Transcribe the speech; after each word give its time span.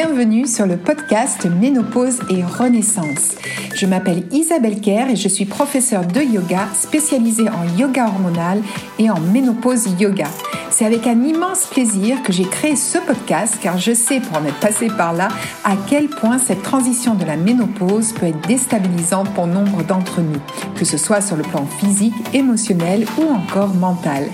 bienvenue 0.00 0.46
sur 0.46 0.64
le 0.64 0.76
podcast 0.76 1.44
Ménopause 1.60 2.20
et 2.30 2.44
Renaissance. 2.44 3.34
Je 3.74 3.84
m'appelle 3.84 4.22
Isabelle 4.30 4.80
Kerr 4.80 5.10
et 5.10 5.16
je 5.16 5.26
suis 5.26 5.44
professeure 5.44 6.06
de 6.06 6.20
yoga 6.20 6.68
spécialisée 6.72 7.48
en 7.48 7.76
yoga 7.76 8.06
hormonal 8.06 8.62
et 9.00 9.10
en 9.10 9.18
ménopause 9.18 10.00
yoga. 10.00 10.28
C'est 10.70 10.84
avec 10.84 11.08
un 11.08 11.24
immense 11.24 11.66
plaisir 11.66 12.22
que 12.22 12.32
j'ai 12.32 12.44
créé 12.44 12.76
ce 12.76 12.98
podcast 12.98 13.58
car 13.60 13.76
je 13.76 13.92
sais 13.92 14.20
pour 14.20 14.38
en 14.38 14.44
être 14.44 14.60
passé 14.60 14.86
par 14.86 15.14
là 15.14 15.30
à 15.64 15.74
quel 15.88 16.06
point 16.06 16.38
cette 16.38 16.62
transition 16.62 17.16
de 17.16 17.24
la 17.24 17.36
ménopause 17.36 18.12
peut 18.12 18.26
être 18.26 18.46
déstabilisante 18.46 19.34
pour 19.34 19.48
nombre 19.48 19.82
d'entre 19.82 20.20
nous, 20.20 20.40
que 20.76 20.84
ce 20.84 20.96
soit 20.96 21.20
sur 21.20 21.34
le 21.34 21.42
plan 21.42 21.66
physique, 21.66 22.14
émotionnel 22.32 23.04
ou 23.18 23.24
encore 23.32 23.74
mental. 23.74 24.28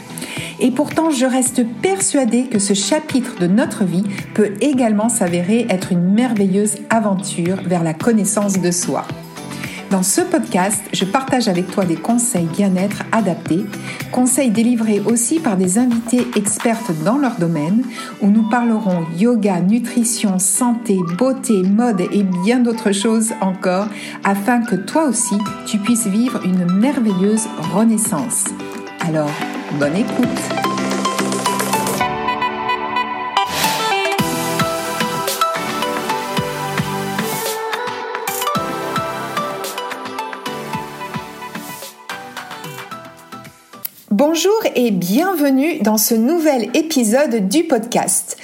Et 0.61 0.71
pourtant, 0.71 1.11
je 1.11 1.27
reste 1.27 1.67
persuadée 1.83 2.45
que 2.45 2.59
ce 2.59 2.75
chapitre 2.75 3.39
de 3.39 3.47
notre 3.47 3.85
vie 3.85 4.05
peut 4.35 4.53
également 4.61 5.09
s'avérer 5.09 5.67
être 5.69 5.93
une 5.93 6.13
merveilleuse 6.13 6.77
aventure 6.91 7.57
vers 7.65 7.83
la 7.83 7.95
connaissance 7.95 8.61
de 8.61 8.71
soi. 8.71 9.07
Dans 9.91 10.03
ce 10.03 10.23
podcast, 10.23 10.83
je 10.93 11.05
partage 11.05 11.47
avec 11.47 11.71
toi 11.71 11.85
des 11.85 11.95
conseils 11.95 12.47
bien-être 12.47 13.05
adaptés, 13.13 13.65
conseils 14.11 14.51
délivrés 14.51 15.01
aussi 15.01 15.39
par 15.39 15.57
des 15.57 15.79
invités 15.79 16.27
expertes 16.35 16.91
dans 17.05 17.17
leur 17.17 17.37
domaine, 17.37 17.85
où 18.21 18.29
nous 18.29 18.49
parlerons 18.49 19.05
yoga, 19.17 19.61
nutrition, 19.61 20.41
santé, 20.41 20.99
beauté, 21.17 21.63
mode 21.63 22.01
et 22.01 22.25
bien 22.45 22.59
d'autres 22.59 22.93
choses 22.93 23.35
encore, 23.41 23.87
afin 24.25 24.63
que 24.63 24.75
toi 24.75 25.05
aussi, 25.05 25.37
tu 25.65 25.79
puisses 25.79 26.09
vivre 26.09 26.41
une 26.45 26.65
merveilleuse 26.73 27.47
renaissance. 27.73 28.47
Alors, 29.07 29.31
bonne 29.73 29.97
écoute 29.97 30.29
Bonjour 44.11 44.53
et 44.75 44.91
bienvenue 44.91 45.81
dans 45.81 45.97
ce 45.97 46.15
nouvel 46.15 46.71
épisode 46.75 47.49
du 47.49 47.65
podcast. 47.65 48.37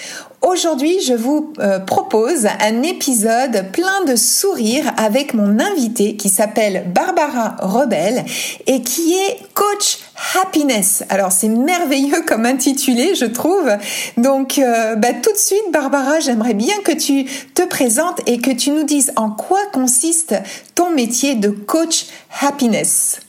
Aujourd'hui, 0.42 1.00
je 1.02 1.12
vous 1.12 1.52
euh, 1.58 1.78
propose 1.80 2.46
un 2.46 2.82
épisode 2.82 3.70
plein 3.72 4.04
de 4.04 4.16
sourires 4.16 4.92
avec 4.96 5.34
mon 5.34 5.60
invité 5.60 6.16
qui 6.16 6.28
s'appelle 6.28 6.90
Barbara 6.94 7.56
Rebel 7.60 8.24
et 8.66 8.82
qui 8.82 9.14
est 9.14 9.38
coach 9.54 9.98
happiness. 10.36 11.04
Alors 11.08 11.32
c'est 11.32 11.48
merveilleux 11.48 12.22
comme 12.26 12.46
intitulé, 12.46 13.14
je 13.14 13.24
trouve. 13.24 13.70
Donc 14.16 14.58
euh, 14.58 14.96
bah, 14.96 15.12
tout 15.12 15.32
de 15.32 15.38
suite, 15.38 15.72
Barbara, 15.72 16.20
j'aimerais 16.20 16.54
bien 16.54 16.76
que 16.84 16.92
tu 16.92 17.24
te 17.54 17.66
présentes 17.66 18.20
et 18.26 18.38
que 18.38 18.50
tu 18.50 18.70
nous 18.70 18.84
dises 18.84 19.12
en 19.16 19.30
quoi 19.30 19.60
consiste 19.72 20.34
ton 20.74 20.90
métier 20.90 21.34
de 21.34 21.50
coach 21.50 22.06
happiness. 22.40 23.20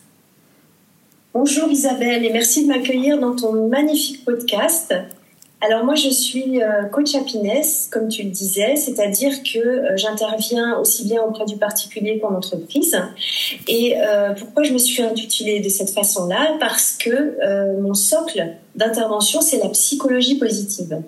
Bonjour 1.34 1.70
Isabelle 1.72 2.26
et 2.26 2.30
merci 2.32 2.64
de 2.64 2.68
m'accueillir 2.68 3.18
dans 3.18 3.36
ton 3.36 3.70
magnifique 3.70 4.26
podcast. 4.26 4.94
Alors 5.64 5.86
moi 5.86 5.94
je 5.94 6.10
suis 6.10 6.62
euh, 6.64 6.86
coach 6.86 7.14
happiness, 7.14 7.88
comme 7.92 8.08
tu 8.08 8.24
le 8.24 8.32
disais, 8.32 8.76
c'est-à-dire 8.76 9.32
que 9.44 9.60
euh, 9.60 9.96
j'interviens 9.96 10.80
aussi 10.80 11.06
bien 11.06 11.22
auprès 11.22 11.46
du 11.46 11.56
particulier 11.58 12.18
qu'en 12.18 12.34
entreprise. 12.34 12.98
Et 13.68 13.96
euh, 13.96 14.34
pourquoi 14.34 14.64
je 14.64 14.74
me 14.74 14.80
suis 14.80 15.04
intitulée 15.04 15.60
de 15.60 15.70
cette 15.70 15.92
façon-là? 15.92 16.58
Parce 16.60 16.98
que 16.98 17.80
mon 17.80 17.94
socle 17.94 18.56
d'intervention, 18.76 19.42
c'est 19.42 19.58
la 19.58 19.70
psychologie 19.70 20.36
positive. 20.36 21.02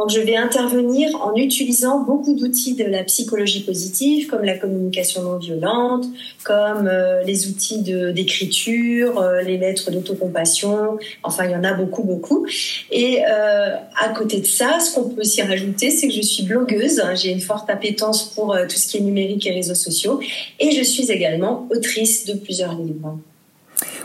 Donc, 0.00 0.08
je 0.08 0.20
vais 0.20 0.36
intervenir 0.36 1.14
en 1.20 1.34
utilisant 1.34 2.00
beaucoup 2.00 2.32
d'outils 2.32 2.74
de 2.74 2.84
la 2.84 3.04
psychologie 3.04 3.62
positive, 3.62 4.28
comme 4.28 4.44
la 4.44 4.56
communication 4.56 5.22
non 5.22 5.36
violente, 5.36 6.06
comme 6.42 6.88
euh, 6.88 7.22
les 7.22 7.48
outils 7.48 7.82
d'écriture, 7.82 9.20
euh, 9.20 9.42
les 9.42 9.58
lettres 9.58 9.90
d'autocompassion. 9.90 10.96
Enfin, 11.22 11.44
il 11.44 11.50
y 11.50 11.54
en 11.54 11.64
a 11.64 11.74
beaucoup, 11.74 12.02
beaucoup. 12.02 12.46
Et 12.90 13.18
euh, 13.30 13.76
à 14.00 14.08
côté 14.16 14.40
de 14.40 14.46
ça, 14.46 14.80
ce 14.80 14.94
qu'on 14.94 15.10
peut 15.10 15.20
aussi 15.20 15.42
rajouter, 15.42 15.90
c'est 15.90 16.08
que 16.08 16.14
je 16.14 16.22
suis 16.22 16.44
blogueuse. 16.44 17.02
J'ai 17.16 17.32
une 17.32 17.42
forte 17.42 17.68
appétence 17.68 18.22
pour 18.22 18.56
tout 18.70 18.76
ce 18.76 18.86
qui 18.86 18.96
est 18.96 19.00
numérique 19.00 19.46
et 19.46 19.50
réseaux 19.50 19.74
sociaux. 19.74 20.18
Et 20.60 20.70
je 20.70 20.82
suis 20.82 21.10
également 21.10 21.68
autrice 21.70 22.24
de 22.24 22.32
plusieurs 22.32 22.74
livres. 22.74 23.18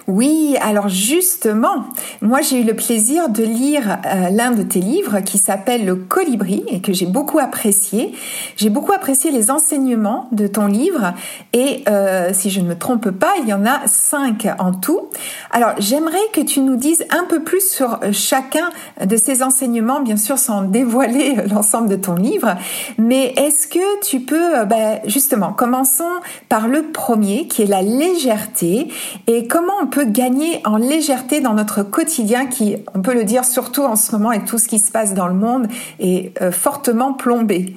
Oui, 0.07 0.55
alors 0.61 0.88
justement, 0.88 1.85
moi 2.21 2.41
j'ai 2.41 2.61
eu 2.61 2.63
le 2.63 2.75
plaisir 2.75 3.27
de 3.27 3.41
lire 3.41 3.97
euh, 4.05 4.29
l'un 4.29 4.51
de 4.51 4.61
tes 4.61 4.79
livres 4.79 5.19
qui 5.21 5.39
s'appelle 5.39 5.83
Le 5.83 5.95
Colibri 5.95 6.63
et 6.67 6.79
que 6.79 6.93
j'ai 6.93 7.07
beaucoup 7.07 7.39
apprécié. 7.39 8.13
J'ai 8.55 8.69
beaucoup 8.69 8.93
apprécié 8.93 9.31
les 9.31 9.49
enseignements 9.49 10.29
de 10.31 10.45
ton 10.45 10.67
livre 10.67 11.13
et 11.53 11.83
euh, 11.89 12.29
si 12.33 12.51
je 12.51 12.61
ne 12.61 12.67
me 12.67 12.77
trompe 12.77 13.09
pas, 13.09 13.33
il 13.41 13.49
y 13.49 13.53
en 13.53 13.66
a 13.66 13.81
cinq 13.88 14.47
en 14.59 14.73
tout. 14.73 15.09
Alors 15.49 15.71
j'aimerais 15.79 16.19
que 16.33 16.41
tu 16.41 16.59
nous 16.59 16.75
dises 16.75 17.03
un 17.09 17.23
peu 17.23 17.41
plus 17.41 17.67
sur 17.67 17.99
chacun 18.11 18.69
de 19.03 19.17
ces 19.17 19.41
enseignements, 19.41 20.01
bien 20.01 20.17
sûr 20.17 20.37
sans 20.37 20.61
dévoiler 20.61 21.35
l'ensemble 21.49 21.89
de 21.89 21.95
ton 21.95 22.13
livre, 22.13 22.55
mais 22.99 23.33
est-ce 23.37 23.67
que 23.67 24.01
tu 24.05 24.19
peux, 24.19 24.59
euh, 24.59 24.66
ben, 24.66 24.99
justement, 25.07 25.51
commençons 25.51 26.03
par 26.47 26.67
le 26.67 26.91
premier 26.91 27.47
qui 27.47 27.63
est 27.63 27.67
la 27.67 27.81
légèreté 27.81 28.89
et 29.25 29.47
comment 29.47 29.73
on 29.81 29.87
peut 29.87 29.94
gagner 30.03 30.61
en 30.66 30.78
légèreté 30.78 31.41
dans 31.41 31.53
notre 31.53 31.83
quotidien 31.83 32.47
qui, 32.47 32.75
on 32.94 33.01
peut 33.01 33.13
le 33.13 33.23
dire 33.23 33.45
surtout 33.45 33.83
en 33.83 33.95
ce 33.95 34.11
moment 34.11 34.29
avec 34.29 34.45
tout 34.45 34.57
ce 34.57 34.67
qui 34.67 34.79
se 34.79 34.91
passe 34.91 35.13
dans 35.13 35.28
le 35.28 35.33
monde, 35.33 35.67
est 36.00 36.39
euh, 36.41 36.51
fortement 36.51 37.13
plombé. 37.13 37.75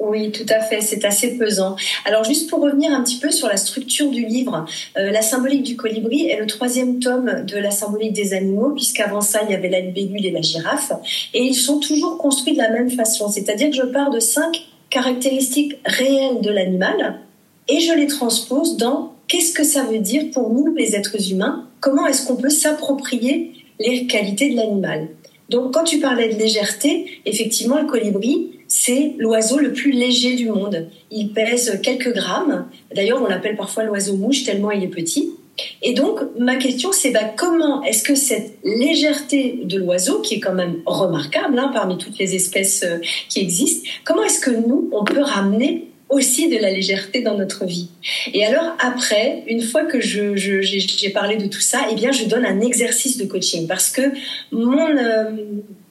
Oui, 0.00 0.30
tout 0.30 0.46
à 0.48 0.60
fait, 0.60 0.80
c'est 0.80 1.04
assez 1.04 1.36
pesant. 1.36 1.74
Alors 2.04 2.22
juste 2.22 2.48
pour 2.48 2.60
revenir 2.60 2.92
un 2.92 3.02
petit 3.02 3.18
peu 3.18 3.30
sur 3.30 3.48
la 3.48 3.56
structure 3.56 4.10
du 4.10 4.24
livre, 4.24 4.64
euh, 4.96 5.10
la 5.10 5.22
symbolique 5.22 5.64
du 5.64 5.76
colibri 5.76 6.28
est 6.28 6.38
le 6.38 6.46
troisième 6.46 7.00
tome 7.00 7.44
de 7.44 7.58
la 7.58 7.72
symbolique 7.72 8.12
des 8.12 8.32
animaux, 8.32 8.70
puisqu'avant 8.70 9.20
ça 9.20 9.40
il 9.42 9.50
y 9.50 9.54
avait 9.54 9.68
la 9.68 9.80
libellule 9.80 10.24
et 10.24 10.30
la 10.30 10.40
girafe, 10.40 10.92
et 11.34 11.42
ils 11.42 11.54
sont 11.54 11.80
toujours 11.80 12.16
construits 12.16 12.52
de 12.52 12.58
la 12.58 12.70
même 12.70 12.90
façon, 12.90 13.28
c'est-à-dire 13.28 13.70
que 13.70 13.76
je 13.76 13.82
pars 13.82 14.10
de 14.10 14.20
cinq 14.20 14.68
caractéristiques 14.88 15.78
réelles 15.84 16.40
de 16.42 16.50
l'animal 16.50 17.18
et 17.68 17.80
je 17.80 17.92
les 17.92 18.06
transpose 18.06 18.76
dans 18.76 19.12
qu'est-ce 19.28 19.52
que 19.52 19.64
ça 19.64 19.84
veut 19.84 19.98
dire 19.98 20.30
pour 20.32 20.50
nous, 20.50 20.74
les 20.74 20.96
êtres 20.96 21.30
humains? 21.30 21.68
Comment 21.80 22.06
est-ce 22.06 22.26
qu'on 22.26 22.36
peut 22.36 22.48
s'approprier 22.48 23.52
les 23.78 24.06
qualités 24.06 24.50
de 24.50 24.56
l'animal? 24.56 25.08
Donc, 25.48 25.72
quand 25.72 25.84
tu 25.84 26.00
parlais 26.00 26.28
de 26.28 26.38
légèreté, 26.38 27.20
effectivement, 27.24 27.80
le 27.80 27.86
colibri, 27.86 28.50
c'est 28.66 29.14
l'oiseau 29.18 29.58
le 29.58 29.72
plus 29.72 29.92
léger 29.92 30.34
du 30.34 30.50
monde. 30.50 30.88
Il 31.10 31.32
pèse 31.32 31.80
quelques 31.82 32.12
grammes. 32.12 32.66
D'ailleurs, 32.94 33.22
on 33.22 33.26
l'appelle 33.26 33.56
parfois 33.56 33.84
l'oiseau 33.84 34.16
mouche 34.16 34.44
tellement 34.44 34.70
il 34.70 34.82
est 34.84 34.88
petit. 34.88 35.32
Et 35.82 35.94
donc, 35.94 36.20
ma 36.38 36.56
question, 36.56 36.92
c'est 36.92 37.10
bah, 37.10 37.32
comment 37.36 37.82
est-ce 37.82 38.02
que 38.02 38.14
cette 38.14 38.58
légèreté 38.62 39.60
de 39.64 39.78
l'oiseau, 39.78 40.20
qui 40.20 40.34
est 40.34 40.40
quand 40.40 40.54
même 40.54 40.76
remarquable 40.86 41.58
hein, 41.58 41.70
parmi 41.72 41.98
toutes 41.98 42.18
les 42.18 42.34
espèces 42.34 42.84
euh, 42.84 42.98
qui 43.28 43.40
existent, 43.40 43.88
comment 44.04 44.22
est-ce 44.22 44.40
que 44.40 44.50
nous, 44.50 44.88
on 44.92 45.04
peut 45.04 45.20
ramener 45.20 45.87
aussi 46.08 46.48
de 46.48 46.56
la 46.56 46.70
légèreté 46.70 47.20
dans 47.20 47.36
notre 47.36 47.64
vie. 47.64 47.88
Et 48.32 48.44
alors 48.44 48.76
après, 48.80 49.42
une 49.46 49.62
fois 49.62 49.84
que 49.84 50.00
je, 50.00 50.36
j'ai 50.36 51.10
parlé 51.10 51.36
de 51.36 51.46
tout 51.46 51.60
ça, 51.60 51.86
eh 51.90 51.94
bien 51.94 52.12
je 52.12 52.24
donne 52.24 52.44
un 52.46 52.60
exercice 52.60 53.18
de 53.18 53.24
coaching 53.24 53.66
parce 53.66 53.90
que 53.90 54.02
mon 54.50 54.96
euh, 54.96 55.30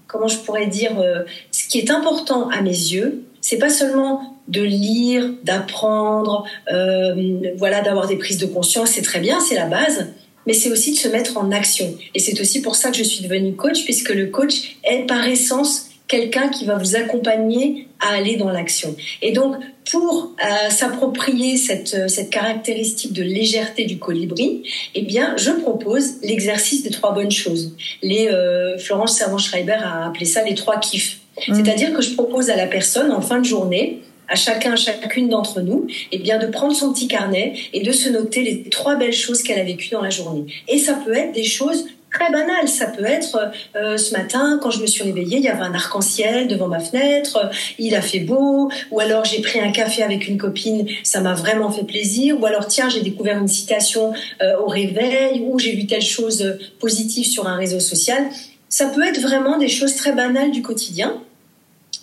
comment 0.07 0.27
je 0.27 0.37
pourrais 0.37 0.67
dire 0.67 0.99
euh, 0.99 1.23
ce 1.51 1.67
qui 1.67 1.77
est 1.79 1.91
important 1.91 2.49
à 2.49 2.61
mes 2.61 2.69
yeux, 2.69 3.23
c'est 3.41 3.59
pas 3.59 3.69
seulement 3.69 4.37
de 4.47 4.61
lire, 4.61 5.33
d'apprendre, 5.43 6.45
euh, 6.71 7.13
voilà, 7.57 7.81
d'avoir 7.81 8.07
des 8.07 8.15
prises 8.15 8.37
de 8.37 8.45
conscience, 8.45 8.91
c'est 8.91 9.01
très 9.01 9.19
bien, 9.19 9.39
c'est 9.39 9.55
la 9.55 9.65
base, 9.65 10.07
mais 10.45 10.53
c'est 10.53 10.71
aussi 10.71 10.93
de 10.93 10.97
se 10.97 11.09
mettre 11.09 11.37
en 11.37 11.51
action. 11.51 11.93
Et 12.15 12.19
c'est 12.19 12.39
aussi 12.39 12.61
pour 12.61 12.75
ça 12.75 12.89
que 12.89 12.97
je 12.97 13.03
suis 13.03 13.23
devenue 13.23 13.53
coach, 13.53 13.83
puisque 13.83 14.13
le 14.13 14.27
coach 14.27 14.77
est 14.83 15.05
par 15.05 15.27
essence 15.27 15.86
quelqu'un 16.07 16.49
qui 16.49 16.65
va 16.65 16.75
vous 16.75 16.95
accompagner 16.95 17.87
à 17.99 18.13
aller 18.13 18.35
dans 18.37 18.49
l'action. 18.49 18.95
Et 19.21 19.31
donc, 19.31 19.55
pour 19.89 20.35
euh, 20.43 20.69
s'approprier 20.69 21.57
cette, 21.57 21.93
euh, 21.93 22.07
cette 22.07 22.29
caractéristique 22.29 23.13
de 23.13 23.23
légèreté 23.23 23.85
du 23.85 23.97
colibri, 23.97 24.63
eh 24.95 25.01
bien, 25.01 25.35
je 25.37 25.51
propose 25.51 26.21
l'exercice 26.21 26.83
des 26.83 26.91
trois 26.91 27.13
bonnes 27.13 27.31
choses. 27.31 27.75
Les 28.01 28.27
euh, 28.27 28.77
Florence 28.77 29.17
Servan-Schreiber 29.17 29.77
a 29.83 30.07
appelé 30.07 30.25
ça 30.25 30.43
les 30.43 30.55
trois 30.55 30.79
kiffs. 30.79 31.19
Mmh. 31.47 31.55
C'est-à-dire 31.55 31.93
que 31.93 32.01
je 32.01 32.13
propose 32.13 32.49
à 32.49 32.55
la 32.55 32.67
personne 32.67 33.11
en 33.11 33.21
fin 33.21 33.39
de 33.39 33.45
journée 33.45 34.01
à 34.29 34.35
chacun, 34.35 34.73
à 34.73 34.75
chacune 34.75 35.29
d'entre 35.29 35.61
nous, 35.61 35.87
eh 36.11 36.17
bien, 36.17 36.37
de 36.37 36.47
prendre 36.47 36.75
son 36.75 36.91
petit 36.93 37.07
carnet 37.07 37.53
et 37.73 37.81
de 37.81 37.91
se 37.91 38.09
noter 38.09 38.41
les 38.41 38.63
trois 38.63 38.95
belles 38.95 39.13
choses 39.13 39.41
qu'elle 39.41 39.59
a 39.59 39.63
vécues 39.63 39.89
dans 39.89 40.01
la 40.01 40.09
journée. 40.09 40.45
Et 40.67 40.77
ça 40.77 40.93
peut 40.93 41.15
être 41.15 41.31
des 41.31 41.45
choses 41.45 41.85
très 42.17 42.31
banal. 42.31 42.67
Ça 42.67 42.87
peut 42.87 43.05
être 43.05 43.51
euh, 43.75 43.97
ce 43.97 44.11
matin, 44.13 44.59
quand 44.61 44.71
je 44.71 44.81
me 44.81 44.87
suis 44.87 45.03
réveillée, 45.03 45.37
il 45.37 45.43
y 45.43 45.49
avait 45.49 45.63
un 45.63 45.73
arc-en-ciel 45.73 46.47
devant 46.47 46.67
ma 46.67 46.79
fenêtre, 46.79 47.49
il 47.77 47.95
a 47.95 48.01
fait 48.01 48.19
beau, 48.19 48.69
ou 48.91 48.99
alors 48.99 49.25
j'ai 49.25 49.41
pris 49.41 49.59
un 49.59 49.71
café 49.71 50.03
avec 50.03 50.27
une 50.27 50.37
copine, 50.37 50.87
ça 51.03 51.21
m'a 51.21 51.33
vraiment 51.33 51.71
fait 51.71 51.83
plaisir, 51.83 52.39
ou 52.39 52.45
alors 52.45 52.67
tiens, 52.67 52.89
j'ai 52.89 53.01
découvert 53.01 53.37
une 53.37 53.47
citation 53.47 54.13
euh, 54.41 54.57
au 54.59 54.67
réveil, 54.67 55.41
ou 55.45 55.59
j'ai 55.59 55.73
vu 55.73 55.85
telle 55.85 56.01
chose 56.01 56.57
positive 56.79 57.25
sur 57.25 57.47
un 57.47 57.55
réseau 57.55 57.79
social. 57.79 58.23
Ça 58.69 58.87
peut 58.87 59.05
être 59.05 59.21
vraiment 59.21 59.57
des 59.57 59.69
choses 59.69 59.95
très 59.95 60.13
banales 60.13 60.51
du 60.51 60.61
quotidien, 60.61 61.21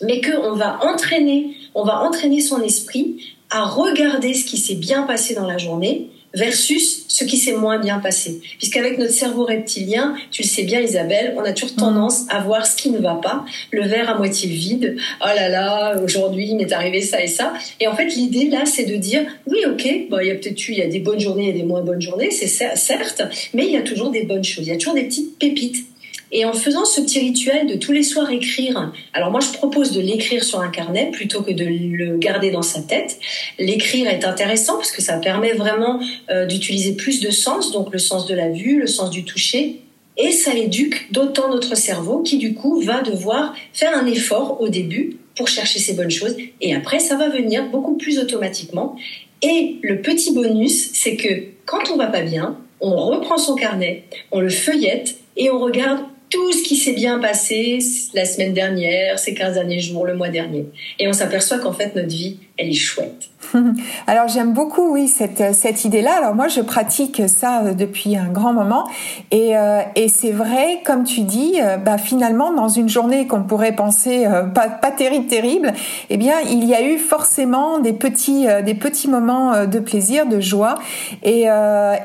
mais 0.02 0.20
qu'on 0.20 0.54
va 0.54 0.80
entraîner 0.84 1.56
on 1.74 1.84
va 1.84 2.02
entraîner 2.02 2.40
son 2.40 2.62
esprit 2.62 3.34
à 3.50 3.64
regarder 3.64 4.32
ce 4.32 4.44
qui 4.44 4.58
s'est 4.58 4.76
bien 4.76 5.02
passé 5.02 5.34
dans 5.34 5.46
la 5.46 5.58
journée 5.58 6.08
versus 6.34 7.04
ce 7.08 7.24
qui 7.24 7.36
s'est 7.36 7.52
moins 7.52 7.78
bien 7.78 7.98
passé. 7.98 8.40
Puisqu'avec 8.58 8.98
notre 8.98 9.12
cerveau 9.12 9.44
reptilien, 9.44 10.14
tu 10.30 10.42
le 10.42 10.48
sais 10.48 10.64
bien 10.64 10.80
Isabelle, 10.80 11.34
on 11.36 11.42
a 11.42 11.52
toujours 11.52 11.76
tendance 11.76 12.24
à 12.28 12.40
voir 12.40 12.66
ce 12.66 12.76
qui 12.76 12.90
ne 12.90 12.98
va 12.98 13.14
pas, 13.14 13.44
le 13.70 13.86
verre 13.86 14.10
à 14.10 14.18
moitié 14.18 14.48
vide, 14.48 14.96
oh 15.20 15.26
là 15.26 15.48
là, 15.48 16.00
aujourd'hui 16.02 16.48
il 16.48 16.56
m'est 16.56 16.72
arrivé 16.72 17.00
ça 17.00 17.22
et 17.22 17.28
ça. 17.28 17.52
Et 17.80 17.86
en 17.86 17.94
fait 17.94 18.08
l'idée 18.16 18.48
là 18.48 18.64
c'est 18.66 18.84
de 18.84 18.96
dire, 18.96 19.22
oui 19.46 19.58
ok, 19.66 20.08
bon, 20.10 20.18
il 20.20 20.28
y 20.28 20.30
a 20.30 20.34
peut-être 20.34 20.68
il 20.68 20.78
y 20.78 20.82
a 20.82 20.88
des 20.88 21.00
bonnes 21.00 21.20
journées 21.20 21.50
et 21.50 21.52
des 21.52 21.62
moins 21.62 21.82
bonnes 21.82 22.00
journées, 22.00 22.30
c'est 22.30 22.46
certes, 22.46 23.22
mais 23.52 23.66
il 23.66 23.72
y 23.72 23.76
a 23.76 23.82
toujours 23.82 24.10
des 24.10 24.24
bonnes 24.24 24.44
choses, 24.44 24.66
il 24.66 24.70
y 24.70 24.72
a 24.72 24.76
toujours 24.76 24.94
des 24.94 25.04
petites 25.04 25.38
pépites. 25.38 25.86
Et 26.32 26.44
en 26.44 26.52
faisant 26.52 26.84
ce 26.84 27.00
petit 27.00 27.20
rituel 27.20 27.66
de 27.66 27.76
tous 27.76 27.92
les 27.92 28.02
soirs 28.02 28.30
écrire, 28.30 28.92
alors 29.12 29.30
moi 29.30 29.40
je 29.40 29.56
propose 29.56 29.92
de 29.92 30.00
l'écrire 30.00 30.42
sur 30.42 30.60
un 30.60 30.68
carnet 30.68 31.10
plutôt 31.12 31.42
que 31.42 31.52
de 31.52 31.64
le 31.64 32.16
garder 32.18 32.50
dans 32.50 32.62
sa 32.62 32.80
tête. 32.80 33.18
L'écrire 33.58 34.08
est 34.08 34.24
intéressant 34.24 34.76
parce 34.76 34.90
que 34.90 35.02
ça 35.02 35.18
permet 35.18 35.52
vraiment 35.52 36.00
euh, 36.30 36.46
d'utiliser 36.46 36.94
plus 36.94 37.20
de 37.20 37.30
sens, 37.30 37.72
donc 37.72 37.92
le 37.92 37.98
sens 37.98 38.26
de 38.26 38.34
la 38.34 38.48
vue, 38.48 38.80
le 38.80 38.86
sens 38.86 39.10
du 39.10 39.24
toucher, 39.24 39.80
et 40.16 40.30
ça 40.30 40.54
éduque 40.54 41.08
d'autant 41.12 41.50
notre 41.50 41.76
cerveau 41.76 42.20
qui 42.20 42.38
du 42.38 42.54
coup 42.54 42.80
va 42.80 43.02
devoir 43.02 43.54
faire 43.72 43.96
un 43.96 44.06
effort 44.06 44.60
au 44.60 44.68
début 44.68 45.16
pour 45.36 45.48
chercher 45.48 45.80
ces 45.80 45.94
bonnes 45.94 46.10
choses 46.10 46.36
et 46.60 46.74
après 46.74 47.00
ça 47.00 47.16
va 47.16 47.28
venir 47.28 47.68
beaucoup 47.70 47.96
plus 47.96 48.18
automatiquement. 48.18 48.96
Et 49.42 49.76
le 49.82 50.00
petit 50.00 50.32
bonus, 50.32 50.92
c'est 50.92 51.16
que 51.16 51.28
quand 51.66 51.90
on 51.92 51.96
va 51.96 52.06
pas 52.06 52.22
bien, 52.22 52.56
on 52.80 52.94
reprend 52.96 53.38
son 53.38 53.54
carnet, 53.54 54.04
on 54.30 54.40
le 54.40 54.48
feuillette 54.48 55.16
et 55.36 55.50
on 55.50 55.58
regarde 55.58 56.00
tout 56.34 56.52
ce 56.52 56.64
qui 56.64 56.76
s'est 56.76 56.94
bien 56.94 57.20
passé 57.20 57.78
la 58.12 58.24
semaine 58.24 58.52
dernière, 58.52 59.20
ces 59.20 59.34
15 59.34 59.54
derniers 59.54 59.78
jours, 59.78 60.04
le 60.04 60.14
mois 60.14 60.30
dernier. 60.30 60.66
Et 60.98 61.06
on 61.06 61.12
s'aperçoit 61.12 61.60
qu'en 61.60 61.72
fait, 61.72 61.94
notre 61.94 62.08
vie, 62.08 62.38
elle 62.56 62.68
est 62.68 62.74
chouette. 62.74 63.30
Alors 64.06 64.28
j'aime 64.28 64.52
beaucoup, 64.52 64.92
oui, 64.92 65.08
cette, 65.08 65.54
cette 65.54 65.84
idée-là. 65.84 66.16
Alors 66.18 66.34
moi, 66.34 66.48
je 66.48 66.60
pratique 66.60 67.22
ça 67.26 67.62
euh, 67.62 67.74
depuis 67.74 68.16
un 68.16 68.28
grand 68.28 68.52
moment. 68.52 68.88
Et, 69.30 69.56
euh, 69.56 69.80
et 69.96 70.08
c'est 70.08 70.30
vrai, 70.30 70.80
comme 70.84 71.04
tu 71.04 71.22
dis, 71.22 71.54
euh, 71.60 71.76
bah, 71.76 71.98
finalement, 71.98 72.52
dans 72.52 72.68
une 72.68 72.88
journée 72.88 73.26
qu'on 73.26 73.42
pourrait 73.42 73.74
penser 73.74 74.26
pas, 74.54 74.68
pas 74.68 74.90
terrible, 74.90 75.26
terrible, 75.26 75.72
eh 76.10 76.16
bien, 76.16 76.34
il 76.48 76.64
y 76.64 76.74
a 76.74 76.82
eu 76.82 76.98
forcément 76.98 77.78
des 77.78 77.92
petits, 77.92 78.46
des 78.64 78.74
petits 78.74 79.08
moments 79.08 79.66
de 79.66 79.78
plaisir, 79.78 80.26
de 80.26 80.40
joie. 80.40 80.76
Et, 81.22 81.46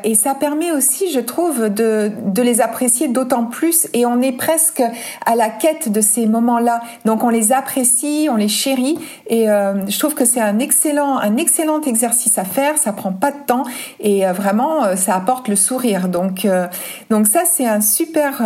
et 0.03 0.15
ça 0.15 0.35
permet 0.35 0.71
aussi, 0.71 1.11
je 1.11 1.19
trouve, 1.19 1.69
de, 1.69 2.11
de 2.25 2.41
les 2.41 2.61
apprécier 2.61 3.07
d'autant 3.07 3.45
plus. 3.45 3.87
Et 3.93 4.05
on 4.05 4.21
est 4.21 4.31
presque 4.31 4.83
à 5.25 5.35
la 5.35 5.49
quête 5.49 5.91
de 5.91 6.01
ces 6.01 6.25
moments-là. 6.25 6.81
Donc 7.05 7.23
on 7.23 7.29
les 7.29 7.51
apprécie, 7.51 8.27
on 8.31 8.35
les 8.35 8.47
chérit. 8.47 8.97
Et 9.27 9.45
je 9.45 9.99
trouve 9.99 10.15
que 10.15 10.25
c'est 10.25 10.38
un 10.39 10.59
excellent, 10.59 11.17
un 11.17 11.37
excellent 11.37 11.81
exercice 11.81 12.37
à 12.37 12.43
faire. 12.43 12.77
Ça 12.77 12.93
prend 12.93 13.11
pas 13.11 13.31
de 13.31 13.37
temps 13.45 13.63
et 13.99 14.25
euh, 14.25 14.33
vraiment, 14.33 14.83
euh, 14.83 14.95
ça 14.95 15.15
apporte 15.15 15.47
le 15.47 15.55
sourire. 15.55 16.07
Donc, 16.07 16.45
euh, 16.45 16.67
donc 17.09 17.27
ça, 17.27 17.41
c'est 17.45 17.65
un 17.65 17.81
super, 17.81 18.41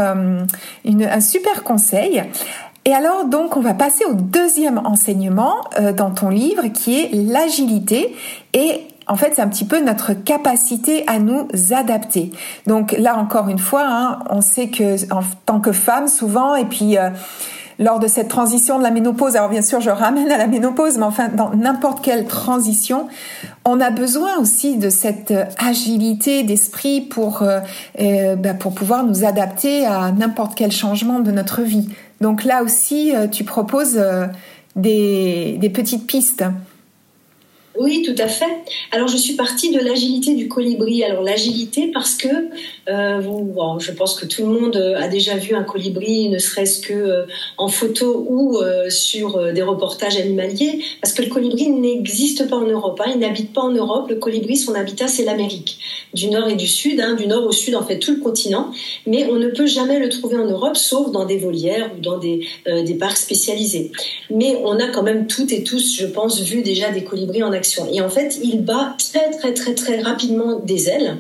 une, 0.85 1.03
un 1.03 1.19
super 1.19 1.63
conseil. 1.63 2.23
Et 2.85 2.93
alors, 2.93 3.25
donc, 3.25 3.55
on 3.55 3.61
va 3.61 3.73
passer 3.73 4.03
au 4.05 4.13
deuxième 4.13 4.79
enseignement 4.85 5.55
dans 5.95 6.11
ton 6.11 6.29
livre, 6.29 6.67
qui 6.67 6.99
est 6.99 7.09
l'agilité. 7.13 8.13
Et 8.53 8.81
en 9.07 9.15
fait, 9.15 9.33
c'est 9.35 9.41
un 9.41 9.47
petit 9.47 9.65
peu 9.65 9.81
notre 9.81 10.13
capacité 10.13 11.05
à 11.07 11.19
nous 11.19 11.47
adapter. 11.71 12.31
Donc 12.67 12.93
là, 12.97 13.17
encore 13.17 13.47
une 13.47 13.59
fois, 13.59 13.85
hein, 13.87 14.19
on 14.29 14.41
sait 14.41 14.67
que 14.67 15.11
en 15.13 15.21
tant 15.45 15.61
que 15.61 15.71
femme, 15.71 16.07
souvent, 16.07 16.55
et 16.55 16.65
puis 16.65 16.97
lors 17.79 17.99
de 17.99 18.07
cette 18.07 18.27
transition 18.27 18.77
de 18.77 18.83
la 18.83 18.91
ménopause, 18.91 19.35
alors 19.35 19.49
bien 19.49 19.61
sûr 19.61 19.81
je 19.81 19.89
ramène 19.89 20.31
à 20.31 20.37
la 20.37 20.47
ménopause, 20.47 20.97
mais 20.97 21.03
enfin 21.03 21.29
dans 21.29 21.51
n'importe 21.55 22.03
quelle 22.03 22.25
transition, 22.25 23.07
on 23.65 23.79
a 23.79 23.89
besoin 23.89 24.37
aussi 24.37 24.77
de 24.77 24.89
cette 24.89 25.31
euh, 25.31 25.45
agilité 25.57 26.43
d'esprit 26.43 27.01
pour 27.01 27.41
euh, 27.41 27.59
euh, 27.99 28.35
bah, 28.35 28.53
pour 28.53 28.73
pouvoir 28.73 29.05
nous 29.05 29.25
adapter 29.25 29.85
à 29.85 30.11
n'importe 30.11 30.55
quel 30.55 30.71
changement 30.71 31.19
de 31.19 31.31
notre 31.31 31.61
vie. 31.61 31.89
Donc 32.21 32.43
là 32.43 32.63
aussi, 32.63 33.11
tu 33.31 33.43
proposes 33.43 34.01
des, 34.77 35.57
des 35.59 35.69
petites 35.69 36.07
pistes. 36.07 36.45
Oui, 37.75 38.03
tout 38.05 38.21
à 38.21 38.27
fait. 38.27 38.45
Alors, 38.91 39.07
je 39.07 39.17
suis 39.17 39.33
partie 39.33 39.71
de 39.71 39.79
l'agilité 39.79 40.35
du 40.35 40.47
colibri. 40.47 41.03
Alors, 41.03 41.23
l'agilité 41.23 41.89
parce 41.91 42.13
que 42.13 42.27
euh, 42.89 43.21
bon, 43.21 43.79
je 43.79 43.91
pense 43.91 44.15
que 44.15 44.25
tout 44.25 44.45
le 44.45 44.59
monde 44.59 44.75
a 44.75 45.07
déjà 45.07 45.37
vu 45.37 45.55
un 45.55 45.63
colibri, 45.63 46.29
ne 46.29 46.37
serait-ce 46.37 46.81
que 46.81 46.93
euh, 46.93 47.25
en 47.57 47.69
photo 47.69 48.25
ou 48.29 48.57
euh, 48.57 48.89
sur 48.89 49.53
des 49.53 49.61
reportages 49.61 50.17
animaliers, 50.17 50.83
parce 51.01 51.13
que 51.13 51.21
le 51.21 51.29
colibri 51.29 51.69
n'existe 51.69 52.49
pas 52.49 52.57
en 52.57 52.67
Europe. 52.67 53.01
Hein. 53.03 53.11
il 53.15 53.19
n'habite 53.19 53.53
pas 53.53 53.61
en 53.61 53.71
Europe. 53.71 54.09
Le 54.09 54.15
colibri, 54.15 54.57
son 54.57 54.75
habitat, 54.75 55.07
c'est 55.07 55.23
l'Amérique, 55.23 55.79
du 56.13 56.29
nord 56.29 56.49
et 56.49 56.55
du 56.55 56.67
sud, 56.67 56.99
hein, 56.99 57.13
du 57.13 57.27
nord 57.27 57.45
au 57.45 57.51
sud, 57.51 57.75
en 57.75 57.83
fait, 57.83 57.99
tout 57.99 58.13
le 58.13 58.19
continent. 58.19 58.71
Mais 59.07 59.25
on 59.31 59.35
ne 59.35 59.47
peut 59.47 59.67
jamais 59.67 59.99
le 59.99 60.09
trouver 60.09 60.37
en 60.37 60.45
Europe, 60.45 60.77
sauf 60.77 61.11
dans 61.11 61.25
des 61.25 61.37
volières 61.37 61.89
ou 61.97 62.01
dans 62.01 62.17
des, 62.17 62.45
des 62.65 62.95
parcs 62.95 63.17
spécialisés. 63.17 63.91
Mais 64.29 64.57
on 64.63 64.79
a 64.79 64.89
quand 64.89 65.03
même 65.03 65.27
toutes 65.27 65.51
et 65.51 65.63
tous, 65.63 65.95
je 65.97 66.05
pense, 66.05 66.41
vu 66.41 66.61
déjà 66.61 66.91
des 66.91 67.03
colibris 67.03 67.43
en 67.43 67.53
et 67.91 68.01
en 68.01 68.09
fait, 68.09 68.39
il 68.43 68.63
bat 68.63 68.95
très 68.97 69.31
très 69.31 69.53
très 69.53 69.75
très 69.75 70.01
rapidement 70.01 70.59
des 70.59 70.89
ailes. 70.89 71.17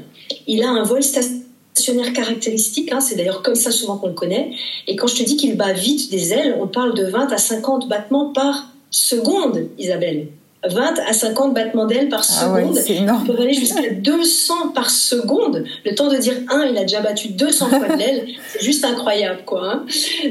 Il 0.47 0.63
a 0.63 0.69
un 0.69 0.83
vol 0.83 1.03
stationnaire 1.03 2.13
caractéristique, 2.13 2.91
hein, 2.91 2.99
c'est 2.99 3.15
d'ailleurs 3.15 3.41
comme 3.41 3.55
ça 3.55 3.71
souvent 3.71 3.97
qu'on 3.97 4.07
le 4.07 4.13
connaît. 4.13 4.51
Et 4.87 4.95
quand 4.95 5.07
je 5.07 5.15
te 5.15 5.23
dis 5.23 5.37
qu'il 5.37 5.57
bat 5.57 5.73
vite 5.73 6.11
des 6.11 6.33
ailes, 6.33 6.57
on 6.59 6.67
parle 6.67 6.95
de 6.95 7.05
20 7.05 7.31
à 7.31 7.37
50 7.37 7.87
battements 7.87 8.31
par 8.33 8.67
seconde, 8.89 9.69
Isabelle. 9.77 10.27
20 10.69 10.99
à 11.07 11.13
50 11.13 11.53
battements 11.53 11.85
d'ailes 11.85 12.09
par 12.09 12.21
ah 12.21 12.23
seconde. 12.23 12.79
on 13.09 13.25
peut 13.25 13.41
aller 13.41 13.53
jusqu'à 13.53 13.89
200 13.89 14.69
par 14.69 14.89
seconde. 14.89 15.65
Le 15.85 15.95
temps 15.95 16.09
de 16.09 16.17
dire 16.17 16.35
un, 16.49 16.65
il 16.65 16.77
a 16.77 16.81
déjà 16.81 17.01
battu 17.01 17.29
200 17.29 17.67
fois 17.67 17.87
de 17.87 17.97
l'aile. 17.97 18.27
C'est 18.53 18.63
juste 18.63 18.85
incroyable, 18.85 19.41
quoi. 19.45 19.73
Hein. 19.73 19.85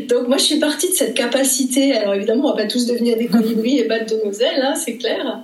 Donc 0.09 0.29
moi, 0.29 0.39
je 0.39 0.45
suis 0.45 0.59
partie 0.59 0.89
de 0.89 0.95
cette 0.95 1.15
capacité. 1.15 1.95
Alors 1.95 2.15
évidemment, 2.15 2.47
on 2.47 2.57
va 2.57 2.63
pas 2.63 2.69
tous 2.69 2.87
devenir 2.87 3.17
des 3.19 3.27
colibris 3.27 3.79
et 3.79 3.85
battre 3.85 4.15
de 4.15 4.21
nos 4.25 4.33
ailes, 4.33 4.63
hein, 4.63 4.75
c'est 4.75 4.97
clair. 4.97 5.43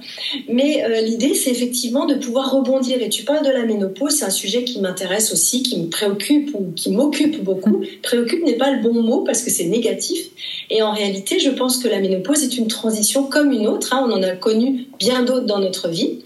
Mais 0.48 0.84
euh, 0.84 1.00
l'idée, 1.02 1.34
c'est 1.34 1.50
effectivement 1.50 2.06
de 2.06 2.14
pouvoir 2.14 2.50
rebondir. 2.50 3.00
Et 3.02 3.08
tu 3.08 3.24
parles 3.24 3.44
de 3.44 3.50
la 3.50 3.64
ménopause, 3.64 4.12
c'est 4.12 4.24
un 4.24 4.30
sujet 4.30 4.64
qui 4.64 4.80
m'intéresse 4.80 5.32
aussi, 5.32 5.62
qui 5.62 5.80
me 5.80 5.88
préoccupe 5.88 6.54
ou 6.54 6.72
qui 6.74 6.90
m'occupe 6.90 7.42
beaucoup. 7.42 7.82
Préoccupe 8.02 8.44
n'est 8.44 8.56
pas 8.56 8.70
le 8.72 8.82
bon 8.82 9.02
mot 9.02 9.22
parce 9.22 9.42
que 9.42 9.50
c'est 9.50 9.66
négatif. 9.66 10.28
Et 10.70 10.82
en 10.82 10.92
réalité, 10.92 11.38
je 11.38 11.50
pense 11.50 11.78
que 11.78 11.88
la 11.88 12.00
ménopause 12.00 12.42
est 12.42 12.56
une 12.56 12.68
transition 12.68 13.24
comme 13.24 13.52
une 13.52 13.66
autre. 13.66 13.92
Hein. 13.92 14.06
On 14.08 14.12
en 14.12 14.22
a 14.22 14.30
connu 14.30 14.77
bien 14.98 15.22
d'autres 15.22 15.46
dans 15.46 15.58
notre 15.58 15.88
vie. 15.88 16.20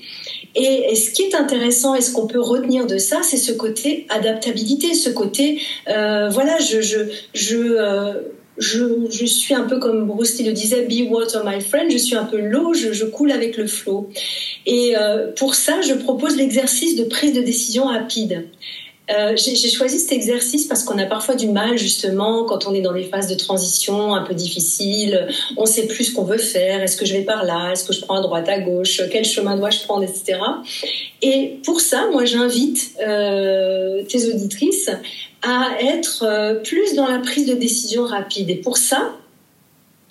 Et, 0.55 0.95
ce 0.97 1.11
qui 1.11 1.23
est 1.23 1.35
intéressant 1.35 1.95
et 1.95 2.01
ce 2.01 2.13
qu'on 2.13 2.27
peut 2.27 2.41
retenir 2.41 2.87
de 2.87 2.99
ça, 2.99 3.21
c'est 3.23 3.39
ce 3.39 3.53
côté 3.53 4.07
adaptabilité, 4.11 4.95
ce 4.95 5.11
côté, 5.11 5.63
euh, 5.89 6.29
voilà, 6.29 6.59
je, 6.59 6.81
je, 6.83 6.99
je, 7.33 7.57
euh, 7.57 8.13
je, 8.59 9.07
je, 9.11 9.25
suis 9.25 9.55
un 9.55 9.63
peu 9.63 9.79
comme 9.79 10.07
Bruce 10.07 10.39
Lee 10.39 10.45
le 10.45 10.53
disait, 10.53 10.83
be 10.83 11.11
water 11.11 11.43
my 11.45 11.61
friend, 11.61 11.91
je 11.91 11.97
suis 11.97 12.17
un 12.17 12.25
peu 12.25 12.39
l'eau, 12.39 12.75
je, 12.75 12.93
je, 12.93 13.07
coule 13.07 13.33
avec 13.33 13.57
le 13.57 13.67
flot. 13.67 14.11
Et 14.67 14.95
euh, 14.97 15.33
pour 15.33 15.55
ça, 15.55 15.81
je 15.81 15.95
propose 15.95 16.37
l'exercice 16.37 16.97
de 16.97 17.05
prise 17.05 17.33
de 17.33 17.41
décision 17.41 17.87
rapide. 17.87 18.49
Euh, 19.11 19.37
j'ai 19.37 19.69
choisi 19.69 19.99
cet 19.99 20.13
exercice 20.13 20.67
parce 20.67 20.85
qu'on 20.85 20.97
a 20.97 21.07
parfois 21.07 21.35
du 21.35 21.49
mal 21.49 21.77
justement 21.77 22.45
quand 22.45 22.67
on 22.67 22.75
est 22.75 22.81
dans 22.81 22.93
des 22.93 23.03
phases 23.03 23.27
de 23.27 23.35
transition 23.35 24.15
un 24.15 24.23
peu 24.23 24.33
difficiles. 24.33 25.27
On 25.57 25.67
sait 25.67 25.87
plus 25.87 26.05
ce 26.05 26.15
qu'on 26.15 26.25
veut 26.25 26.39
faire. 26.39 26.81
Est-ce 26.83 26.97
que 26.97 27.05
je 27.05 27.15
vais 27.15 27.23
par 27.23 27.45
là? 27.45 27.73
Est-ce 27.73 27.85
que 27.85 27.93
je 27.93 28.01
prends 28.01 28.17
à 28.17 28.23
droite, 28.23 28.49
à 28.49 28.61
gauche? 28.61 29.03
Quel 29.11 29.25
chemin 29.25 29.57
dois-je 29.57 29.81
prendre, 29.81 30.05
etc. 30.05 30.39
Et 31.21 31.59
pour 31.65 31.81
ça, 31.81 32.09
moi, 32.13 32.25
j'invite 32.25 32.93
euh, 33.05 34.03
tes 34.05 34.33
auditrices 34.33 34.91
à 35.43 35.71
être 35.81 36.25
euh, 36.25 36.55
plus 36.55 36.95
dans 36.95 37.09
la 37.09 37.19
prise 37.19 37.47
de 37.47 37.55
décision 37.55 38.05
rapide. 38.05 38.51
Et 38.51 38.55
pour 38.55 38.77
ça, 38.77 39.17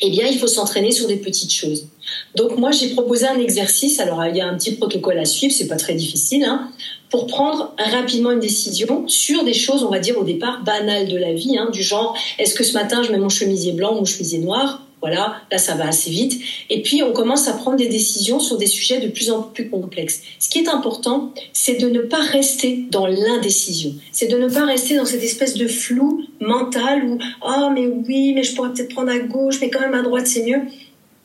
eh 0.02 0.10
bien, 0.10 0.28
il 0.28 0.38
faut 0.38 0.48
s'entraîner 0.48 0.92
sur 0.92 1.08
des 1.08 1.18
petites 1.18 1.54
choses. 1.54 1.88
Donc 2.36 2.58
moi, 2.58 2.72
j'ai 2.72 2.90
proposé 2.90 3.26
un 3.26 3.40
exercice. 3.40 4.00
Alors, 4.00 4.26
il 4.26 4.36
y 4.36 4.42
a 4.42 4.48
un 4.48 4.58
petit 4.58 4.74
protocole 4.74 5.18
à 5.18 5.26
suivre, 5.26 5.54
c'est 5.54 5.68
pas 5.68 5.78
très 5.78 5.94
difficile, 5.94 6.44
hein, 6.44 6.70
pour 7.12 7.28
prendre 7.28 7.76
rapidement 7.78 8.32
une 8.32 8.40
décision 8.40 9.08
sur 9.08 9.44
des 9.44 9.54
choses, 9.54 9.84
on 9.84 9.90
va 9.90 10.00
dire 10.00 10.18
au 10.18 10.24
départ 10.24 10.64
banales 10.64 11.10
de 11.10 11.18
la 11.18 11.34
vie, 11.34 11.58
hein, 11.58 11.70
du 11.72 11.84
genre 11.84 12.18
est-ce 12.40 12.56
que 12.56 12.64
ce 12.64 12.74
matin 12.74 13.04
je 13.04 13.12
mets 13.12 13.18
mon 13.18 13.30
chemisier 13.30 13.74
blanc 13.74 13.94
ou 13.94 14.00
mon 14.00 14.06
chemisier 14.06 14.40
noir? 14.40 14.88
Voilà, 15.02 15.42
là 15.52 15.58
ça 15.58 15.74
va 15.74 15.88
assez 15.88 16.10
vite. 16.12 16.42
Et 16.70 16.82
puis 16.84 17.04
on 17.04 17.12
commence 17.12 17.48
à 17.48 17.54
prendre 17.54 17.76
des 17.76 17.88
décisions 17.88 18.40
sur 18.40 18.58
des 18.58 18.68
sujets 18.68 19.00
de 19.00 19.08
plus 19.08 19.30
en 19.32 19.42
plus 19.42 19.68
complexes. 19.70 20.22
Ce 20.40 20.48
qui 20.48 20.60
est 20.60 20.70
important, 20.70 21.34
c'est 21.54 21.82
de 21.82 21.90
ne 21.90 22.02
pas 22.02 22.22
rester 22.22 22.86
dans 22.92 23.08
l'indécision. 23.08 23.94
C'est 24.12 24.28
de 24.28 24.38
ne 24.38 24.48
pas 24.48 24.66
rester 24.66 24.96
dans 24.96 25.06
cette 25.06 25.24
espèce 25.24 25.56
de 25.56 25.68
flou 25.68 26.24
mental 26.40 27.04
où 27.04 27.18
ah 27.42 27.68
oh, 27.68 27.74
mais 27.74 27.88
oui, 27.88 28.32
mais 28.34 28.44
je 28.44 28.56
pourrais 28.56 28.72
peut-être 28.74 28.94
prendre 28.94 29.12
à 29.12 29.20
gauche, 29.20 29.60
mais 29.60 29.70
quand 29.70 29.82
même 29.82 29.96
à 29.96 30.04
droite 30.04 30.28
c'est 30.28 30.44
mieux. 30.44 30.62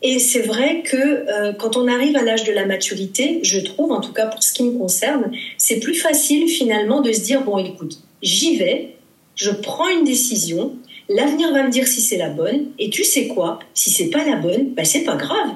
Et 0.03 0.19
c'est 0.19 0.43
vrai 0.43 0.83
que 0.83 0.97
euh, 0.97 1.53
quand 1.53 1.76
on 1.76 1.88
arrive 1.88 2.17
à 2.17 2.23
l'âge 2.23 2.45
de 2.45 2.53
la 2.53 2.67
maturité, 2.67 3.41
je 3.43 3.59
trouve, 3.59 3.93
en 3.93 4.00
tout 4.00 4.12
cas 4.12 4.26
pour 4.26 4.43
ce 4.43 4.53
qui 4.53 4.62
me 4.65 4.79
concerne, 4.79 5.31
c'est 5.57 5.81
plus 5.81 5.95
facile 5.95 6.49
finalement 6.49 7.00
de 7.00 7.12
se 7.12 7.21
dire 7.21 7.43
bon 7.43 7.59
écoute, 7.59 7.99
j'y 8.23 8.57
vais, 8.57 8.97
je 9.35 9.50
prends 9.50 9.88
une 9.88 10.05
décision, 10.05 10.76
L'avenir 11.09 11.53
va 11.53 11.62
me 11.62 11.71
dire 11.71 11.87
si 11.87 12.00
c'est 12.00 12.17
la 12.17 12.31
bonne. 12.31 12.73
Et 12.79 12.91
tu 12.91 13.05
sais 13.05 13.29
quoi 13.29 13.61
Si 13.75 13.91
c'est 13.91 14.11
pas 14.11 14.25
la 14.25 14.37
bonne, 14.37 14.75
ben 14.75 14.85
c'est 14.85 15.05
pas 15.05 15.17
grave. 15.17 15.50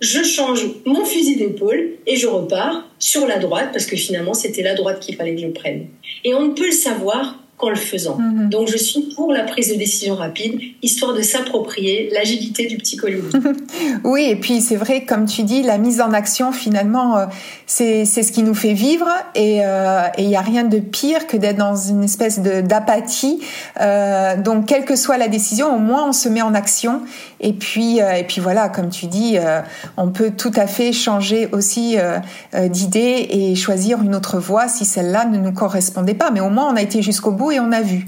je 0.00 0.24
change 0.24 0.66
mon 0.84 1.04
fusil 1.04 1.36
d'épaule 1.36 1.92
et 2.08 2.16
je 2.16 2.26
repars 2.26 2.88
sur 2.98 3.24
la 3.24 3.38
droite 3.38 3.68
parce 3.72 3.86
que 3.86 3.94
finalement 3.94 4.34
c'était 4.34 4.62
la 4.62 4.74
droite 4.74 4.98
qu'il 4.98 5.14
fallait 5.14 5.36
que 5.36 5.40
je 5.40 5.46
prenne. 5.46 5.86
Et 6.24 6.34
on 6.34 6.48
ne 6.48 6.54
peut 6.54 6.66
le 6.66 6.72
savoir 6.72 7.38
le 7.70 7.76
faisant. 7.76 8.16
Mhm. 8.18 8.48
Donc 8.48 8.68
je 8.68 8.76
suis 8.76 9.02
pour 9.14 9.32
la 9.32 9.44
prise 9.44 9.72
de 9.72 9.78
décision 9.78 10.14
rapide, 10.14 10.60
histoire 10.82 11.14
de 11.14 11.22
s'approprier 11.22 12.10
l'agilité 12.12 12.66
du 12.66 12.76
petit 12.76 12.96
colibri. 12.96 13.30
oui, 14.04 14.26
et 14.28 14.36
puis 14.36 14.60
c'est 14.60 14.76
vrai, 14.76 15.04
comme 15.04 15.26
tu 15.26 15.42
dis, 15.42 15.62
la 15.62 15.78
mise 15.78 16.00
en 16.00 16.12
action, 16.12 16.52
finalement, 16.52 17.18
euh, 17.18 17.26
c'est 17.66 18.04
ce 18.04 18.32
qui 18.32 18.42
nous 18.42 18.54
fait 18.54 18.74
vivre 18.74 19.06
euh, 19.36 20.02
et 20.18 20.22
il 20.22 20.28
n'y 20.28 20.36
a 20.36 20.40
rien 20.40 20.64
de 20.64 20.78
pire 20.78 21.26
que 21.26 21.36
d'être 21.36 21.56
dans 21.56 21.76
une 21.76 22.04
espèce 22.04 22.40
d'apathie. 22.40 23.40
Euh, 23.80 24.36
donc, 24.36 24.66
quelle 24.66 24.84
que 24.84 24.96
soit 24.96 25.18
la 25.18 25.28
décision, 25.28 25.74
au 25.74 25.78
moins 25.78 26.08
on 26.08 26.12
se 26.12 26.28
met 26.28 26.42
en 26.42 26.54
action. 26.54 27.02
Et 27.40 27.52
puis, 27.52 27.98
et 27.98 28.24
puis 28.24 28.40
voilà, 28.40 28.68
comme 28.68 28.88
tu 28.88 29.06
dis, 29.06 29.36
on 29.96 30.10
peut 30.10 30.30
tout 30.30 30.52
à 30.54 30.68
fait 30.68 30.92
changer 30.92 31.48
aussi 31.50 31.96
d'idée 32.70 33.26
et 33.30 33.56
choisir 33.56 34.00
une 34.00 34.14
autre 34.14 34.38
voie 34.38 34.68
si 34.68 34.84
celle-là 34.84 35.24
ne 35.24 35.38
nous 35.38 35.52
correspondait 35.52 36.14
pas. 36.14 36.30
Mais 36.30 36.38
au 36.38 36.50
moins, 36.50 36.72
on 36.72 36.76
a 36.76 36.82
été 36.82 37.02
jusqu'au 37.02 37.32
bout 37.32 37.51
et 37.52 37.60
on 37.60 37.72
a 37.72 37.80
vu. 37.82 38.06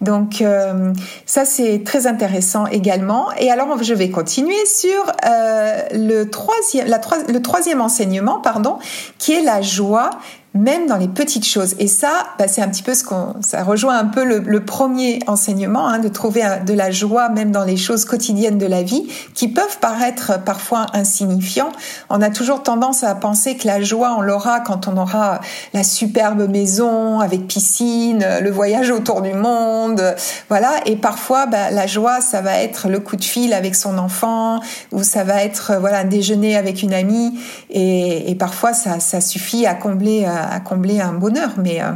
Donc 0.00 0.40
euh, 0.42 0.92
ça 1.26 1.44
c'est 1.44 1.82
très 1.84 2.06
intéressant 2.06 2.66
également. 2.66 3.28
Et 3.38 3.50
alors 3.50 3.82
je 3.82 3.94
vais 3.94 4.10
continuer 4.10 4.66
sur 4.66 5.12
euh, 5.26 5.82
le 5.92 6.24
troisième, 6.24 6.86
le 7.28 7.38
troisième 7.40 7.80
enseignement, 7.80 8.40
pardon, 8.40 8.78
qui 9.18 9.32
est 9.32 9.42
la 9.42 9.62
joie 9.62 10.10
même 10.54 10.86
dans 10.86 10.96
les 10.96 11.08
petites 11.08 11.46
choses. 11.46 11.74
Et 11.80 11.88
ça, 11.88 12.28
bah, 12.38 12.46
c'est 12.46 12.62
un 12.62 12.68
petit 12.68 12.84
peu 12.84 12.94
ce 12.94 13.02
qu'on, 13.02 13.34
ça 13.40 13.64
rejoint 13.64 13.98
un 13.98 14.04
peu 14.04 14.24
le, 14.24 14.64
premier 14.64 15.18
enseignement, 15.26 15.88
hein, 15.88 15.98
de 15.98 16.08
trouver 16.08 16.42
de 16.64 16.72
la 16.72 16.90
joie 16.92 17.28
même 17.28 17.50
dans 17.50 17.64
les 17.64 17.76
choses 17.76 18.04
quotidiennes 18.04 18.56
de 18.56 18.66
la 18.66 18.82
vie, 18.82 19.08
qui 19.34 19.48
peuvent 19.48 19.78
paraître 19.80 20.42
parfois 20.44 20.86
insignifiants. 20.92 21.72
On 22.08 22.22
a 22.22 22.30
toujours 22.30 22.62
tendance 22.62 23.02
à 23.02 23.14
penser 23.16 23.56
que 23.56 23.66
la 23.66 23.82
joie, 23.82 24.14
on 24.16 24.20
l'aura 24.20 24.60
quand 24.60 24.86
on 24.86 24.96
aura 24.96 25.40
la 25.74 25.82
superbe 25.82 26.48
maison 26.48 27.18
avec 27.18 27.48
piscine, 27.48 28.24
le 28.40 28.50
voyage 28.50 28.90
autour 28.90 29.22
du 29.22 29.34
monde, 29.34 30.14
voilà. 30.48 30.70
Et 30.86 30.96
parfois, 30.96 31.46
bah, 31.46 31.72
la 31.72 31.88
joie, 31.88 32.20
ça 32.20 32.40
va 32.40 32.60
être 32.60 32.88
le 32.88 33.00
coup 33.00 33.16
de 33.16 33.24
fil 33.24 33.52
avec 33.52 33.74
son 33.74 33.98
enfant, 33.98 34.60
ou 34.92 35.02
ça 35.02 35.24
va 35.24 35.42
être 35.42 35.72
voilà 35.80 35.98
un 35.98 36.04
déjeuner 36.04 36.56
avec 36.56 36.82
une 36.82 36.94
amie, 36.94 37.38
et, 37.70 38.36
parfois 38.38 38.72
ça, 38.72 39.20
suffit 39.20 39.66
à 39.66 39.74
combler 39.74 40.24
euh, 40.26 40.43
à, 40.50 40.60
combler 40.60 41.00
un 41.00 41.12
bonheur. 41.14 41.50
Mais 41.58 41.82
euh, 41.82 41.92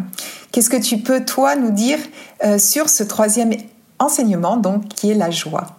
qu'est-ce 0.52 0.70
que 0.70 0.80
tu 0.80 0.98
peux, 0.98 1.24
toi, 1.24 1.56
nous 1.56 1.70
dire 1.70 1.98
euh, 2.44 2.58
sur 2.58 2.88
ce 2.88 3.02
troisième 3.02 3.52
enseignement, 3.98 4.56
donc, 4.56 4.88
qui 4.88 5.10
est 5.10 5.14
la 5.14 5.30
joie? 5.30 5.76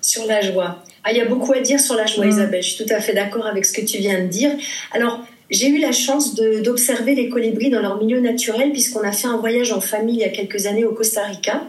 Sur 0.00 0.26
la 0.26 0.40
joie. 0.40 0.82
Ah, 1.04 1.12
il 1.12 1.18
y 1.18 1.20
a 1.20 1.24
beaucoup 1.24 1.52
à 1.52 1.60
dire 1.60 1.80
sur 1.80 1.94
la 1.94 2.06
joie, 2.06 2.26
mm. 2.26 2.30
Isabelle. 2.30 2.62
Je 2.62 2.70
suis 2.70 2.84
tout 2.84 2.92
à 2.92 3.00
fait 3.00 3.14
d'accord 3.14 3.46
avec 3.46 3.64
ce 3.64 3.72
que 3.72 3.84
tu 3.84 3.98
viens 3.98 4.20
de 4.20 4.26
dire. 4.26 4.50
Alors, 4.92 5.20
j'ai 5.50 5.68
eu 5.68 5.78
la 5.78 5.92
chance 5.92 6.34
d'observer 6.34 7.14
les 7.14 7.28
colibris 7.28 7.70
dans 7.70 7.80
leur 7.80 8.02
milieu 8.02 8.20
naturel 8.20 8.72
puisqu'on 8.72 9.02
a 9.02 9.12
fait 9.12 9.28
un 9.28 9.36
voyage 9.36 9.72
en 9.72 9.80
famille 9.80 10.16
il 10.16 10.20
y 10.20 10.24
a 10.24 10.30
quelques 10.30 10.66
années 10.66 10.84
au 10.84 10.92
Costa 10.92 11.22
Rica. 11.24 11.62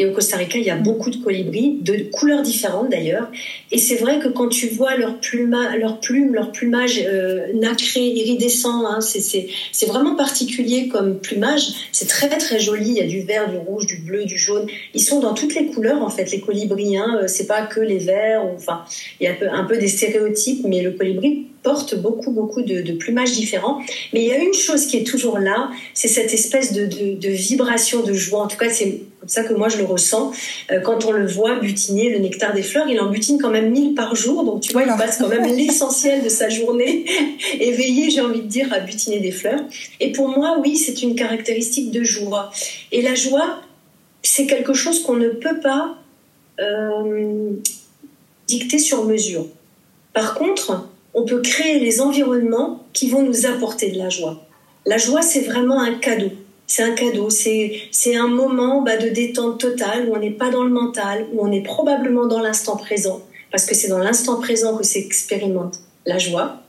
Et 0.00 0.06
au 0.06 0.12
Costa 0.12 0.38
Rica, 0.38 0.56
il 0.56 0.64
y 0.64 0.70
a 0.70 0.76
beaucoup 0.76 1.10
de 1.10 1.18
colibris, 1.18 1.76
de 1.82 2.08
couleurs 2.10 2.40
différentes 2.40 2.88
d'ailleurs. 2.88 3.30
Et 3.70 3.76
c'est 3.76 3.96
vrai 3.96 4.18
que 4.18 4.28
quand 4.28 4.48
tu 4.48 4.68
vois 4.68 4.96
leur, 4.96 5.20
pluma, 5.20 5.76
leur 5.76 6.00
plume, 6.00 6.32
leur 6.32 6.52
plumage 6.52 7.04
euh, 7.06 7.48
nacré, 7.52 8.00
iridescent, 8.00 8.86
hein, 8.86 9.00
c'est 9.02 9.86
vraiment 9.86 10.16
particulier 10.16 10.88
comme 10.88 11.18
plumage. 11.18 11.66
C'est 11.92 12.08
très 12.08 12.30
très 12.38 12.58
joli. 12.58 12.92
Il 12.92 12.96
y 12.96 13.00
a 13.00 13.06
du 13.06 13.20
vert, 13.20 13.50
du 13.50 13.58
rouge, 13.58 13.84
du 13.84 13.96
bleu, 13.96 14.24
du 14.24 14.38
jaune. 14.38 14.66
Ils 14.94 15.02
sont 15.02 15.20
dans 15.20 15.34
toutes 15.34 15.54
les 15.54 15.66
couleurs 15.66 16.02
en 16.02 16.08
fait, 16.08 16.32
les 16.32 16.40
colibris. 16.40 16.96
Hein. 16.96 17.18
Euh, 17.20 17.28
c'est 17.28 17.46
pas 17.46 17.66
que 17.66 17.80
les 17.80 17.98
verts. 17.98 18.42
Enfin, 18.56 18.86
il 19.20 19.24
y 19.24 19.26
a 19.26 19.32
un 19.32 19.34
peu, 19.34 19.48
un 19.50 19.64
peu 19.64 19.76
des 19.76 19.88
stéréotypes, 19.88 20.64
mais 20.66 20.80
le 20.80 20.92
colibri 20.92 21.46
porte 21.62 21.94
beaucoup, 21.94 22.30
beaucoup 22.30 22.62
de, 22.62 22.80
de, 22.80 22.92
plumages 22.92 23.32
différents. 23.32 23.80
Mais 24.12 24.22
il 24.22 24.28
y 24.28 24.32
a 24.32 24.38
une 24.38 24.54
chose 24.54 24.86
qui 24.86 24.96
est 24.96 25.04
toujours 25.04 25.38
là, 25.38 25.70
c'est 25.94 26.08
cette 26.08 26.32
espèce 26.32 26.72
de, 26.72 26.86
de, 26.86 27.18
de, 27.18 27.28
vibration 27.28 28.02
de 28.02 28.14
joie. 28.14 28.42
En 28.42 28.48
tout 28.48 28.56
cas, 28.56 28.70
c'est 28.70 29.02
comme 29.20 29.28
ça 29.28 29.44
que 29.44 29.52
moi 29.52 29.68
je 29.68 29.76
le 29.76 29.84
ressens. 29.84 30.32
Euh, 30.70 30.80
quand 30.80 31.04
on 31.04 31.12
le 31.12 31.26
voit 31.26 31.60
butiner 31.60 32.08
le 32.10 32.18
nectar 32.18 32.54
des 32.54 32.62
fleurs, 32.62 32.88
il 32.88 32.98
en 33.00 33.10
butine 33.10 33.38
quand 33.38 33.50
même 33.50 33.70
1000 33.70 33.94
par 33.94 34.14
jour. 34.14 34.44
Donc 34.44 34.62
tu 34.62 34.72
vois, 34.72 34.84
il 34.84 34.88
passe 34.88 35.18
quand 35.18 35.28
même 35.28 35.44
l'essentiel 35.56 36.24
de 36.24 36.28
sa 36.28 36.48
journée 36.48 37.04
éveillé, 37.60 38.10
j'ai 38.10 38.22
envie 38.22 38.42
de 38.42 38.46
dire, 38.46 38.72
à 38.72 38.80
butiner 38.80 39.20
des 39.20 39.32
fleurs. 39.32 39.60
Et 40.00 40.12
pour 40.12 40.28
moi, 40.28 40.58
oui, 40.60 40.76
c'est 40.76 41.02
une 41.02 41.14
caractéristique 41.14 41.90
de 41.90 42.02
joie. 42.02 42.50
Et 42.90 43.02
la 43.02 43.14
joie, 43.14 43.60
c'est 44.22 44.46
quelque 44.46 44.72
chose 44.72 45.02
qu'on 45.02 45.16
ne 45.16 45.28
peut 45.28 45.60
pas 45.60 45.96
euh, 46.58 47.50
dicter 48.46 48.78
sur 48.78 49.04
mesure. 49.04 49.46
Par 50.12 50.34
contre, 50.34 50.89
on 51.14 51.24
peut 51.24 51.40
créer 51.40 51.80
les 51.80 52.00
environnements 52.00 52.84
qui 52.92 53.08
vont 53.08 53.22
nous 53.22 53.46
apporter 53.46 53.90
de 53.90 53.98
la 53.98 54.08
joie. 54.08 54.40
La 54.86 54.98
joie, 54.98 55.22
c'est 55.22 55.42
vraiment 55.42 55.80
un 55.80 55.94
cadeau. 55.94 56.30
C'est 56.66 56.82
un 56.82 56.92
cadeau, 56.92 57.30
c'est 57.30 58.16
un 58.16 58.28
moment 58.28 58.82
bah, 58.82 58.96
de 58.96 59.08
détente 59.08 59.58
totale 59.58 60.08
où 60.08 60.14
on 60.14 60.20
n'est 60.20 60.30
pas 60.30 60.50
dans 60.50 60.62
le 60.62 60.70
mental, 60.70 61.26
où 61.32 61.44
on 61.44 61.50
est 61.50 61.62
probablement 61.62 62.26
dans 62.26 62.40
l'instant 62.40 62.76
présent, 62.76 63.22
parce 63.50 63.66
que 63.66 63.74
c'est 63.74 63.88
dans 63.88 63.98
l'instant 63.98 64.40
présent 64.40 64.76
que 64.76 64.84
s'expérimente 64.84 65.80
la 66.06 66.18
joie. 66.18 66.62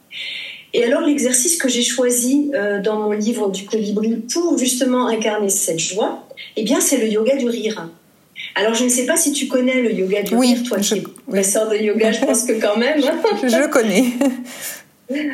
Et 0.73 0.83
alors 0.83 1.01
l'exercice 1.01 1.55
que 1.55 1.69
j'ai 1.69 1.83
choisi 1.83 2.49
euh, 2.55 2.81
dans 2.81 2.97
mon 2.99 3.11
livre 3.11 3.51
du 3.51 3.65
colibri 3.65 4.15
pour 4.33 4.57
justement 4.57 5.07
incarner 5.07 5.49
cette 5.49 5.79
joie, 5.79 6.25
eh 6.55 6.63
bien 6.63 6.79
c'est 6.79 6.97
le 6.97 7.07
yoga 7.07 7.35
du 7.35 7.47
rire. 7.47 7.87
Alors, 8.55 8.73
je 8.73 8.83
ne 8.83 8.89
sais 8.89 9.05
pas 9.05 9.17
si 9.17 9.31
tu 9.31 9.47
connais 9.47 9.81
le 9.81 9.93
yoga 9.93 10.23
du 10.23 10.35
rire, 10.35 10.57
toi 10.67 10.79
qui 10.79 10.95
es 10.95 11.03
professeur 11.27 11.69
de 11.69 11.77
yoga, 11.77 12.11
je 12.11 12.25
pense 12.25 12.43
que 12.43 12.53
quand 12.53 12.77
même. 12.77 13.01
je 13.01 13.69
connais. 13.69 14.05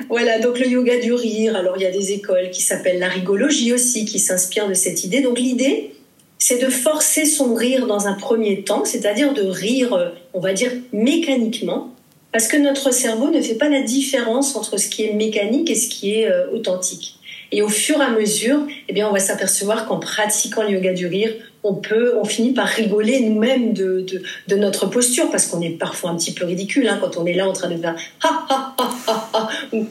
Voilà, 0.09 0.39
donc 0.39 0.59
le 0.59 0.67
yoga 0.67 0.97
du 0.99 1.13
rire. 1.13 1.55
Alors, 1.55 1.75
il 1.77 1.83
y 1.83 1.85
a 1.85 1.91
des 1.91 2.11
écoles 2.11 2.49
qui 2.51 2.63
s'appellent 2.63 2.97
la 2.97 3.09
rigologie 3.09 3.73
aussi, 3.73 4.05
qui 4.05 4.17
s'inspirent 4.17 4.67
de 4.67 4.73
cette 4.73 5.03
idée. 5.03 5.21
Donc, 5.21 5.37
l'idée, 5.37 5.91
c'est 6.39 6.59
de 6.59 6.69
forcer 6.69 7.25
son 7.25 7.53
rire 7.53 7.85
dans 7.87 8.07
un 8.07 8.13
premier 8.13 8.63
temps, 8.63 8.85
c'est-à-dire 8.85 9.33
de 9.33 9.43
rire, 9.43 10.13
on 10.33 10.39
va 10.39 10.53
dire, 10.53 10.71
mécaniquement, 10.93 11.93
parce 12.31 12.47
que 12.47 12.57
notre 12.57 12.91
cerveau 12.91 13.29
ne 13.29 13.41
fait 13.41 13.55
pas 13.55 13.69
la 13.69 13.81
différence 13.81 14.55
entre 14.55 14.77
ce 14.77 14.87
qui 14.87 15.03
est 15.03 15.13
mécanique 15.13 15.69
et 15.69 15.75
ce 15.75 15.89
qui 15.89 16.13
est 16.13 16.29
euh, 16.29 16.51
authentique. 16.51 17.17
Et 17.51 17.61
au 17.61 17.69
fur 17.69 17.99
et 17.99 18.03
à 18.03 18.09
mesure, 18.09 18.59
eh 18.89 18.93
bien, 18.93 19.07
on 19.07 19.13
va 19.13 19.19
s'apercevoir 19.19 19.87
qu'en 19.87 19.99
pratiquant 19.99 20.63
le 20.63 20.71
yoga 20.71 20.93
du 20.93 21.07
rire, 21.07 21.33
on 21.63 21.73
peut, 21.73 22.17
on 22.19 22.25
finit 22.25 22.53
par 22.53 22.67
rigoler 22.67 23.19
nous-mêmes 23.21 23.73
de, 23.73 24.05
de, 24.47 24.55
notre 24.55 24.85
posture 24.87 25.29
parce 25.31 25.47
qu'on 25.47 25.61
est 25.61 25.71
parfois 25.71 26.11
un 26.11 26.15
petit 26.15 26.33
peu 26.33 26.45
ridicule 26.45 26.87
hein, 26.87 26.97
quand 27.01 27.17
on 27.17 27.25
est 27.25 27.33
là 27.33 27.47
en 27.47 27.53
train 27.53 27.69
de 27.69 27.77
faire 27.77 27.95
ha 28.23 28.45
ha 28.49 28.75
ha 28.77 28.95
ha 29.07 29.29
ha 29.33 29.49
ou 29.73 29.85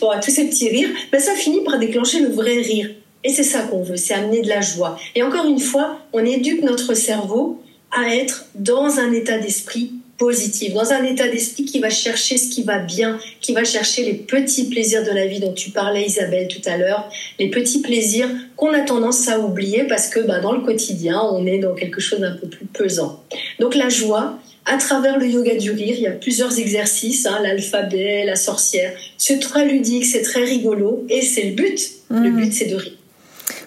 bon, 0.00 0.10
tous 0.22 0.30
ces 0.30 0.48
petits 0.48 0.68
rires, 0.68 0.90
ben 1.10 1.20
ça 1.20 1.34
finit 1.34 1.62
par 1.64 1.78
déclencher 1.78 2.20
le 2.20 2.28
vrai 2.28 2.58
rire. 2.58 2.90
Et 3.24 3.30
c'est 3.30 3.44
ça 3.44 3.60
qu'on 3.62 3.82
veut, 3.82 3.96
c'est 3.96 4.14
amener 4.14 4.42
de 4.42 4.48
la 4.48 4.60
joie. 4.60 4.98
Et 5.14 5.22
encore 5.22 5.46
une 5.46 5.60
fois, 5.60 5.98
on 6.12 6.24
éduque 6.24 6.62
notre 6.62 6.94
cerveau 6.94 7.62
à 7.92 8.14
être 8.14 8.46
dans 8.54 8.98
un 8.98 9.12
état 9.12 9.38
d'esprit 9.38 9.92
positive, 10.22 10.72
dans 10.72 10.92
un 10.92 11.02
état 11.02 11.26
d'esprit 11.28 11.64
qui 11.64 11.80
va 11.80 11.90
chercher 11.90 12.38
ce 12.38 12.48
qui 12.48 12.62
va 12.62 12.78
bien, 12.78 13.18
qui 13.40 13.52
va 13.52 13.64
chercher 13.64 14.04
les 14.04 14.14
petits 14.14 14.68
plaisirs 14.68 15.02
de 15.02 15.10
la 15.10 15.26
vie 15.26 15.40
dont 15.40 15.52
tu 15.52 15.70
parlais 15.70 16.04
Isabelle 16.04 16.46
tout 16.46 16.60
à 16.64 16.76
l'heure, 16.76 17.10
les 17.40 17.50
petits 17.50 17.80
plaisirs 17.80 18.28
qu'on 18.54 18.72
a 18.72 18.82
tendance 18.82 19.28
à 19.28 19.40
oublier 19.40 19.82
parce 19.84 20.08
que 20.08 20.20
bah, 20.20 20.38
dans 20.38 20.52
le 20.52 20.60
quotidien, 20.60 21.20
on 21.32 21.44
est 21.44 21.58
dans 21.58 21.74
quelque 21.74 22.00
chose 22.00 22.20
d'un 22.20 22.36
peu 22.36 22.46
plus 22.46 22.66
pesant. 22.66 23.20
Donc 23.58 23.74
la 23.74 23.88
joie, 23.88 24.38
à 24.64 24.76
travers 24.76 25.18
le 25.18 25.26
yoga 25.26 25.56
du 25.56 25.72
rire, 25.72 25.96
il 25.96 26.02
y 26.02 26.06
a 26.06 26.12
plusieurs 26.12 26.56
exercices, 26.56 27.26
hein, 27.26 27.40
l'alphabet, 27.42 28.24
la 28.24 28.36
sorcière. 28.36 28.92
C'est 29.18 29.40
très 29.40 29.66
ludique, 29.66 30.06
c'est 30.06 30.22
très 30.22 30.44
rigolo 30.44 31.04
et 31.08 31.22
c'est 31.22 31.46
le 31.46 31.54
but. 31.54 31.80
Le 32.10 32.30
mmh. 32.30 32.36
but, 32.36 32.52
c'est 32.52 32.66
de 32.66 32.76
rire. 32.76 33.01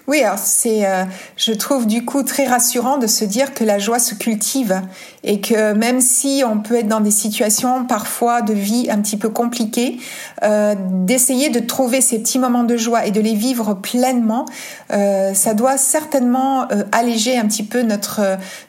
Oui, 0.08 0.22
alors 0.22 0.38
c'est, 0.38 0.86
euh, 0.86 1.04
je 1.36 1.52
trouve 1.52 1.88
du 1.88 2.06
coup 2.06 2.22
très 2.24 2.46
rassurant 2.46 2.98
de 2.98 3.08
se 3.08 3.26
dire 3.26 3.54
que 3.54 3.64
la 3.64 3.80
joie 3.80 4.00
se 4.00 4.14
cultive 4.14 4.82
et 5.24 5.42
que 5.42 5.74
même 5.74 6.00
si 6.00 6.44
on 6.48 6.60
peut 6.60 6.76
être 6.76 6.88
dans 6.88 7.00
des 7.00 7.12
situations 7.12 7.86
parfois 7.86 8.42
de 8.42 8.54
vie 8.54 8.88
un 8.92 9.02
petit 9.02 9.18
peu 9.18 9.30
compliquées, 9.30 9.98
euh, 10.44 10.76
d'essayer 10.78 11.50
de 11.50 11.60
trouver 11.60 12.02
ces 12.02 12.20
petits 12.20 12.38
moments 12.38 12.64
de 12.64 12.78
joie 12.78 13.06
et 13.08 13.12
de 13.12 13.20
les 13.20 13.34
vivre 13.34 13.74
pleinement, 13.74 14.46
euh, 14.92 15.34
ça 15.34 15.56
doit 15.56 15.78
certainement 15.78 16.68
euh, 16.72 16.84
alléger 16.92 17.38
un 17.38 17.48
petit 17.48 17.64
peu 17.64 17.82
notre 17.82 18.22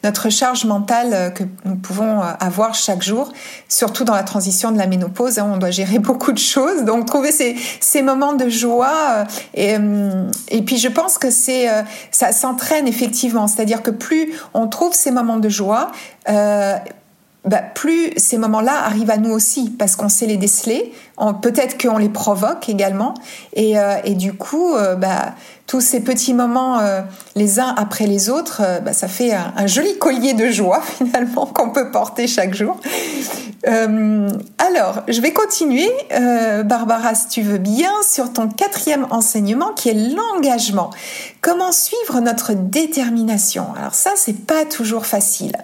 notre 0.03 0.31
charge 0.31 0.65
mentale 0.65 1.11
euh, 1.13 1.31
que 1.31 1.45
nous 1.67 1.77
pouvons 1.77 2.21
avoir 2.21 2.75
chaque 2.75 3.03
jour, 3.03 3.33
surtout 3.69 4.05
dans 4.05 4.15
la 4.15 4.23
transition 4.23 4.73
de 4.73 4.79
la 4.79 4.87
ménopause. 4.87 5.39
Hein, 5.39 5.51
on 5.53 5.59
doit 5.59 5.71
gérer 5.71 5.99
beaucoup 6.07 6.33
de 6.33 6.39
choses, 6.39 6.85
donc 6.85 7.05
trouver 7.05 7.33
ces 7.33 7.55
ces 7.81 8.01
moments 8.01 8.33
de 8.33 8.49
joie 8.49 9.27
et 9.55 9.77
et 10.49 10.63
puis 10.63 10.79
je 10.79 10.89
pense 10.89 11.19
que 11.19 11.26
c'est 11.31 11.69
euh, 11.69 11.83
ça 12.11 12.33
s'entraîne 12.33 12.87
effectivement, 12.87 13.47
c'est-à-dire 13.47 13.83
que 13.83 13.91
plus 13.91 14.33
on 14.55 14.69
trouve 14.69 14.95
ces 14.95 15.11
moments 15.11 15.39
de 15.39 15.49
joie, 15.49 15.91
euh, 16.29 16.77
bah, 17.47 17.63
plus 17.63 18.11
ces 18.17 18.39
moments-là 18.39 18.85
arrivent 18.85 19.11
à 19.11 19.19
nous 19.19 19.31
aussi, 19.31 19.71
parce 19.71 19.95
qu'on 19.95 20.09
sait 20.09 20.27
les 20.27 20.37
déceler, 20.37 20.93
peut-être 21.43 21.81
qu'on 21.81 21.99
les 21.99 22.09
provoque 22.09 22.69
également, 22.69 23.15
et, 23.55 23.79
euh, 23.79 24.01
du 24.15 24.33
coup, 24.33 24.75
euh, 24.75 24.97
bah, 24.97 25.35
tous 25.67 25.81
ces 25.81 26.01
petits 26.01 26.35
moments 26.35 26.81
euh, 26.81 27.03
les 27.37 27.61
uns 27.61 27.73
après 27.77 28.07
les 28.07 28.31
autres, 28.31 28.63
bah, 28.85 28.93
ça 28.93 29.07
fait 29.07 29.33
un, 29.33 29.67
joli 29.67 29.97
collier 29.99 30.35
de 30.35 30.49
joie 30.49 30.83
finalement 30.99 31.47
qu'on 31.47 31.71
peut 31.71 31.91
porter 31.91 32.27
chaque 32.27 32.55
jour. 32.55 32.81
alors, 33.65 35.03
je 35.09 35.21
vais 35.21 35.33
continuer, 35.33 35.91
Barbara, 36.65 37.15
si 37.15 37.29
tu 37.29 37.43
veux 37.43 37.59
bien, 37.59 37.91
sur 38.03 38.33
ton 38.33 38.49
quatrième 38.49 39.07
enseignement 39.11 39.73
qui 39.73 39.89
est 39.89 40.15
l'engagement. 40.15 40.91
Comment 41.41 41.73
suivre 41.73 42.21
notre 42.21 42.55
détermination? 42.55 43.67
Alors 43.77 43.95
ça, 43.95 44.11
c'est 44.17 44.47
pas 44.47 44.65
toujours 44.65 45.07
facile. 45.07 45.57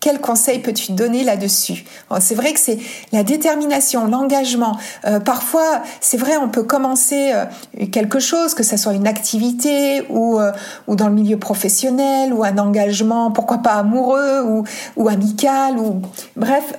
Quel 0.00 0.20
conseil 0.20 0.60
peux-tu 0.60 0.92
donner 0.92 1.24
là-dessus 1.24 1.84
C'est 2.20 2.36
vrai 2.36 2.52
que 2.52 2.60
c'est 2.60 2.78
la 3.12 3.24
détermination, 3.24 4.06
l'engagement. 4.06 4.76
Euh, 5.04 5.18
parfois, 5.18 5.82
c'est 6.00 6.16
vrai, 6.16 6.36
on 6.36 6.48
peut 6.48 6.62
commencer 6.62 7.32
euh, 7.32 7.46
quelque 7.90 8.20
chose, 8.20 8.54
que 8.54 8.62
ce 8.62 8.76
soit 8.76 8.92
une 8.94 9.08
activité 9.08 10.04
ou, 10.08 10.38
euh, 10.38 10.52
ou 10.86 10.94
dans 10.94 11.08
le 11.08 11.14
milieu 11.14 11.36
professionnel 11.36 12.32
ou 12.32 12.44
un 12.44 12.58
engagement, 12.58 13.32
pourquoi 13.32 13.58
pas 13.58 13.72
amoureux 13.72 14.42
ou, 14.44 14.64
ou 14.96 15.08
amical. 15.08 15.78
Ou... 15.78 16.00
Bref, 16.36 16.74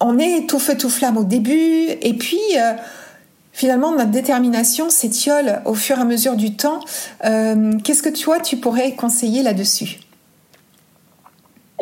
on 0.00 0.18
est 0.18 0.48
tout 0.48 0.58
feu 0.58 0.76
tout 0.76 0.90
flamme 0.90 1.16
au 1.16 1.24
début 1.24 1.88
et 2.00 2.14
puis... 2.14 2.40
Finalement, 3.54 3.92
notre 3.92 4.10
détermination 4.10 4.88
s'étiole 4.88 5.60
au 5.66 5.74
fur 5.74 5.98
et 5.98 6.00
à 6.00 6.04
mesure 6.06 6.36
du 6.36 6.56
temps. 6.56 6.80
Qu'est-ce 7.20 8.02
que 8.02 8.08
toi, 8.08 8.40
tu 8.40 8.56
pourrais 8.56 8.92
conseiller 8.92 9.42
là-dessus? 9.42 10.00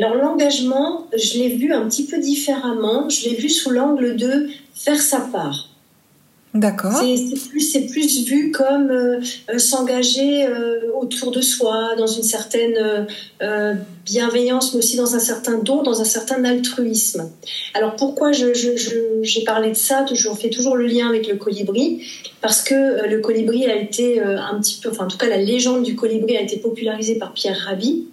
Alors 0.02 0.14
l'engagement, 0.14 1.06
je 1.14 1.38
l'ai 1.38 1.48
vu 1.48 1.72
un 1.72 1.86
petit 1.88 2.06
peu 2.06 2.18
différemment. 2.18 3.08
Je 3.08 3.28
l'ai 3.28 3.36
vu 3.36 3.48
sous 3.48 3.70
l'angle 3.70 4.16
de 4.16 4.48
faire 4.74 5.00
sa 5.00 5.20
part. 5.20 5.69
D'accord. 6.52 7.00
C'est 7.60 7.86
plus, 7.86 8.24
vu 8.24 8.50
comme 8.50 8.90
euh, 8.90 9.20
euh, 9.50 9.58
s'engager 9.58 10.44
euh, 10.46 10.80
autour 11.00 11.30
de 11.30 11.40
soi, 11.40 11.94
dans 11.96 12.08
une 12.08 12.24
certaine 12.24 13.06
bienveillance, 14.04 14.74
mais 14.74 14.78
aussi 14.78 14.96
dans 14.96 15.14
un 15.14 15.20
certain 15.20 15.58
don, 15.58 15.82
dans 15.82 16.00
un 16.00 16.04
certain 16.04 16.44
altruisme. 16.44 17.30
Alors 17.74 17.94
pourquoi 17.94 18.32
j'ai 18.32 19.44
parlé 19.46 19.70
de 19.70 19.76
ça? 19.76 20.04
Je 20.12 20.28
fais 20.30 20.50
toujours 20.50 20.76
le 20.76 20.86
lien 20.86 21.08
avec 21.08 21.28
le 21.28 21.36
colibri, 21.36 22.02
parce 22.40 22.62
que 22.62 23.06
le 23.08 23.20
colibri 23.20 23.66
a 23.66 23.76
été 23.76 24.20
un 24.20 24.58
petit 24.60 24.80
peu, 24.82 24.90
enfin 24.90 25.04
en 25.04 25.08
tout 25.08 25.18
cas 25.18 25.28
la 25.28 25.36
légende 25.36 25.84
du 25.84 25.94
colibri 25.94 26.36
a 26.36 26.42
été 26.42 26.56
popularisée 26.56 27.16
par 27.16 27.32
Pierre 27.32 27.58
Rabhi. 27.66 28.06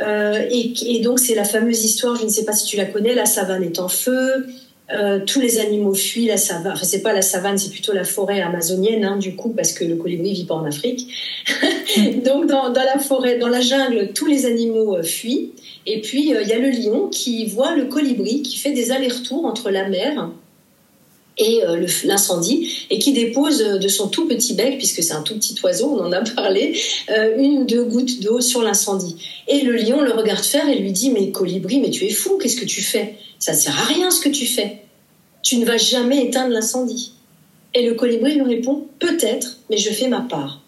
Et, 0.00 0.72
et, 0.86 1.00
donc 1.00 1.18
c'est 1.18 1.34
la 1.34 1.44
fameuse 1.44 1.84
histoire, 1.84 2.16
je 2.16 2.24
ne 2.24 2.30
sais 2.30 2.44
pas 2.44 2.52
si 2.52 2.66
tu 2.66 2.76
la 2.76 2.86
connais, 2.86 3.14
la 3.14 3.26
savane 3.26 3.62
est 3.62 3.78
en 3.80 3.88
feu, 3.88 4.46
euh, 4.92 5.20
tous 5.24 5.40
les 5.40 5.58
animaux 5.58 5.94
fuient 5.94 6.26
la 6.26 6.36
savane. 6.36 6.72
Enfin, 6.72 6.84
c'est 6.84 7.02
pas 7.02 7.12
la 7.12 7.22
savane, 7.22 7.58
c'est 7.58 7.70
plutôt 7.70 7.92
la 7.92 8.04
forêt 8.04 8.40
amazonienne, 8.40 9.04
hein, 9.04 9.16
du 9.16 9.36
coup, 9.36 9.50
parce 9.50 9.72
que 9.72 9.84
le 9.84 9.96
colibri 9.96 10.32
vit 10.32 10.44
pas 10.44 10.54
en 10.54 10.64
Afrique. 10.64 11.08
Donc, 12.24 12.46
dans, 12.46 12.72
la 12.72 12.98
forêt, 12.98 13.38
dans 13.38 13.48
la 13.48 13.60
jungle, 13.60 14.10
tous 14.14 14.26
les 14.26 14.46
animaux 14.46 14.96
euh, 14.96 15.02
fuient. 15.02 15.52
Et 15.86 16.00
puis, 16.00 16.34
euh, 16.34 16.42
il 16.42 16.48
y 16.48 16.52
a 16.52 16.58
le 16.58 16.70
lion 16.70 17.08
qui 17.08 17.46
voit 17.46 17.76
le 17.76 17.84
colibri 17.84 18.42
qui 18.42 18.58
fait 18.58 18.72
des 18.72 18.90
allers-retours 18.90 19.44
entre 19.44 19.70
la 19.70 19.88
mer 19.88 20.30
et 21.38 21.62
l'incendie 22.04 22.86
et 22.90 22.98
qui 22.98 23.12
dépose 23.12 23.58
de 23.58 23.88
son 23.88 24.08
tout 24.08 24.26
petit 24.26 24.54
bec, 24.54 24.76
puisque 24.78 25.02
c'est 25.02 25.14
un 25.14 25.22
tout 25.22 25.34
petit 25.34 25.54
oiseau, 25.62 25.96
on 25.98 26.04
en 26.04 26.12
a 26.12 26.20
parlé, 26.34 26.78
une 27.38 27.58
ou 27.58 27.64
deux 27.64 27.84
gouttes 27.84 28.20
d'eau 28.20 28.40
sur 28.40 28.62
l'incendie. 28.62 29.16
Et 29.48 29.62
le 29.62 29.76
lion 29.76 30.00
le 30.00 30.12
regarde 30.12 30.44
faire 30.44 30.68
et 30.68 30.78
lui 30.78 30.92
dit 30.92 31.10
Mais 31.10 31.30
colibri, 31.30 31.80
mais 31.80 31.90
tu 31.90 32.04
es 32.04 32.10
fou, 32.10 32.38
qu'est-ce 32.38 32.60
que 32.60 32.66
tu 32.66 32.82
fais? 32.82 33.16
Ça 33.38 33.52
ne 33.52 33.56
sert 33.56 33.78
à 33.78 33.84
rien 33.84 34.10
ce 34.10 34.20
que 34.20 34.28
tu 34.28 34.46
fais. 34.46 34.82
Tu 35.42 35.56
ne 35.56 35.64
vas 35.64 35.78
jamais 35.78 36.26
éteindre 36.26 36.52
l'incendie. 36.52 37.12
Et 37.74 37.86
le 37.86 37.94
colibri 37.94 38.34
lui 38.34 38.42
répond 38.42 38.86
Peut-être, 38.98 39.58
mais 39.70 39.78
je 39.78 39.90
fais 39.90 40.08
ma 40.08 40.20
part. 40.20 40.60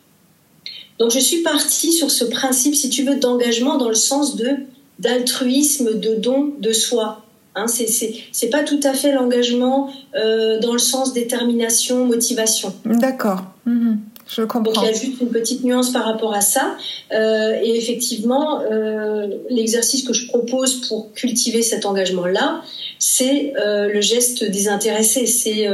Donc 0.99 1.11
je 1.11 1.19
suis 1.19 1.43
partie 1.43 1.93
sur 1.93 2.11
ce 2.11 2.25
principe, 2.25 2.75
si 2.75 2.89
tu 2.89 3.03
veux, 3.03 3.17
d'engagement 3.17 3.77
dans 3.77 3.89
le 3.89 3.95
sens 3.95 4.37
de 4.37 4.57
d'altruisme, 4.99 5.99
de 5.99 6.15
don 6.15 6.53
de 6.61 6.73
soi. 6.73 7.22
Hein, 7.55 7.67
c'est 7.67 8.51
pas 8.51 8.63
tout 8.63 8.81
à 8.83 8.95
fait 8.95 9.13
l'engagement 9.13 9.93
euh, 10.15 10.59
dans 10.61 10.73
le 10.73 10.79
sens 10.79 11.13
détermination, 11.13 12.07
motivation. 12.07 12.75
D'accord. 12.85 13.43
Mhm. 13.67 13.99
Je 14.29 14.43
comprends. 14.43 14.73
Donc 14.73 14.83
il 14.83 14.87
y 14.87 14.91
a 14.91 14.95
juste 14.95 15.21
une 15.21 15.29
petite 15.29 15.63
nuance 15.63 15.91
par 15.93 16.05
rapport 16.05 16.33
à 16.35 16.41
ça. 16.41 16.77
Euh, 17.13 17.59
et 17.63 17.77
effectivement, 17.77 18.61
euh, 18.61 19.27
l'exercice 19.51 20.05
que 20.05 20.13
je 20.13 20.27
propose 20.29 20.87
pour 20.89 21.13
cultiver 21.13 21.63
cet 21.63 21.85
engagement-là, 21.85 22.63
c'est 22.99 23.53
euh, 23.59 23.93
le 23.93 24.01
geste 24.01 24.45
désintéressé. 24.45 25.27
C'est 25.27 25.69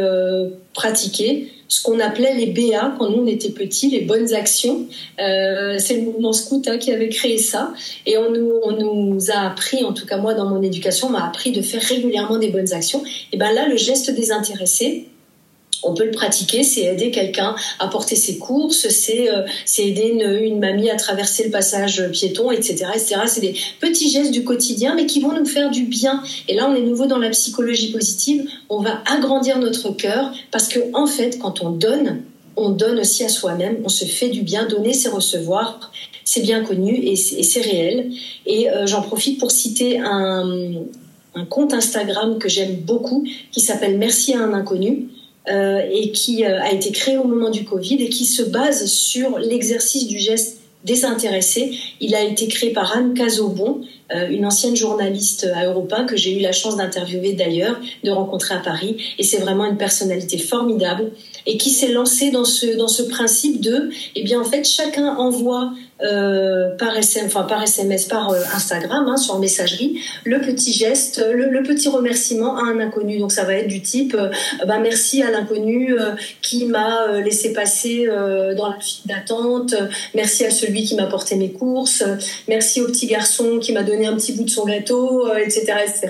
pratiquer 0.75 1.53
ce 1.68 1.83
qu'on 1.83 2.00
appelait 2.00 2.35
les 2.35 2.46
BA 2.46 2.94
quand 2.98 3.11
nous 3.11 3.22
on 3.22 3.26
était 3.26 3.50
petits, 3.50 3.90
les 3.90 4.00
bonnes 4.00 4.35
actions. 4.35 4.87
c'est 5.18 5.96
le 5.96 6.02
mouvement 6.02 6.33
scout 6.33 6.66
hein, 6.66 6.78
qui 6.78 6.92
avait 6.92 7.11
créé 7.11 7.38
ça. 7.38 7.72
Et 8.07 8.16
on 8.18 8.31
nous, 8.31 8.52
on 8.62 8.72
nous 8.72 9.31
a 9.31 9.40
appris, 9.40 9.85
en 9.85 9.92
tout 9.92 10.07
cas 10.07 10.16
moi 10.16 10.35
dans 10.35 10.46
mon 10.46 10.62
éducation, 10.62 11.09
on 11.09 11.11
m'a 11.11 11.26
appris 11.26 11.52
de 11.52 11.62
faire 11.62 11.83
régulièrement 11.83 12.38
des 12.38 12.48
bonnes 12.48 12.72
actions. 12.72 13.02
Et 13.33 13.37
ben 13.37 13.52
là, 13.52 13.68
le 13.68 13.76
geste 13.76 14.11
désintéressé, 14.11 15.09
on 15.83 15.95
peut 15.95 16.05
le 16.05 16.11
pratiquer, 16.11 16.62
c'est 16.62 16.83
aider 16.83 17.11
quelqu'un 17.11 17.55
à 17.79 17.88
porter 17.88 18.17
ses 18.17 18.38
courses, 18.38 18.88
c'est 18.88 19.31
euh, 19.31 19.43
aider 19.79 20.09
une, 20.09 20.59
mamie 20.59 20.91
à 20.91 20.97
traverser 20.97 21.45
le 21.45 21.51
passage 21.51 22.11
piéton, 22.11 22.51
etc. 22.51 22.87
etc. 22.95 23.17
C'est 23.27 23.41
des 23.41 23.55
petits 23.81 24.11
gestes 24.11 24.33
du 24.33 24.45
quotidien, 24.45 24.95
mais 24.95 25.07
qui 25.07 25.21
vont 25.21 25.33
nous 25.33 25.47
faire 25.47 25.71
du 25.71 25.85
bien. 25.85 26.23
Et 26.49 26.55
là, 26.55 26.69
on 26.69 26.75
est 26.75 26.83
nouveau 26.83 27.07
dans 27.07 27.19
la 27.19 27.31
psychologie 27.31 27.93
positive. 27.93 28.49
On 28.69 28.81
va 28.81 29.03
agrandir 29.07 29.59
notre 29.59 29.91
cœur 29.91 30.33
parce 30.51 30.69
que, 30.69 30.81
en 30.95 31.07
fait, 31.07 31.38
quand 31.38 31.62
on 31.62 31.71
donne, 31.71 32.23
on 32.57 32.71
donne 32.71 32.99
aussi 32.99 33.25
à 33.25 33.29
soi-même. 33.29 33.79
On 33.85 33.88
se 33.88 34.05
fait 34.05 34.29
du 34.29 34.43
bien. 34.43 34.67
Donner, 34.67 34.93
c'est 34.93 35.09
recevoir. 35.09 35.93
C'est 36.25 36.43
bien 36.43 36.64
connu 36.64 36.95
et 36.95 37.17
c'est 37.17 37.61
réel. 37.61 38.11
Et 38.47 38.69
euh, 38.69 38.87
j'en 38.87 39.01
profite 39.01 39.38
pour 39.38 39.51
citer 39.51 39.99
un, 40.01 40.73
un 41.35 41.45
compte 41.45 41.73
Instagram 41.73 42.38
que 42.38 42.49
j'aime 42.49 42.75
beaucoup 42.77 43.27
qui 43.53 43.61
s'appelle 43.61 43.97
Merci 43.97 44.35
à 44.35 44.41
un 44.41 44.53
inconnu 44.53 45.09
euh, 45.51 45.83
et 45.91 46.13
qui 46.13 46.45
euh, 46.45 46.61
a 46.61 46.73
été 46.73 46.93
créé 46.93 47.17
au 47.17 47.25
moment 47.25 47.51
du 47.51 47.65
Covid 47.65 48.03
et 48.03 48.09
qui 48.09 48.25
se 48.25 48.43
base 48.43 48.87
sur 48.87 49.39
l'exercice 49.39 50.07
du 50.07 50.19
geste 50.19 50.59
désintéressé. 50.85 51.73
Il 52.01 52.15
a 52.15 52.23
été 52.23 52.49
créé 52.49 52.71
par 52.71 52.97
Anne 52.97 53.15
Cazobon, 53.15 53.81
euh, 54.15 54.29
une 54.29 54.47
ancienne 54.47 54.77
journaliste 54.77 55.47
à 55.55 55.67
Europa 55.67 56.05
que 56.05 56.17
j'ai 56.17 56.39
eu 56.39 56.41
la 56.41 56.53
chance 56.53 56.77
d'interviewer 56.77 57.33
d'ailleurs, 57.33 57.79
de 58.05 58.11
rencontrer 58.11 58.55
à 58.55 58.59
Paris. 58.59 58.97
Et 59.19 59.23
c'est 59.23 59.39
vraiment 59.39 59.65
une 59.65 59.77
personnalité 59.77 60.39
formidable 60.39 61.11
et 61.47 61.57
qui 61.57 61.71
s'est 61.71 61.93
lancée 61.93 62.31
dans 62.31 62.45
ce, 62.45 62.77
dans 62.77 62.89
ce 62.89 63.03
principe 63.03 63.61
de, 63.61 63.91
eh 64.15 64.23
bien 64.23 64.41
en 64.41 64.45
fait, 64.45 64.65
chacun 64.65 65.17
envoie 65.17 65.73
euh, 66.01 66.77
par, 66.77 66.97
SM, 66.97 67.27
enfin, 67.27 67.43
par 67.43 67.61
SMS, 67.61 68.05
par 68.05 68.31
euh, 68.31 68.39
Instagram, 68.55 69.09
hein, 69.09 69.17
sur 69.17 69.39
messagerie, 69.41 70.01
le 70.25 70.41
petit 70.41 70.73
geste, 70.73 71.25
le, 71.33 71.63
petit 71.65 71.89
remerciement 71.89 72.57
à 72.57 72.63
un 72.63 72.79
inconnu. 72.79 73.19
Donc 73.19 73.33
ça 73.33 73.43
va 73.43 73.55
être 73.55 73.67
du 73.67 73.83
type 73.83 74.15
euh, 74.15 74.31
bah, 74.65 74.79
merci 74.79 75.25
à 75.25 75.31
l'inconnu 75.33 75.97
qui 76.41 76.67
m'a 76.67 77.19
laissé 77.25 77.53
passer 77.53 78.07
dans 78.07 78.69
la 78.69 78.79
file 78.81 79.03
d'attente, 79.07 79.75
merci 80.15 80.45
à 80.45 80.51
celui 80.51 80.85
qui 80.85 80.95
m'a 80.95 81.07
porté 81.07 81.35
mes 81.37 81.51
courses, 81.51 82.05
merci 82.49 82.81
au 82.81 82.87
petit 82.87 83.07
garçon 83.07 83.59
qui 83.59 83.73
m'a 83.73 83.83
donné 83.83 84.07
un 84.07 84.15
petit 84.15 84.33
bout 84.33 84.45
de 84.45 84.51
son 84.51 84.65
gâteau, 84.65 85.27
etc., 85.37 85.75
etc. 85.87 86.09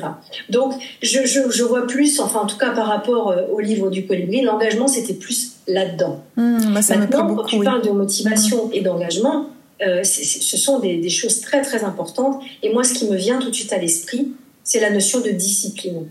Donc 0.50 0.74
je, 1.02 1.24
je, 1.24 1.50
je, 1.50 1.64
vois 1.64 1.86
plus, 1.86 2.20
enfin 2.20 2.40
en 2.40 2.46
tout 2.46 2.58
cas 2.58 2.70
par 2.70 2.86
rapport 2.86 3.34
au 3.50 3.60
livre 3.60 3.90
du 3.90 4.06
colibri, 4.06 4.42
l'engagement 4.42 4.88
c'était 4.88 5.14
plus 5.14 5.52
là-dedans. 5.66 6.22
Mmh, 6.36 6.74
bah, 6.74 6.80
Maintenant, 6.96 7.34
quand 7.34 7.44
tu 7.44 7.60
parles 7.60 7.82
de 7.82 7.90
motivation 7.90 8.66
mmh. 8.66 8.74
et 8.74 8.80
d'engagement, 8.80 9.50
euh, 9.86 10.02
ce 10.02 10.56
sont 10.56 10.80
des, 10.80 11.08
choses 11.08 11.40
très 11.40 11.62
très 11.62 11.84
importantes. 11.84 12.42
Et 12.62 12.72
moi, 12.72 12.84
ce 12.84 12.94
qui 12.94 13.06
me 13.06 13.16
vient 13.16 13.38
tout 13.38 13.50
de 13.50 13.54
suite 13.54 13.72
à 13.72 13.78
l'esprit, 13.78 14.28
c'est 14.64 14.80
la 14.80 14.90
notion 14.90 15.20
de 15.20 15.30
discipline. 15.30 16.06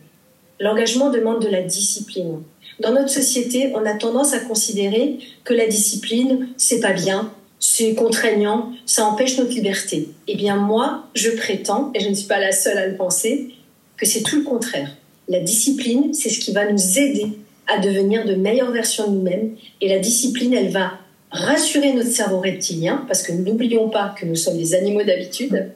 L'engagement 0.59 1.09
demande 1.09 1.41
de 1.41 1.49
la 1.49 1.61
discipline. 1.61 2.41
Dans 2.79 2.91
notre 2.91 3.09
société, 3.09 3.73
on 3.75 3.85
a 3.85 3.93
tendance 3.93 4.33
à 4.33 4.39
considérer 4.39 5.19
que 5.43 5.53
la 5.53 5.67
discipline, 5.67 6.49
c'est 6.57 6.79
pas 6.79 6.93
bien, 6.93 7.31
c'est 7.59 7.95
contraignant, 7.95 8.71
ça 8.85 9.05
empêche 9.05 9.37
notre 9.37 9.51
liberté. 9.51 10.09
Eh 10.27 10.35
bien, 10.35 10.55
moi, 10.55 11.07
je 11.15 11.31
prétends, 11.31 11.91
et 11.93 11.99
je 11.99 12.09
ne 12.09 12.13
suis 12.13 12.27
pas 12.27 12.39
la 12.39 12.51
seule 12.51 12.77
à 12.77 12.87
le 12.87 12.95
penser, 12.95 13.55
que 13.97 14.05
c'est 14.05 14.21
tout 14.21 14.37
le 14.37 14.43
contraire. 14.43 14.95
La 15.27 15.39
discipline, 15.39 16.13
c'est 16.13 16.29
ce 16.29 16.39
qui 16.39 16.53
va 16.53 16.71
nous 16.71 16.99
aider 16.99 17.33
à 17.67 17.79
devenir 17.79 18.25
de 18.25 18.35
meilleures 18.35 18.71
versions 18.71 19.07
de 19.07 19.15
nous-mêmes. 19.15 19.55
Et 19.81 19.89
la 19.89 19.99
discipline, 19.99 20.53
elle 20.53 20.69
va 20.69 20.93
rassurer 21.31 21.93
notre 21.93 22.09
cerveau 22.09 22.39
reptilien, 22.39 23.03
parce 23.07 23.21
que 23.23 23.31
n'oublions 23.31 23.89
pas 23.89 24.15
que 24.17 24.25
nous 24.25 24.35
sommes 24.35 24.57
des 24.57 24.73
animaux 24.75 25.03
d'habitude. 25.03 25.71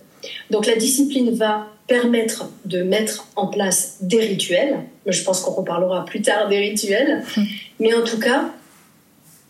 Donc 0.49 0.65
la 0.65 0.75
discipline 0.75 1.31
va 1.31 1.67
permettre 1.87 2.49
de 2.65 2.83
mettre 2.83 3.27
en 3.35 3.47
place 3.47 3.97
des 4.01 4.19
rituels. 4.19 4.79
Je 5.05 5.23
pense 5.23 5.41
qu'on 5.41 5.51
reparlera 5.51 6.05
plus 6.05 6.21
tard 6.21 6.47
des 6.47 6.59
rituels. 6.59 7.23
Mais 7.79 7.93
en 7.93 8.03
tout 8.03 8.19
cas, 8.19 8.51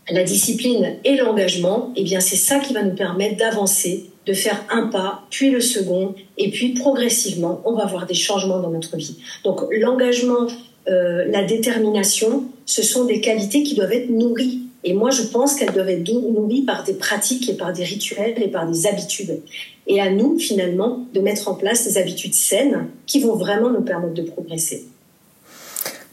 la 0.10 0.24
discipline 0.24 0.96
et 1.04 1.18
l'engagement, 1.18 1.94
eh 1.96 2.04
bien, 2.04 2.20
c'est 2.20 2.38
ça 2.38 2.60
qui 2.60 2.74
va 2.74 2.82
nous 2.84 2.96
permettre 2.96 3.38
d'avancer 3.38 4.12
de 4.26 4.34
faire 4.34 4.64
un 4.70 4.88
pas, 4.88 5.24
puis 5.30 5.50
le 5.50 5.62
second, 5.62 6.14
et 6.38 6.52
puis 6.52 6.74
progressivement, 6.74 7.62
on 7.66 7.74
va 7.74 7.86
voir 7.86 8.06
des 8.06 8.14
changements 8.14 8.60
dans 8.60 8.70
notre 8.70 8.98
vie. 8.98 9.18
Donc 9.44 9.62
l'engagement, 9.72 10.48
euh, 10.88 11.26
la 11.28 11.44
détermination, 11.44 12.46
ce 12.66 12.84
sont 12.84 13.06
des 13.06 13.20
qualités 13.20 13.64
qui 13.64 13.76
doivent 13.76 13.94
être 13.94 14.10
nourries. 14.10 14.62
Et 14.84 14.94
moi, 14.94 15.12
je 15.12 15.24
pense 15.24 15.56
qu'elles 15.56 15.74
doivent 15.74 15.90
être 15.90 16.12
nourries 16.12 16.64
par 16.64 16.84
des 16.84 16.94
pratiques 16.94 17.50
et 17.50 17.54
par 17.54 17.72
des 17.72 17.84
rituels 17.84 18.42
et 18.42 18.48
par 18.48 18.70
des 18.70 18.88
habitudes. 18.88 19.42
Et 19.88 20.02
à 20.02 20.12
nous, 20.12 20.40
finalement, 20.40 21.06
de 21.14 21.20
mettre 21.20 21.48
en 21.48 21.54
place 21.54 21.86
des 21.88 21.98
habitudes 21.98 22.34
saines 22.34 22.88
qui 23.06 23.20
vont 23.20 23.36
vraiment 23.36 23.70
nous 23.70 23.82
permettre 23.82 24.16
de 24.16 24.24
progresser. 24.24 24.86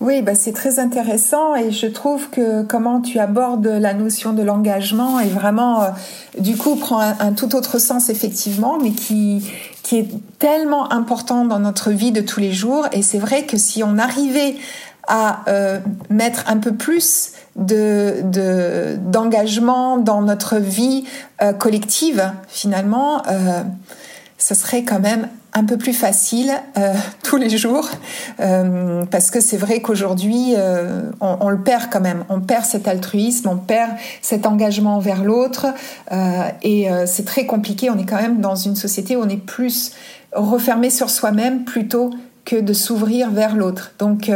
Oui, 0.00 0.22
bah 0.22 0.36
c'est 0.36 0.52
très 0.52 0.78
intéressant 0.78 1.56
et 1.56 1.72
je 1.72 1.86
trouve 1.88 2.30
que 2.30 2.62
comment 2.62 3.00
tu 3.00 3.18
abordes 3.18 3.66
la 3.66 3.94
notion 3.94 4.32
de 4.32 4.42
l'engagement 4.42 5.18
est 5.18 5.28
vraiment, 5.28 5.82
euh, 5.82 5.86
du 6.38 6.56
coup, 6.56 6.76
prend 6.76 7.00
un, 7.00 7.32
tout 7.32 7.56
autre 7.56 7.80
sens 7.80 8.08
effectivement, 8.08 8.78
mais 8.80 8.92
qui 8.92 9.42
qui 9.82 9.96
est 9.96 10.08
tellement 10.38 10.92
important 10.92 11.46
dans 11.46 11.58
notre 11.58 11.90
vie 11.90 12.12
de 12.12 12.20
tous 12.20 12.40
les 12.40 12.52
jours. 12.52 12.86
Et 12.92 13.00
c'est 13.00 13.18
vrai 13.18 13.46
que 13.46 13.56
si 13.56 13.82
on 13.82 13.96
arrivait 13.96 14.54
à 15.08 15.40
euh, 15.48 15.80
mettre 16.10 16.44
un 16.46 16.58
peu 16.58 16.74
plus 16.74 17.32
de 17.56 18.22
d'engagement 18.96 19.98
dans 19.98 20.22
notre 20.22 20.58
vie 20.58 21.04
euh, 21.42 21.52
collective, 21.52 22.32
finalement, 22.46 23.22
ce 24.38 24.54
serait 24.54 24.84
quand 24.84 25.00
même 25.00 25.28
un 25.54 25.64
peu 25.64 25.76
plus 25.76 25.92
facile 25.92 26.52
euh, 26.76 26.94
tous 27.22 27.36
les 27.36 27.50
jours 27.50 27.88
euh, 28.40 29.04
parce 29.10 29.30
que 29.30 29.40
c'est 29.40 29.56
vrai 29.56 29.80
qu'aujourd'hui 29.80 30.54
euh, 30.56 31.10
on, 31.20 31.48
le 31.48 31.58
perd 31.58 31.90
quand 31.90 32.00
même. 32.00 32.24
On 32.28 32.40
perd 32.40 32.64
cet 32.64 32.86
altruisme 32.86 33.48
on 33.48 33.56
perd 33.56 33.92
cet 34.22 34.46
engagement 34.46 34.98
vers 34.98 35.24
l'autre 35.24 35.66
et 36.62 36.88
c'est 37.06 37.24
très 37.24 37.46
compliqué. 37.46 37.90
On 37.90 37.98
est 37.98 38.04
quand 38.04 38.20
même 38.20 38.40
dans 38.40 38.54
une 38.54 38.76
société 38.76 39.16
où 39.16 39.22
on 39.22 39.28
est 39.28 39.36
plus 39.36 39.92
refermé 40.32 40.90
sur 40.90 41.10
soi-même 41.10 41.64
plutôt 41.64 42.10
que 42.44 42.56
de 42.56 42.72
s'ouvrir 42.72 43.30
vers 43.30 43.56
l'autre. 43.56 43.92
Donc 43.98 44.30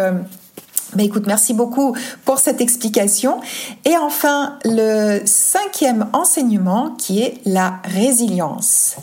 mais 0.94 1.07
écoute, 1.07 1.26
merci 1.26 1.55
beaucoup 1.55 1.96
pour 2.24 2.38
cette 2.38 2.61
explication. 2.61 3.40
Et 3.85 3.96
enfin, 3.96 4.59
le 4.64 5.20
cinquième 5.24 6.09
enseignement 6.12 6.90
qui 6.98 7.22
est 7.22 7.35
la 7.44 7.81
résilience. 7.85 8.96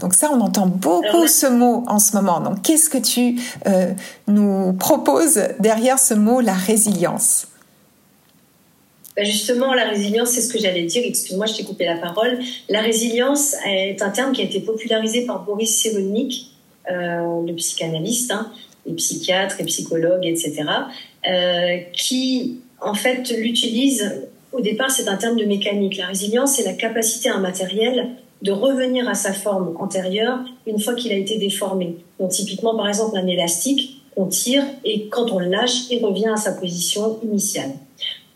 Donc 0.00 0.12
ça, 0.12 0.30
on 0.32 0.40
entend 0.40 0.66
beaucoup 0.66 1.26
ce 1.26 1.46
mot 1.46 1.84
en 1.86 1.98
ce 1.98 2.16
moment. 2.16 2.40
Donc 2.40 2.62
qu'est-ce 2.62 2.90
que 2.90 2.98
tu 2.98 3.40
euh, 3.66 3.92
nous 4.28 4.74
proposes 4.74 5.40
derrière 5.58 5.98
ce 5.98 6.14
mot, 6.14 6.40
la 6.40 6.52
résilience? 6.52 7.48
Ben, 9.16 9.24
Justement, 9.24 9.72
la 9.72 9.88
résilience, 9.88 10.30
c'est 10.30 10.42
ce 10.42 10.52
que 10.52 10.58
j'allais 10.58 10.84
dire. 10.84 11.02
Excuse-moi, 11.06 11.46
je 11.46 11.54
t'ai 11.54 11.64
coupé 11.64 11.86
la 11.86 11.96
parole. 11.96 12.38
La 12.68 12.82
résilience 12.82 13.54
est 13.66 14.02
un 14.02 14.10
terme 14.10 14.32
qui 14.32 14.42
a 14.42 14.44
été 14.44 14.60
popularisé 14.60 15.24
par 15.24 15.44
Boris 15.44 15.74
Cyrulnik, 15.74 16.52
euh, 16.90 17.46
le 17.46 17.54
psychanalyste, 17.54 18.30
hein, 18.32 18.52
les 18.84 18.92
psychiatres 18.94 19.60
et 19.60 19.64
psychologues, 19.64 20.26
etc., 20.26 20.64
euh, 21.28 21.78
qui 21.92 22.60
en 22.80 22.94
fait 22.94 23.30
l'utilise. 23.30 24.22
Au 24.52 24.60
départ, 24.60 24.90
c'est 24.90 25.08
un 25.08 25.16
terme 25.16 25.36
de 25.36 25.44
mécanique. 25.44 25.96
La 25.96 26.06
résilience, 26.06 26.56
c'est 26.56 26.64
la 26.64 26.72
capacité 26.72 27.28
immatérielle 27.28 28.08
de 28.42 28.52
revenir 28.52 29.08
à 29.08 29.14
sa 29.14 29.32
forme 29.32 29.74
antérieure 29.78 30.38
une 30.66 30.78
fois 30.78 30.94
qu'il 30.94 31.12
a 31.12 31.16
été 31.16 31.38
déformé. 31.38 31.96
Donc 32.20 32.30
typiquement, 32.30 32.76
par 32.76 32.88
exemple, 32.88 33.16
un 33.16 33.26
élastique, 33.26 34.02
on 34.16 34.26
tire 34.26 34.64
et 34.84 35.08
quand 35.08 35.30
on 35.32 35.38
le 35.38 35.46
lâche, 35.46 35.90
il 35.90 36.04
revient 36.04 36.28
à 36.32 36.36
sa 36.36 36.52
position 36.52 37.18
initiale. 37.22 37.70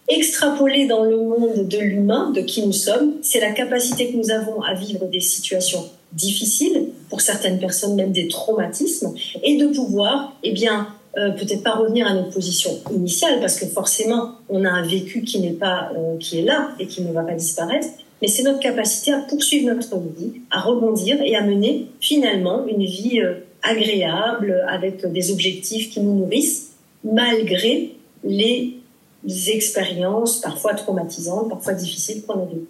Extrapoler 0.09 0.87
dans 0.87 1.05
le 1.05 1.17
monde 1.17 1.69
de 1.69 1.79
l'humain, 1.79 2.33
de 2.35 2.41
qui 2.41 2.67
nous 2.67 2.73
sommes, 2.73 3.15
c'est 3.23 3.41
la 3.41 3.53
capacité 3.53 4.11
que 4.11 4.17
nous 4.17 4.31
avons 4.31 4.61
à 4.63 4.75
vivre 4.75 5.07
des 5.07 5.21
situations 5.21 5.85
difficiles, 6.13 6.89
pour 7.09 7.21
certaines 7.21 7.61
personnes 7.61 7.95
même 7.95 8.11
des 8.11 8.27
traumatismes, 8.27 9.15
et 9.45 9.57
de 9.57 9.69
pouvoir, 9.69 10.37
eh 10.43 10.51
bien, 10.53 10.89
euh, 11.19 11.31
peut-être 11.33 11.65
pas 11.65 11.75
revenir 11.75 12.07
à 12.07 12.15
notre 12.15 12.31
position 12.31 12.71
initiale, 12.93 13.41
parce 13.41 13.59
que 13.59 13.67
forcément, 13.67 14.37
on 14.49 14.65
a 14.65 14.71
un 14.71 14.87
vécu 14.87 15.23
qui 15.23 15.41
n'est 15.41 15.53
pas, 15.53 15.91
euh, 15.97 16.17
qui 16.19 16.39
est 16.39 16.43
là 16.43 16.71
et 16.79 16.87
qui 16.87 17.03
ne 17.03 17.13
va 17.13 17.23
pas 17.23 17.35
disparaître, 17.35 17.89
mais 18.23 18.29
c'est 18.29 18.45
notre 18.45 18.61
capacité 18.61 19.13
à 19.13 19.19
poursuivre 19.19 19.75
notre 19.75 19.99
vie, 19.99 20.41
à 20.51 20.61
rebondir 20.61 21.21
et 21.23 21.35
à 21.35 21.43
mener 21.43 21.87
finalement 22.01 22.65
une 22.67 22.85
vie 22.85 23.21
euh, 23.21 23.41
agréable 23.63 24.65
avec 24.69 25.05
des 25.05 25.33
objectifs 25.33 25.91
qui 25.91 26.01
nous 26.01 26.15
nourrissent 26.15 26.75
malgré 27.03 27.97
les 28.23 28.77
expériences 29.49 30.41
parfois 30.41 30.75
traumatisantes, 30.75 31.49
parfois 31.49 31.75
difficiles 31.75 32.23
qu'on 32.25 32.43
a 32.43 32.47
vécues. 32.47 32.67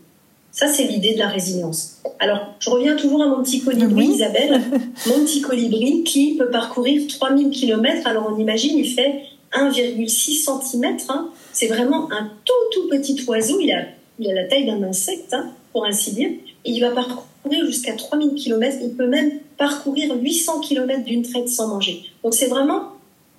Ça, 0.53 0.67
c'est 0.67 0.85
l'idée 0.85 1.15
de 1.15 1.19
la 1.19 1.29
résilience. 1.29 2.01
Alors, 2.19 2.55
je 2.59 2.71
reviens 2.71 2.97
toujours 2.97 3.23
à 3.23 3.27
mon 3.27 3.43
petit 3.43 3.61
colibri, 3.61 4.07
Isabelle. 4.07 4.61
Mon 5.07 5.25
petit 5.25 5.41
colibri 5.41 6.03
qui 6.05 6.37
peut 6.37 6.51
parcourir 6.51 7.07
3000 7.09 7.51
km. 7.51 8.07
Alors, 8.07 8.33
on 8.35 8.39
imagine, 8.39 8.77
il 8.77 8.89
fait 8.89 9.23
1,6 9.53 10.61
cm. 10.63 10.97
Hein. 11.09 11.31
C'est 11.53 11.69
vraiment 11.69 12.11
un 12.13 12.31
tout, 12.45 12.53
tout 12.73 12.89
petit 12.89 13.25
oiseau. 13.27 13.59
Il 13.61 13.73
a 13.73 13.85
il 14.21 14.31
a 14.31 14.35
la 14.35 14.45
taille 14.45 14.67
d'un 14.67 14.83
insecte, 14.83 15.33
hein, 15.33 15.51
pour 15.73 15.87
ainsi 15.87 16.13
dire, 16.13 16.29
et 16.29 16.71
il 16.71 16.81
va 16.81 16.91
parcourir 16.91 17.65
jusqu'à 17.65 17.95
3000 17.95 18.35
km, 18.35 18.77
il 18.83 18.95
peut 18.95 19.07
même 19.07 19.33
parcourir 19.57 20.15
800 20.15 20.61
km 20.61 21.05
d'une 21.05 21.23
traite 21.23 21.49
sans 21.49 21.69
manger. 21.69 22.05
Donc 22.23 22.35
c'est 22.35 22.49
vraiment, 22.49 22.91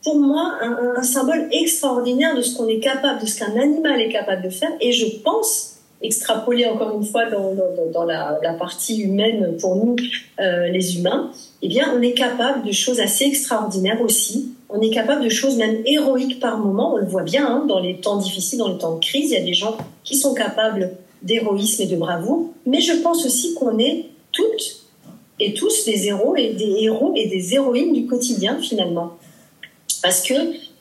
pour 0.04 0.20
moi, 0.20 0.56
un, 0.62 1.04
symbole 1.04 1.48
extraordinaire 1.52 2.36
de 2.36 2.42
ce 2.42 2.56
qu'on 2.56 2.68
est 2.68 2.80
capable, 2.80 3.22
de 3.22 3.28
ce 3.28 3.38
qu'un 3.38 3.56
animal 3.60 4.02
est 4.02 4.12
capable 4.12 4.44
de 4.44 4.50
faire, 4.50 4.72
et 4.82 4.92
je 4.92 5.06
pense, 5.24 5.71
extrapoler 6.02 6.66
encore 6.66 6.98
une 6.98 7.06
fois 7.06 7.26
dans, 7.30 8.04
la, 8.04 8.54
partie 8.58 9.02
humaine 9.02 9.56
pour 9.60 9.76
nous, 9.76 9.96
euh, 10.40 10.68
les 10.68 10.98
humains, 10.98 11.32
eh 11.62 11.68
bien, 11.68 11.94
on 11.96 12.02
est 12.02 12.14
capable 12.14 12.66
de 12.66 12.72
choses 12.72 13.00
assez 13.00 13.26
extraordinaires 13.26 14.02
aussi. 14.02 14.54
On 14.70 14.82
est 14.82 14.90
capable 14.90 15.24
de 15.24 15.30
choses 15.30 15.58
même 15.58 15.82
héroïques 15.86 16.40
par 16.40 16.58
moment. 16.58 16.94
On 16.94 16.98
le 16.98 17.06
voit 17.06 17.24
bien 17.24 17.46
hein, 17.46 17.66
dans 17.68 17.80
les 17.80 17.98
temps 17.98 18.18
difficiles, 18.18 18.60
dans 18.60 18.70
les 18.70 18.78
temps 18.78 18.96
de 18.96 19.00
crise. 19.00 19.32
Il 19.32 19.34
y 19.34 19.38
a 19.38 19.44
des 19.44 19.54
gens 19.54 19.78
qui 20.04 20.16
sont 20.16 20.34
capables 20.34 20.92
d'héroïsme 21.22 21.84
et 21.84 21.88
de 21.88 21.96
bravoure. 21.96 22.50
Mais 22.66 22.82
je 22.82 22.94
pense 22.94 23.26
aussi 23.26 23.54
qu'on 23.54 23.78
est 23.78 24.06
toutes 24.32 24.82
et 25.40 25.54
tous 25.54 25.86
des 25.86 26.08
héros 26.08 26.36
et 26.36 26.54
des 26.54 26.84
héros 26.84 27.14
et 27.16 27.28
des 27.28 27.54
héroïnes 27.54 27.94
du 27.94 28.06
quotidien 28.06 28.60
finalement. 28.60 29.18
Parce 30.02 30.22
que 30.22 30.34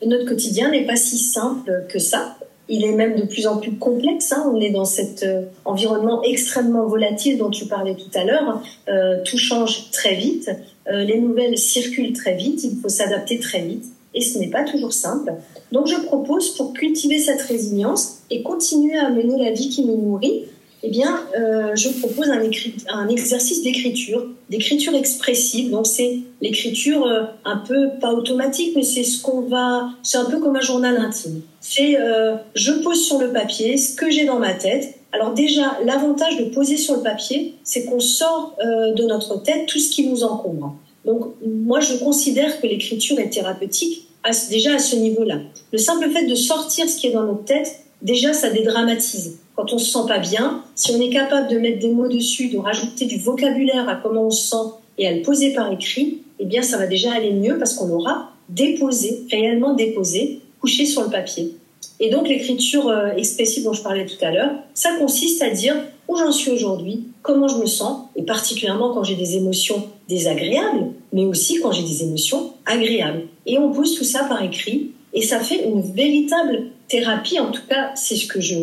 notre 0.07 0.25
quotidien 0.25 0.71
n'est 0.71 0.87
pas 0.87 0.97
si 0.97 1.19
simple 1.19 1.87
que 1.89 1.99
ça. 1.99 2.37
Il 2.73 2.85
est 2.85 2.93
même 2.93 3.17
de 3.17 3.27
plus 3.27 3.49
en 3.49 3.57
plus 3.57 3.73
complexe. 3.73 4.33
Hein. 4.33 4.49
On 4.55 4.61
est 4.61 4.71
dans 4.71 4.85
cet 4.85 5.25
euh, 5.25 5.43
environnement 5.65 6.23
extrêmement 6.23 6.87
volatile 6.87 7.37
dont 7.37 7.51
tu 7.51 7.67
parlais 7.67 7.97
tout 7.97 8.17
à 8.17 8.23
l'heure. 8.23 8.63
Euh, 8.89 9.23
tout 9.25 9.39
change 9.39 9.91
très 9.91 10.15
vite. 10.15 10.49
Euh, 10.87 11.03
les 11.03 11.19
nouvelles 11.19 11.59
circulent 11.59 12.13
très 12.13 12.37
vite. 12.37 12.63
Il 12.63 12.79
faut 12.81 12.89
s'adapter 12.89 13.41
très 13.41 13.61
vite. 13.61 13.85
Et 14.15 14.21
ce 14.21 14.39
n'est 14.39 14.51
pas 14.51 14.63
toujours 14.63 14.93
simple. 14.93 15.35
Donc 15.73 15.89
je 15.89 15.97
propose, 15.97 16.51
pour 16.57 16.73
cultiver 16.73 17.19
cette 17.19 17.43
résilience 17.43 18.21
et 18.31 18.43
continuer 18.43 18.97
à 18.97 19.11
mener 19.11 19.45
la 19.45 19.51
vie 19.51 19.69
qui 19.69 19.85
nous 19.85 19.97
nourrit, 19.97 20.45
eh 20.83 20.89
bien, 20.89 21.21
euh, 21.39 21.75
je 21.75 21.89
propose 21.91 22.31
un, 22.31 23.09
exercice 23.09 23.63
d'écriture, 23.63 24.27
d'écriture 24.49 24.95
expressive. 24.95 25.71
Donc, 25.71 25.87
c'est 25.87 26.21
l'écriture 26.41 27.07
euh, 27.07 27.25
un 27.45 27.59
peu 27.59 27.91
pas 28.01 28.13
automatique, 28.13 28.73
mais 28.75 28.83
c'est 28.83 29.05
ce 29.05 29.21
qu'on 29.21 29.43
va, 29.43 29.91
c'est 30.03 30.17
un 30.17 30.25
peu 30.25 30.39
comme 30.39 30.57
un 30.57 30.63
journal 30.63 30.97
intime. 30.97 31.43
C'est, 31.61 32.01
euh, 32.01 32.37
je 32.55 32.73
pose 32.73 33.03
sur 33.03 33.19
le 33.19 33.31
papier 33.31 33.77
ce 33.77 33.95
que 33.95 34.11
j'ai 34.11 34.25
dans 34.25 34.39
ma 34.39 34.55
tête. 34.55 34.95
Alors 35.13 35.35
déjà, 35.35 35.79
l'avantage 35.85 36.39
de 36.39 36.45
poser 36.45 36.77
sur 36.77 36.97
le 36.97 37.03
papier, 37.03 37.55
c'est 37.65 37.85
qu'on 37.85 37.99
sort 37.99 38.57
de 38.61 39.05
notre 39.07 39.43
tête 39.43 39.67
tout 39.67 39.81
ce 39.81 39.91
qui 39.91 40.07
nous 40.07 40.23
encombre. 40.23 40.77
Donc, 41.05 41.35
moi, 41.45 41.81
je 41.81 41.97
considère 41.97 42.61
que 42.61 42.67
l'écriture 42.69 43.19
est 43.19 43.31
thérapeutique 43.31 44.07
déjà 44.51 44.75
à 44.75 44.79
ce 44.79 44.97
niveau-là. 44.97 45.39
Le 45.73 45.79
simple 45.79 46.09
fait 46.11 46.27
de 46.27 46.35
sortir 46.35 46.89
ce 46.89 46.97
qui 46.97 47.09
est 47.09 47.13
dans 47.13 47.25
notre 47.25 47.45
tête, 47.45 47.81
déjà, 48.03 48.33
ça 48.33 48.51
dédramatise 48.51 49.39
quand 49.57 49.73
on 49.73 49.79
se 49.79 49.91
sent 49.91 50.07
pas 50.09 50.19
bien, 50.19 50.63
si 50.75 50.93
on 50.93 51.01
est 51.01 51.11
capable 51.11 51.49
de 51.49 51.59
mettre 51.59 51.81
des 51.81 51.91
mots 51.91 52.09
dessus, 52.09 52.49
de 52.49 52.59
rajouter 52.59 53.07
du 53.07 53.19
vocabulaire 53.19 53.89
à 53.89 53.97
comment 53.97 54.27
on 54.27 54.31
se 54.31 54.49
sent 54.49 54.71
et 54.99 55.07
à 55.07 55.13
le 55.13 55.23
poser 55.23 55.53
par 55.53 55.73
écrit, 55.73 56.23
eh 56.39 56.47
bien, 56.47 56.63
ça 56.63 56.79
va 56.79 56.87
déjà 56.87 57.13
aller 57.13 57.33
mieux 57.33 57.59
parce 57.59 57.75
qu'on 57.75 57.91
aura 57.91 58.31
déposé, 58.49 59.25
réellement 59.31 59.75
déposé, 59.75 60.41
couché 60.61 60.87
sur 60.87 61.03
le 61.03 61.11
papier. 61.11 61.55
Et 62.01 62.11
donc, 62.11 62.29
l'écriture 62.29 62.89
euh, 62.89 63.13
expressive 63.17 63.65
dont 63.65 63.75
je 63.75 63.83
parlais 63.83 64.07
tout 64.07 64.23
à 64.25 64.31
l'heure, 64.31 64.53
ça 64.75 64.91
consiste 64.99 65.43
à 65.43 65.51
dire 65.51 65.77
où 66.09 66.17
j'en 66.17 66.33
suis 66.33 66.51
aujourd'hui, 66.51 67.05
comment 67.23 67.47
je 67.47 67.59
me 67.59 67.67
sens, 67.67 68.07
et 68.17 68.23
particulièrement 68.23 68.93
quand 68.93 69.05
j'ai 69.05 69.15
des 69.15 69.37
émotions 69.37 69.85
désagréables, 70.09 70.93
mais 71.13 71.27
aussi 71.27 71.61
quand 71.61 71.73
j'ai 71.73 71.83
des 71.83 72.03
émotions 72.03 72.55
agréables. 72.67 73.29
Et 73.47 73.59
on 73.59 73.71
pose 73.71 73.95
tout 73.97 74.05
ça 74.05 74.25
par 74.25 74.43
écrit, 74.43 74.93
et 75.13 75.23
ça 75.23 75.41
fait 75.41 75.65
une 75.65 75.83
véritable 75.83 76.65
thérapie, 76.91 77.39
en 77.39 77.51
tout 77.51 77.63
cas, 77.69 77.93
c'est 77.95 78.17
ce 78.17 78.27
que 78.27 78.41
je, 78.41 78.57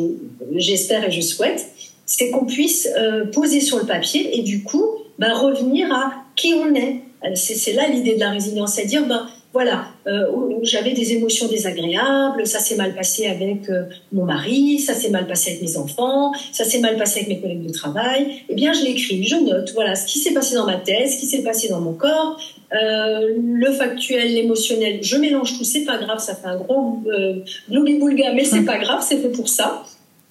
j'espère 0.56 1.06
et 1.06 1.12
je 1.12 1.22
souhaite, 1.22 1.66
c'est 2.06 2.30
qu'on 2.30 2.46
puisse 2.46 2.88
euh, 2.98 3.26
poser 3.26 3.62
sur 3.62 3.78
le 3.78 3.86
papier 3.86 4.38
et 4.38 4.44
du 4.44 4.64
coup, 4.64 4.86
bah, 5.18 5.34
revenir 5.34 5.92
à 5.92 6.14
qui 6.36 6.54
on 6.54 6.76
est. 6.76 7.02
Euh, 7.24 7.36
c'est, 7.36 7.74
là 7.74 7.88
l'idée 7.88 8.16
de 8.16 8.20
la 8.20 8.30
résilience, 8.30 8.74
c'est 8.74 8.84
à 8.84 8.86
dire, 8.86 9.06
bah, 9.08 9.28
voilà, 9.54 9.88
euh, 10.08 10.26
j'avais 10.62 10.92
des 10.92 11.14
émotions 11.14 11.48
désagréables, 11.48 12.46
ça 12.46 12.60
s'est 12.60 12.76
mal 12.76 12.94
passé 12.94 13.28
avec 13.28 13.70
euh, 13.70 13.84
mon 14.12 14.26
mari, 14.26 14.78
ça 14.80 14.94
s'est 14.94 15.10
mal 15.10 15.26
passé 15.26 15.52
avec 15.52 15.62
mes 15.64 15.78
enfants, 15.78 16.32
ça 16.52 16.64
s'est 16.64 16.80
mal 16.80 16.98
passé 16.98 17.22
avec 17.22 17.30
mes 17.30 17.42
collègues 17.42 17.66
de 17.66 17.72
travail. 17.72 18.44
Eh 18.50 18.56
bien, 18.56 18.74
je 18.74 18.84
l'écris, 18.84 19.24
je 19.24 19.36
note, 19.36 19.72
voilà, 19.74 19.96
ce 19.96 20.06
qui 20.06 20.20
s'est 20.20 20.34
passé 20.34 20.56
dans 20.56 20.66
ma 20.66 20.76
tête, 20.76 21.10
ce 21.10 21.18
qui 21.18 21.26
s'est 21.26 21.44
passé 21.44 21.70
dans 21.70 21.80
mon 21.80 21.94
corps, 21.94 22.40
euh, 22.74 23.36
le 23.42 23.72
factuel, 23.72 24.34
l'émotionnel, 24.34 25.00
je 25.02 25.16
mélange 25.16 25.58
tout, 25.58 25.64
c'est 25.64 25.86
pas 25.86 25.98
grave, 25.98 26.20
ça 26.20 26.36
fait 26.36 26.48
un 26.48 26.58
gros 26.58 27.00
euh, 27.08 27.40
boulga 27.70 28.34
mais 28.34 28.44
c'est 28.44 28.64
pas 28.64 28.78
grave, 28.84 29.04
c'est 29.08 29.18
fait 29.18 29.32
pour 29.32 29.48
ça. 29.48 29.84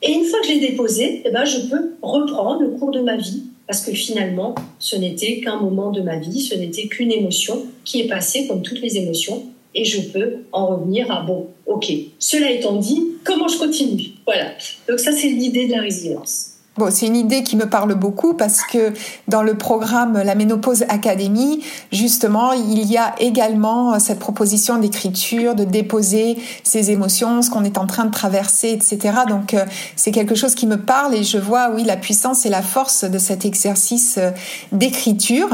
Et 0.02 0.12
une 0.12 0.24
fois 0.24 0.40
que 0.40 0.46
je 0.46 0.52
l'ai 0.52 0.60
déposé, 0.60 1.22
eh 1.24 1.30
ben, 1.30 1.44
je 1.46 1.68
peux 1.70 1.94
reprendre 2.02 2.60
le 2.60 2.68
cours 2.68 2.90
de 2.90 3.00
ma 3.00 3.16
vie 3.16 3.44
parce 3.66 3.84
que 3.84 3.92
finalement, 3.92 4.54
ce 4.78 4.96
n'était 4.96 5.40
qu'un 5.40 5.60
moment 5.60 5.90
de 5.90 6.00
ma 6.00 6.18
vie, 6.18 6.40
ce 6.40 6.54
n'était 6.54 6.86
qu'une 6.86 7.12
émotion 7.12 7.66
qui 7.84 8.00
est 8.00 8.08
passée 8.08 8.46
comme 8.46 8.62
toutes 8.62 8.80
les 8.80 8.96
émotions, 8.96 9.44
et 9.74 9.84
je 9.84 10.00
peux 10.00 10.38
en 10.52 10.68
revenir 10.68 11.10
à 11.10 11.22
bon, 11.22 11.48
ok, 11.66 11.92
cela 12.18 12.50
étant 12.50 12.76
dit, 12.76 13.00
comment 13.24 13.48
je 13.48 13.58
continue? 13.58 14.08
Voilà. 14.24 14.52
Donc 14.88 14.98
ça, 14.98 15.12
c'est 15.12 15.28
l'idée 15.28 15.66
de 15.66 15.72
la 15.72 15.82
résilience. 15.82 16.55
Bon, 16.78 16.90
c'est 16.90 17.06
une 17.06 17.16
idée 17.16 17.42
qui 17.42 17.56
me 17.56 17.66
parle 17.66 17.94
beaucoup 17.94 18.34
parce 18.34 18.60
que 18.62 18.92
dans 19.28 19.42
le 19.42 19.56
programme 19.56 20.20
La 20.22 20.34
Ménopause 20.34 20.84
Académie, 20.90 21.64
justement, 21.90 22.52
il 22.52 22.84
y 22.84 22.98
a 22.98 23.14
également 23.18 23.98
cette 23.98 24.18
proposition 24.18 24.76
d'écriture, 24.76 25.54
de 25.54 25.64
déposer 25.64 26.36
ses 26.64 26.90
émotions, 26.90 27.40
ce 27.40 27.48
qu'on 27.48 27.64
est 27.64 27.78
en 27.78 27.86
train 27.86 28.04
de 28.04 28.10
traverser, 28.10 28.72
etc. 28.72 29.20
Donc, 29.26 29.54
euh, 29.54 29.64
c'est 29.96 30.10
quelque 30.10 30.34
chose 30.34 30.54
qui 30.54 30.66
me 30.66 30.76
parle 30.76 31.14
et 31.14 31.24
je 31.24 31.38
vois, 31.38 31.70
oui, 31.74 31.82
la 31.82 31.96
puissance 31.96 32.44
et 32.44 32.50
la 32.50 32.62
force 32.62 33.04
de 33.04 33.18
cet 33.18 33.46
exercice 33.46 34.16
euh, 34.18 34.30
d'écriture. 34.72 35.48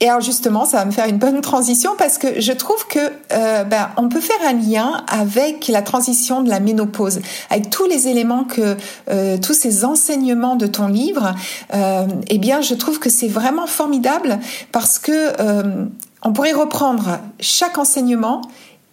Et 0.00 0.08
alors 0.08 0.20
justement, 0.20 0.66
ça 0.66 0.78
va 0.78 0.84
me 0.84 0.90
faire 0.90 1.06
une 1.06 1.16
bonne 1.16 1.40
transition 1.40 1.92
parce 1.96 2.18
que 2.18 2.38
je 2.40 2.52
trouve 2.52 2.86
que 2.86 2.98
euh, 3.32 3.64
ben, 3.64 3.88
on 3.96 4.10
peut 4.10 4.20
faire 4.20 4.36
un 4.46 4.52
lien 4.52 5.04
avec 5.08 5.68
la 5.68 5.80
transition 5.80 6.42
de 6.42 6.50
la 6.50 6.60
ménopause, 6.60 7.20
avec 7.48 7.70
tous 7.70 7.86
les 7.86 8.06
éléments 8.06 8.44
que 8.44 8.76
euh, 9.08 9.38
tous 9.38 9.54
ces 9.54 9.86
enseignements 9.86 10.56
de 10.56 10.66
ton 10.66 10.88
livre. 10.88 11.34
Euh, 11.72 12.06
eh 12.28 12.38
bien, 12.38 12.60
je 12.60 12.74
trouve 12.74 12.98
que 12.98 13.08
c'est 13.08 13.28
vraiment 13.28 13.66
formidable 13.66 14.38
parce 14.70 14.98
que 14.98 15.32
euh, 15.40 15.86
on 16.22 16.32
pourrait 16.32 16.52
reprendre 16.52 17.18
chaque 17.40 17.78
enseignement 17.78 18.42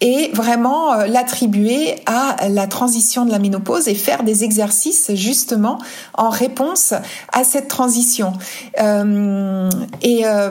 et 0.00 0.30
vraiment 0.34 0.92
euh, 0.92 1.06
l'attribuer 1.06 1.96
à 2.06 2.48
la 2.48 2.66
transition 2.66 3.24
de 3.24 3.30
la 3.30 3.38
ménopause 3.38 3.88
et 3.88 3.94
faire 3.94 4.22
des 4.22 4.44
exercices 4.44 5.10
justement 5.14 5.78
en 6.14 6.28
réponse 6.28 6.94
à 7.32 7.44
cette 7.44 7.68
transition. 7.68 8.32
Euh, 8.80 9.70
et 10.02 10.26
euh, 10.26 10.50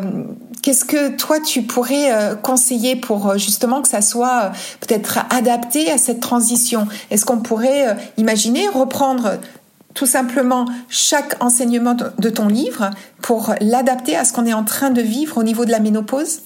qu'est-ce 0.61 0.85
que 0.85 1.09
toi 1.09 1.39
tu 1.39 1.63
pourrais 1.63 2.37
conseiller 2.41 2.95
pour 2.95 3.37
justement 3.37 3.81
que 3.81 3.89
ça 3.89 4.01
soit 4.01 4.51
peut-être 4.79 5.19
adapté 5.29 5.91
à 5.91 5.97
cette 5.97 6.21
transition? 6.21 6.87
Est-ce 7.11 7.25
qu'on 7.25 7.39
pourrait 7.39 7.97
imaginer 8.17 8.67
reprendre 8.69 9.39
tout 9.93 10.05
simplement 10.05 10.65
chaque 10.89 11.35
enseignement 11.43 11.95
de 12.17 12.29
ton 12.29 12.47
livre 12.47 12.89
pour 13.21 13.53
l'adapter 13.61 14.15
à 14.15 14.25
ce 14.25 14.33
qu'on 14.33 14.45
est 14.45 14.53
en 14.53 14.63
train 14.63 14.89
de 14.89 15.01
vivre 15.01 15.37
au 15.37 15.43
niveau 15.43 15.65
de 15.65 15.71
la 15.71 15.79
ménopause? 15.79 16.39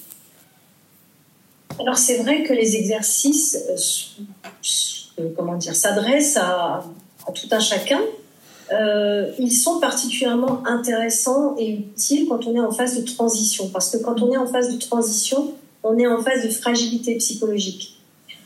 Alors 1.79 1.97
c'est 1.97 2.17
vrai 2.17 2.43
que 2.43 2.53
les 2.53 2.75
exercices, 2.75 3.57
euh, 3.69 5.23
euh, 5.23 5.29
comment 5.35 5.55
dire, 5.55 5.75
s'adressent 5.75 6.37
à, 6.37 6.83
tout 7.35 7.47
un 7.51 7.59
chacun. 7.59 7.99
Euh, 8.71 9.31
ils 9.39 9.51
sont 9.51 9.79
particulièrement 9.79 10.65
intéressants 10.65 11.55
et 11.57 11.71
utiles 11.71 12.27
quand 12.27 12.47
on 12.47 12.55
est 12.55 12.59
en 12.59 12.71
phase 12.71 13.01
de 13.01 13.05
transition, 13.05 13.69
parce 13.69 13.89
que 13.89 13.97
quand 13.97 14.21
on 14.21 14.31
est 14.33 14.37
en 14.37 14.47
phase 14.47 14.73
de 14.73 14.79
transition, 14.79 15.53
on 15.83 15.97
est 15.97 16.07
en 16.07 16.21
phase 16.21 16.43
de 16.43 16.49
fragilité 16.49 17.15
psychologique. 17.15 17.93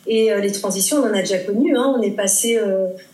Et 0.08 0.32
les 0.42 0.52
transitions, 0.52 0.98
on 0.98 1.04
en 1.04 1.14
a 1.14 1.20
déjà 1.20 1.38
connu. 1.38 1.78
Hein. 1.78 1.94
On 1.96 2.02
est 2.02 2.12
passé 2.12 2.60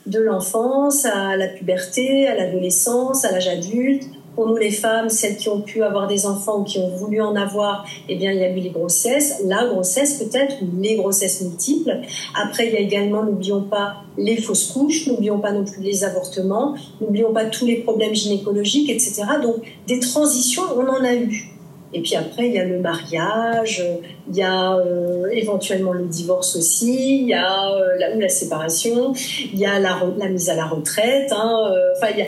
de 0.06 0.20
l'enfance 0.20 1.04
à 1.04 1.36
la 1.36 1.48
puberté, 1.48 2.28
à 2.28 2.36
l'adolescence, 2.36 3.26
à 3.26 3.32
l'âge 3.32 3.50
adulte, 3.50 4.06
pour 4.38 4.46
nous, 4.46 4.56
les 4.56 4.70
femmes, 4.70 5.10
celles 5.10 5.36
qui 5.36 5.50
ont 5.50 5.62
pu 5.62 5.82
avoir 5.82 6.06
des 6.06 6.28
enfants 6.28 6.60
ou 6.60 6.64
qui 6.64 6.78
ont 6.78 6.90
voulu 6.90 7.20
en 7.22 7.36
avoir, 7.36 7.88
eh 8.08 8.16
bien, 8.16 8.32
il 8.32 8.38
y 8.38 8.44
a 8.44 8.52
eu 8.52 8.60
les 8.60 8.70
grossesses, 8.70 9.42
la 9.44 9.66
grossesse 9.66 10.20
peut-être, 10.20 10.62
ou 10.62 10.80
les 10.80 10.96
grossesses 10.96 11.42
multiples. 11.42 12.02
Après, 12.40 12.68
il 12.68 12.74
y 12.74 12.78
a 12.78 12.80
également, 12.82 13.24
n'oublions 13.24 13.64
pas, 13.64 14.04
les 14.16 14.38
fausses 14.38 14.72
couches, 14.72 15.08
n'oublions 15.08 15.40
pas 15.40 15.52
non 15.54 15.66
plus 15.66 15.82
les 15.82 16.04
avortements, 16.04 16.76
n'oublions 17.02 17.34
pas 17.34 17.46
tous 17.46 17.66
les 17.66 17.78
problèmes 17.78 18.14
gynécologiques, 18.14 18.92
etc. 18.92 19.24
Donc, 19.42 19.56
des 19.88 20.00
transitions, 20.00 20.62
on 20.78 20.88
en 20.88 21.04
a 21.04 21.16
eu. 21.16 21.50
Et 21.94 22.02
puis 22.02 22.16
après, 22.16 22.48
il 22.48 22.54
y 22.54 22.60
a 22.60 22.66
le 22.66 22.80
mariage, 22.80 23.84
il 24.30 24.36
y 24.36 24.44
a 24.44 24.76
euh, 24.76 25.30
éventuellement 25.32 25.94
le 25.94 26.06
divorce 26.06 26.56
aussi, 26.58 27.22
il 27.22 27.30
y 27.30 27.34
a 27.34 27.72
euh, 27.72 27.98
la, 27.98 28.14
la 28.14 28.30
séparation, 28.30 29.14
il 29.52 29.58
y 29.58 29.66
a 29.66 29.80
la, 29.80 29.98
la 30.18 30.30
mise 30.30 30.50
à 30.50 30.56
la 30.56 30.68
retraite. 30.68 31.32
Hein, 31.32 31.72
euh, 31.72 31.94
enfin, 31.98 32.12
il 32.14 32.20
y 32.20 32.22
a, 32.22 32.26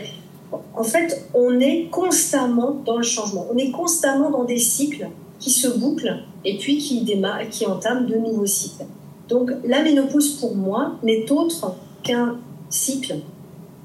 en 0.51 0.83
fait, 0.83 1.25
on 1.33 1.59
est 1.59 1.89
constamment 1.91 2.81
dans 2.85 2.97
le 2.97 3.03
changement. 3.03 3.47
On 3.53 3.57
est 3.57 3.71
constamment 3.71 4.31
dans 4.31 4.45
des 4.45 4.57
cycles 4.57 5.09
qui 5.39 5.51
se 5.51 5.67
bouclent 5.67 6.23
et 6.43 6.57
puis 6.57 6.77
qui, 6.77 7.05
qui 7.51 7.65
entament 7.65 8.05
de 8.07 8.15
nouveaux 8.15 8.45
cycles. 8.45 8.85
Donc, 9.27 9.51
la 9.65 9.83
ménopause, 9.83 10.37
pour 10.39 10.55
moi, 10.55 10.95
n'est 11.03 11.31
autre 11.31 11.75
qu'un 12.03 12.37
cycle. 12.69 13.17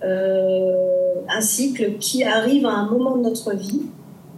Euh, 0.02 1.14
un 1.28 1.40
cycle 1.40 1.96
qui 1.98 2.24
arrive 2.24 2.66
à 2.66 2.72
un 2.72 2.90
moment 2.90 3.16
de 3.16 3.22
notre 3.22 3.54
vie 3.54 3.82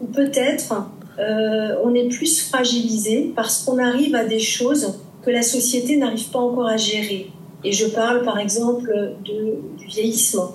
où 0.00 0.06
peut-être 0.06 0.88
euh, 1.18 1.76
on 1.84 1.94
est 1.94 2.08
plus 2.08 2.40
fragilisé 2.42 3.32
parce 3.34 3.64
qu'on 3.64 3.78
arrive 3.78 4.14
à 4.14 4.24
des 4.24 4.38
choses 4.38 4.98
que 5.22 5.30
la 5.30 5.42
société 5.42 5.96
n'arrive 5.96 6.30
pas 6.30 6.38
encore 6.38 6.66
à 6.66 6.76
gérer. 6.76 7.30
Et 7.64 7.72
je 7.72 7.86
parle 7.86 8.22
par 8.22 8.38
exemple 8.38 9.14
du 9.24 9.86
vieillissement 9.86 10.52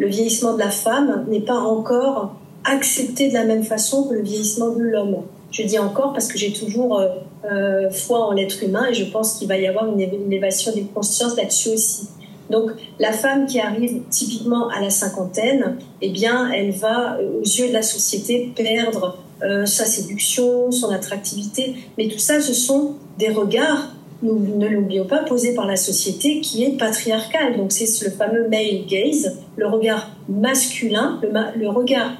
le 0.00 0.06
vieillissement 0.06 0.54
de 0.54 0.58
la 0.58 0.70
femme 0.70 1.26
n'est 1.28 1.42
pas 1.42 1.58
encore 1.58 2.34
accepté 2.64 3.28
de 3.28 3.34
la 3.34 3.44
même 3.44 3.64
façon 3.64 4.04
que 4.04 4.14
le 4.14 4.22
vieillissement 4.22 4.70
de 4.70 4.80
l'homme. 4.80 5.24
Je 5.52 5.62
dis 5.62 5.78
encore 5.78 6.14
parce 6.14 6.26
que 6.26 6.38
j'ai 6.38 6.52
toujours 6.54 6.98
euh, 6.98 7.08
euh, 7.44 7.90
foi 7.90 8.26
en 8.26 8.32
l'être 8.32 8.62
humain 8.62 8.86
et 8.90 8.94
je 8.94 9.04
pense 9.04 9.34
qu'il 9.34 9.46
va 9.46 9.58
y 9.58 9.66
avoir 9.66 9.86
une, 9.86 10.00
élévation 10.00 10.72
des 10.72 10.84
consciences 10.84 11.36
là-dessus 11.36 11.70
aussi. 11.70 12.08
Donc 12.48 12.70
la 12.98 13.12
femme 13.12 13.46
qui 13.46 13.60
arrive 13.60 14.00
typiquement 14.08 14.68
à 14.68 14.80
la 14.80 14.88
cinquantaine, 14.88 15.76
eh 16.00 16.08
bien, 16.08 16.50
elle 16.50 16.70
va, 16.70 17.18
euh, 17.18 17.40
aux 17.40 17.44
yeux 17.44 17.68
de 17.68 17.74
la 17.74 17.82
société, 17.82 18.52
perdre 18.56 19.18
sa 19.64 19.86
séduction, 19.86 20.70
son 20.70 20.90
attractivité. 20.90 21.74
Mais 21.96 22.08
tout 22.08 22.18
ça, 22.18 22.42
ce 22.42 22.52
sont 22.52 22.96
des 23.18 23.30
regards 23.30 23.88
nous 24.22 24.56
ne 24.56 24.68
l'oublions 24.68 25.06
pas, 25.06 25.24
posé 25.24 25.54
par 25.54 25.66
la 25.66 25.76
société 25.76 26.40
qui 26.40 26.64
est 26.64 26.76
patriarcale. 26.76 27.56
Donc 27.56 27.72
c'est 27.72 27.86
le 28.04 28.10
fameux 28.10 28.48
male 28.48 28.86
gaze, 28.86 29.38
le 29.56 29.66
regard 29.66 30.10
masculin, 30.28 31.20
le, 31.22 31.68
regard 31.68 32.12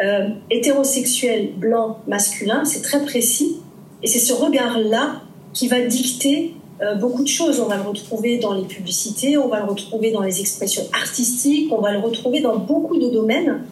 euh, 0.00 0.28
hétérosexuel 0.50 1.50
blanc 1.56 1.98
masculin, 2.06 2.64
c'est 2.64 2.82
très 2.82 3.04
précis. 3.04 3.60
Et 4.02 4.06
c'est 4.06 4.18
ce 4.18 4.32
regard-là 4.32 5.22
qui 5.52 5.68
va 5.68 5.80
dicter 5.80 6.54
euh, 6.82 6.94
beaucoup 6.94 7.22
de 7.22 7.28
choses. 7.28 7.60
On 7.60 7.66
va 7.66 7.76
le 7.76 7.82
retrouver 7.82 8.38
dans 8.38 8.54
les 8.54 8.64
publicités, 8.64 9.36
on 9.36 9.48
va 9.48 9.60
le 9.60 9.66
retrouver 9.66 10.12
dans 10.12 10.22
les 10.22 10.40
expressions 10.40 10.84
artistiques, 10.92 11.72
on 11.72 11.80
va 11.80 11.92
le 11.92 11.98
retrouver 11.98 12.40
dans 12.40 12.58
beaucoup 12.58 12.98
de 12.98 13.08
domaines. 13.08 13.62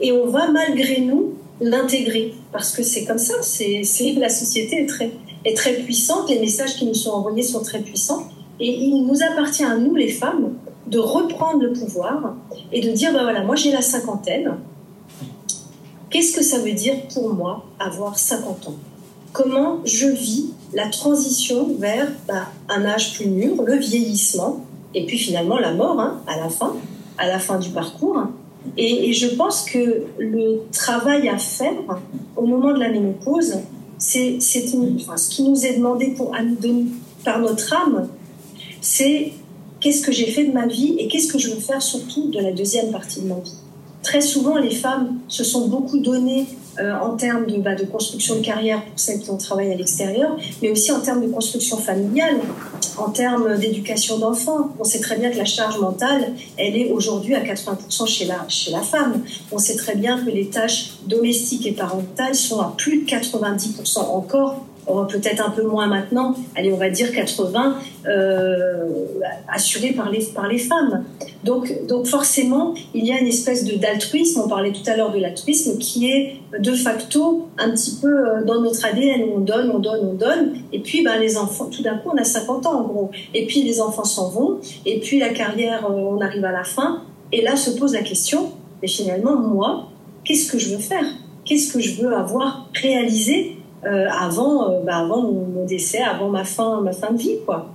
Et 0.00 0.12
on 0.12 0.26
va 0.26 0.50
malgré 0.50 1.00
nous 1.00 1.34
l'intégrer 1.60 2.34
parce 2.52 2.72
que 2.72 2.82
c'est 2.82 3.04
comme 3.04 3.18
ça. 3.18 3.34
C'est 3.42 3.82
la 4.16 4.28
société 4.28 4.82
est 4.82 4.86
très 4.86 5.10
est 5.44 5.56
très 5.56 5.74
puissante, 5.74 6.28
les 6.28 6.38
messages 6.38 6.76
qui 6.76 6.86
nous 6.86 6.94
sont 6.94 7.10
envoyés 7.10 7.42
sont 7.42 7.62
très 7.62 7.80
puissants, 7.80 8.28
et 8.60 8.70
il 8.70 9.06
nous 9.06 9.22
appartient 9.22 9.64
à 9.64 9.76
nous, 9.76 9.94
les 9.94 10.08
femmes, 10.08 10.54
de 10.86 10.98
reprendre 10.98 11.62
le 11.62 11.72
pouvoir 11.72 12.34
et 12.72 12.80
de 12.80 12.90
dire, 12.90 13.12
ben 13.12 13.22
voilà, 13.22 13.42
moi 13.42 13.56
j'ai 13.56 13.72
la 13.72 13.82
cinquantaine, 13.82 14.56
qu'est-ce 16.10 16.36
que 16.36 16.42
ça 16.42 16.58
veut 16.58 16.72
dire 16.72 16.94
pour 17.12 17.32
moi 17.32 17.64
avoir 17.78 18.18
50 18.18 18.68
ans? 18.68 18.74
Comment 19.32 19.78
je 19.84 20.06
vis 20.06 20.50
la 20.74 20.88
transition 20.88 21.74
vers 21.78 22.08
ben, 22.28 22.46
un 22.68 22.84
âge 22.84 23.14
plus 23.14 23.26
mûr, 23.26 23.62
le 23.62 23.76
vieillissement, 23.76 24.60
et 24.94 25.06
puis 25.06 25.18
finalement 25.18 25.58
la 25.58 25.72
mort 25.72 25.98
hein, 26.00 26.20
à 26.26 26.38
la 26.38 26.48
fin, 26.48 26.74
à 27.18 27.26
la 27.26 27.38
fin 27.38 27.58
du 27.58 27.70
parcours. 27.70 28.24
Et, 28.76 29.12
je 29.12 29.26
pense 29.34 29.64
que 29.64 30.04
le 30.18 30.62
travail 30.72 31.28
à 31.28 31.38
faire 31.38 31.72
au 32.36 32.46
moment 32.46 32.72
de 32.72 32.78
la 32.78 32.90
ménopause, 32.90 33.58
c'est 34.02 34.40
ce 34.40 35.30
qui 35.30 35.42
nous 35.44 35.64
est 35.64 35.76
demandé 35.76 36.08
pour, 36.08 36.34
par 37.24 37.38
notre 37.38 37.72
âme, 37.72 38.08
c'est 38.80 39.32
qu'est-ce 39.80 40.02
que 40.02 40.10
j'ai 40.10 40.26
fait 40.26 40.44
de 40.44 40.52
ma 40.52 40.66
vie 40.66 40.96
et 40.98 41.06
qu'est-ce 41.06 41.32
que 41.32 41.38
je 41.38 41.50
veux 41.50 41.60
faire 41.60 41.80
surtout 41.80 42.28
de 42.28 42.40
la 42.40 42.50
deuxième 42.50 42.90
partie 42.90 43.20
de 43.20 43.28
ma 43.28 43.36
vie. 43.36 43.54
Très 44.02 44.20
souvent, 44.20 44.56
les 44.56 44.74
femmes 44.74 45.20
se 45.28 45.44
sont 45.44 45.68
beaucoup 45.68 46.00
données 46.00 46.46
euh, 46.80 46.98
en 46.98 47.16
termes 47.16 47.46
de, 47.46 47.58
bah, 47.58 47.76
de, 47.76 47.84
construction 47.84 48.34
de 48.34 48.40
carrière 48.40 48.84
pour 48.84 48.98
celles 48.98 49.20
qui 49.20 49.30
ont 49.30 49.36
travaillé 49.36 49.72
à 49.72 49.76
l'extérieur, 49.76 50.36
mais 50.60 50.70
aussi 50.70 50.90
en 50.90 51.00
termes 51.00 51.24
de 51.24 51.30
construction 51.30 51.76
familiale, 51.76 52.40
en 52.98 53.10
termes 53.10 53.56
d'éducation 53.58 54.18
d'enfants. 54.18 54.70
On 54.78 54.84
sait 54.84 55.00
très 55.00 55.16
bien 55.16 55.30
que 55.30 55.38
la 55.38 55.44
charge 55.44 55.78
mentale, 55.78 56.34
elle 56.56 56.76
est 56.76 56.90
aujourd'hui 56.90 57.34
à 57.34 57.42
80% 57.42 58.06
chez 58.06 58.24
la, 58.26 58.44
chez 58.48 58.70
la 58.70 58.80
femme. 58.80 59.24
On 59.50 59.58
sait 59.58 59.76
très 59.76 59.94
bien 59.94 60.22
que 60.24 60.30
les 60.30 60.46
tâches 60.46 60.92
domestiques 61.06 61.66
et 61.66 61.72
parentales 61.72 62.34
sont 62.34 62.60
à 62.60 62.74
plus 62.76 63.02
de 63.02 63.10
90% 63.10 63.98
encore 63.98 64.64
peut-être 64.86 65.46
un 65.46 65.50
peu 65.50 65.62
moins 65.62 65.86
maintenant, 65.86 66.34
allez, 66.56 66.72
on 66.72 66.76
va 66.76 66.90
dire 66.90 67.12
80, 67.12 67.76
euh, 68.06 68.88
assurés 69.48 69.92
par 69.92 70.10
les, 70.10 70.24
par 70.34 70.48
les 70.48 70.58
femmes. 70.58 71.04
Donc, 71.44 71.86
donc 71.86 72.06
forcément, 72.06 72.74
il 72.94 73.06
y 73.06 73.12
a 73.12 73.18
une 73.18 73.26
espèce 73.26 73.64
d'altruisme, 73.64 74.42
on 74.44 74.48
parlait 74.48 74.72
tout 74.72 74.88
à 74.88 74.96
l'heure 74.96 75.12
de 75.12 75.18
l'altruisme, 75.18 75.78
qui 75.78 76.10
est 76.10 76.36
de 76.58 76.72
facto 76.72 77.48
un 77.58 77.70
petit 77.70 77.98
peu 78.00 78.08
euh, 78.08 78.44
dans 78.44 78.60
notre 78.60 78.84
ADN, 78.84 79.22
on 79.36 79.40
donne, 79.40 79.70
on 79.70 79.78
donne, 79.78 80.00
on 80.02 80.14
donne, 80.14 80.54
et 80.72 80.80
puis 80.80 81.02
ben, 81.02 81.18
les 81.18 81.36
enfants, 81.36 81.66
tout 81.66 81.82
d'un 81.82 81.98
coup, 81.98 82.10
on 82.12 82.18
a 82.18 82.24
50 82.24 82.66
ans 82.66 82.80
en 82.80 82.82
gros, 82.82 83.10
et 83.34 83.46
puis 83.46 83.62
les 83.62 83.80
enfants 83.80 84.04
s'en 84.04 84.30
vont, 84.30 84.58
et 84.84 85.00
puis 85.00 85.18
la 85.18 85.30
carrière, 85.30 85.86
euh, 85.86 85.94
on 85.94 86.20
arrive 86.20 86.44
à 86.44 86.52
la 86.52 86.64
fin, 86.64 87.02
et 87.32 87.40
là 87.42 87.56
se 87.56 87.70
pose 87.70 87.94
la 87.94 88.02
question, 88.02 88.50
mais 88.82 88.88
finalement, 88.88 89.36
moi, 89.36 89.88
qu'est-ce 90.24 90.50
que 90.50 90.58
je 90.58 90.74
veux 90.74 90.80
faire? 90.80 91.04
Qu'est-ce 91.44 91.72
que 91.72 91.80
je 91.80 92.00
veux 92.02 92.14
avoir 92.14 92.68
réalisé 92.74 93.56
euh, 93.84 94.06
avant, 94.08 94.70
euh, 94.70 94.80
bah, 94.84 94.98
avant 94.98 95.22
mon, 95.22 95.64
décès, 95.64 96.00
avant 96.00 96.28
ma 96.28 96.44
fin, 96.44 96.80
ma 96.82 96.92
fin 96.92 97.12
de 97.12 97.18
vie, 97.18 97.38
quoi. 97.44 97.70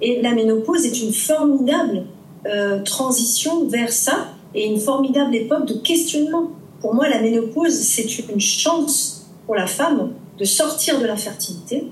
Et 0.00 0.20
la 0.20 0.32
ménopause 0.32 0.84
est 0.84 1.00
une 1.00 1.12
formidable 1.12 2.04
euh, 2.46 2.82
transition 2.82 3.68
vers 3.68 3.92
ça 3.92 4.28
et 4.54 4.66
une 4.66 4.80
formidable 4.80 5.34
époque 5.34 5.66
de 5.66 5.74
questionnement. 5.74 6.50
Pour 6.80 6.94
moi, 6.94 7.08
la 7.08 7.20
ménopause, 7.20 7.72
c'est 7.72 8.18
une 8.18 8.40
chance 8.40 9.30
pour 9.46 9.54
la 9.54 9.68
femme 9.68 10.10
de 10.38 10.44
sortir 10.44 11.00
de 11.00 11.06
la 11.06 11.16
fertilité, 11.16 11.86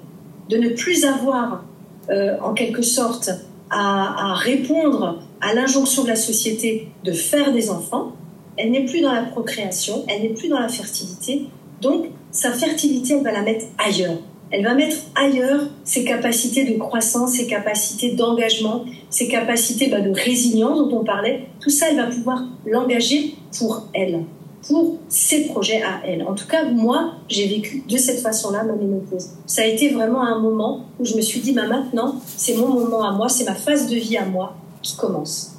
de 0.48 0.57
ne 0.57 0.70
plus 0.70 1.05
avoir, 1.05 1.64
en 2.11 2.53
quelque 2.53 2.83
sorte, 2.83 3.31
à, 3.70 4.33
à 4.33 4.35
répondre 4.35 5.22
à 5.40 5.55
l'injonction 5.55 6.03
de 6.03 6.09
la 6.09 6.16
société 6.16 6.88
de 7.05 7.12
faire 7.12 7.53
des 7.53 7.70
enfants. 7.70 8.12
Elle 8.57 8.72
n'est 8.72 8.85
plus 8.85 9.01
dans 9.01 9.12
la 9.12 9.22
procréation, 9.22 10.05
elle 10.09 10.22
n'est 10.22 10.35
plus 10.35 10.48
dans 10.48 10.61
la 10.61 10.68
fertilité. 10.68 11.46
Donc, 11.81 12.07
sa 12.33 12.51
fertilité, 12.53 13.14
elle 13.14 13.23
va 13.23 13.33
la 13.33 13.42
mettre 13.42 13.66
ailleurs. 13.79 14.18
Elle 14.51 14.64
va 14.64 14.75
mettre 14.75 14.97
ailleurs 15.14 15.62
ses 15.85 16.05
capacités 16.05 16.64
de 16.64 16.79
croissance, 16.79 17.33
ses 17.33 17.47
capacités 17.47 18.12
d'engagement, 18.12 18.85
ses 19.09 19.29
capacités 19.29 19.88
bah, 19.88 20.01
de 20.01 20.11
résilience 20.11 20.79
dont 20.79 20.99
on 20.99 21.05
parlait. 21.05 21.47
Tout 21.61 21.71
ça, 21.71 21.87
elle 21.90 21.97
va 21.97 22.07
pouvoir 22.07 22.45
l'engager 22.66 23.35
pour 23.59 23.88
elle, 23.95 24.25
pour 24.66 24.99
ses 25.09 25.47
projets 25.47 25.83
à 25.83 26.07
elle. 26.07 26.23
En 26.25 26.35
tout 26.35 26.47
cas, 26.47 26.64
moi, 26.64 27.14
j'ai 27.29 27.47
vécu 27.47 27.83
de 27.88 27.97
cette 27.97 28.21
façon-là 28.21 28.64
ma 28.64 28.75
ménopause. 28.75 29.31
Ça 29.47 29.62
a 29.62 29.66
été 29.66 29.88
vraiment 29.88 30.23
un 30.23 30.38
moment 30.38 30.85
où 31.01 31.05
je 31.07 31.16
me 31.16 31.23
suis 31.23 31.40
dit, 31.40 31.53
bah, 31.53 31.66
maintenant, 31.66 32.16
c'est 32.37 32.57
mon 32.57 32.68
moment 32.68 33.05
à 33.05 33.12
moi, 33.12 33.31
c'est 33.31 33.45
ma 33.45 33.55
phase 33.55 33.88
de 33.88 33.97
vie 33.97 34.18
à 34.18 34.27
moi 34.27 34.55
qui 34.83 34.97
commence. 34.97 35.52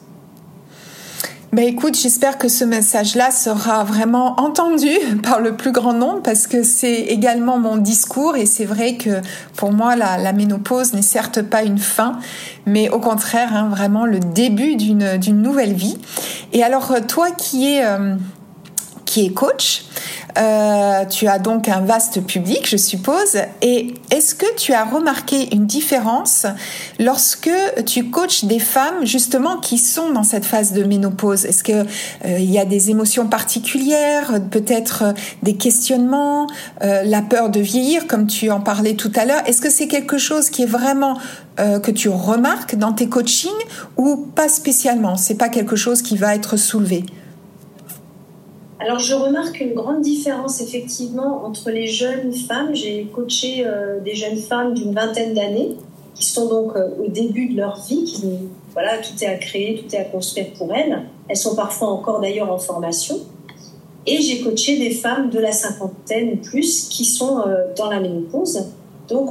Ben 1.53 1.67
écoute, 1.67 1.95
j'espère 1.95 2.39
que 2.39 2.47
ce 2.47 2.65
message-là 2.65 3.29
sera 3.29 3.83
vraiment 3.83 4.39
entendu 4.39 4.89
par 5.23 5.39
le 5.39 5.55
plus 5.55 5.71
grand 5.71 5.93
nombre 5.93 6.23
parce 6.23 6.47
que 6.47 6.63
c'est 6.63 7.01
également 7.01 7.59
mon 7.59 7.77
discours 7.77 8.35
et 8.35 8.47
c'est 8.47 8.65
vrai 8.65 8.95
que 8.95 9.21
pour 9.55 9.71
moi 9.71 9.95
la, 9.95 10.33
ménopause 10.33 10.93
n'est 10.93 11.03
certes 11.03 11.43
pas 11.43 11.61
une 11.61 11.77
fin, 11.77 12.17
mais 12.65 12.89
au 12.89 12.97
contraire 12.97 13.55
hein, 13.55 13.69
vraiment 13.69 14.07
le 14.07 14.19
début 14.19 14.77
d'une 14.77 15.43
nouvelle 15.43 15.73
vie. 15.73 15.99
Et 16.53 16.63
alors 16.63 16.91
toi 17.07 17.29
qui 17.29 17.75
es 17.75 17.85
euh, 17.85 18.15
coach, 19.35 19.83
euh, 20.37 21.05
tu 21.05 21.27
as 21.27 21.39
donc 21.39 21.69
un 21.69 21.81
vaste 21.81 22.25
public, 22.25 22.67
je 22.67 22.77
suppose. 22.77 23.37
Et 23.61 23.93
est-ce 24.11 24.35
que 24.35 24.45
tu 24.55 24.73
as 24.73 24.83
remarqué 24.83 25.53
une 25.53 25.65
différence 25.65 26.45
lorsque 26.99 27.51
tu 27.85 28.09
coaches 28.09 28.45
des 28.45 28.59
femmes 28.59 29.05
justement 29.05 29.57
qui 29.57 29.77
sont 29.77 30.11
dans 30.11 30.23
cette 30.23 30.45
phase 30.45 30.73
de 30.73 30.83
ménopause? 30.83 31.45
Est-ce 31.45 31.63
que 31.63 31.71
euh, 31.71 32.39
il 32.39 32.49
y 32.49 32.59
a 32.59 32.65
des 32.65 32.89
émotions 32.89 33.27
particulières, 33.27 34.39
peut-être 34.49 35.03
euh, 35.03 35.13
des 35.43 35.55
questionnements, 35.55 36.47
la 36.81 37.21
peur 37.21 37.49
de 37.49 37.59
vieillir, 37.59 38.07
comme 38.07 38.27
tu 38.27 38.49
en 38.51 38.59
parlais 38.59 38.93
tout 38.93 39.11
à 39.15 39.25
l'heure? 39.25 39.41
Est-ce 39.45 39.61
que 39.61 39.69
c'est 39.69 39.87
quelque 39.87 40.17
chose 40.17 40.49
qui 40.49 40.63
est 40.63 40.67
vraiment 40.67 41.17
que 41.57 41.91
tu 41.91 42.09
remarques 42.09 42.75
dans 42.75 42.93
tes 42.93 43.07
coachings 43.07 43.51
ou 43.97 44.17
pas 44.17 44.49
spécialement? 44.49 45.15
C'est 45.15 45.35
pas 45.35 45.49
quelque 45.49 45.75
chose 45.75 46.01
qui 46.01 46.17
va 46.17 46.35
être 46.35 46.57
soulevé? 46.57 47.05
Alors 48.83 48.99
je 48.99 49.13
remarque 49.13 49.61
une 49.61 49.73
grande 49.73 50.01
différence 50.01 50.59
effectivement 50.59 51.45
entre 51.45 51.71
les 51.71 51.87
jeunes 51.87 52.33
femmes. 52.33 52.75
J'ai 52.75 53.05
coaché 53.05 53.63
euh, 53.65 54.01
des 54.01 54.13
jeunes 54.13 54.37
femmes 54.37 54.73
d'une 54.73 54.93
vingtaine 54.93 55.33
d'années 55.33 55.77
qui 56.15 56.25
sont 56.25 56.49
donc 56.49 56.75
euh, 56.75 56.89
au 56.99 57.07
début 57.07 57.47
de 57.47 57.55
leur 57.55 57.81
vie, 57.81 58.03
qui 58.03 58.25
voilà 58.73 58.97
tout 58.97 59.23
est 59.23 59.27
à 59.27 59.35
créer, 59.35 59.81
tout 59.81 59.95
est 59.95 59.99
à 59.99 60.03
construire 60.03 60.47
pour 60.57 60.73
elles. 60.73 61.01
Elles 61.29 61.37
sont 61.37 61.55
parfois 61.55 61.87
encore 61.91 62.19
d'ailleurs 62.19 62.51
en 62.51 62.57
formation. 62.57 63.21
Et 64.05 64.21
j'ai 64.21 64.41
coaché 64.41 64.77
des 64.77 64.91
femmes 64.91 65.29
de 65.29 65.39
la 65.39 65.53
cinquantaine 65.53 66.33
ou 66.33 66.35
plus 66.35 66.89
qui 66.89 67.05
sont 67.05 67.39
euh, 67.39 67.73
dans 67.77 67.89
la 67.89 68.01
ménopause, 68.01 68.65
donc 69.07 69.29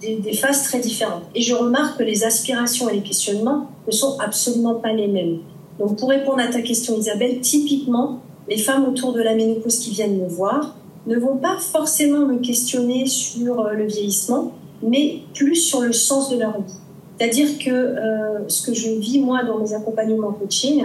des, 0.00 0.16
des, 0.16 0.32
phases 0.32 0.62
très 0.62 0.80
différentes. 0.80 1.24
Et 1.34 1.42
je 1.42 1.54
remarque 1.54 1.98
que 1.98 2.02
les 2.02 2.24
aspirations 2.24 2.88
et 2.88 2.94
les 2.94 3.02
questionnements 3.02 3.66
ne 3.86 3.92
sont 3.92 4.18
absolument 4.20 4.76
pas 4.76 4.94
les 4.94 5.06
mêmes. 5.06 5.40
Donc 5.78 5.98
pour 5.98 6.08
répondre 6.08 6.40
à 6.40 6.46
ta 6.46 6.62
question 6.62 6.96
Isabelle, 6.96 7.40
typiquement 7.40 8.20
les 8.50 8.58
femmes 8.58 8.84
autour 8.84 9.12
de 9.12 9.22
la 9.22 9.34
ménopause 9.34 9.78
qui 9.78 9.90
viennent 9.90 10.20
me 10.20 10.28
voir 10.28 10.76
ne 11.06 11.16
vont 11.16 11.36
pas 11.36 11.56
forcément 11.56 12.26
me 12.26 12.38
questionner 12.38 13.06
sur 13.06 13.60
euh, 13.60 13.72
le 13.72 13.86
vieillissement, 13.86 14.52
mais 14.82 15.20
plus 15.34 15.56
sur 15.56 15.80
le 15.80 15.92
sens 15.92 16.30
de 16.30 16.38
leur 16.38 16.60
vie. 16.60 16.74
C'est-à-dire 17.16 17.58
que 17.58 17.70
euh, 17.70 18.48
ce 18.48 18.66
que 18.66 18.74
je 18.74 18.90
vis 18.90 19.20
moi 19.20 19.44
dans 19.44 19.58
mes 19.58 19.72
accompagnements 19.72 20.32
coaching, 20.32 20.84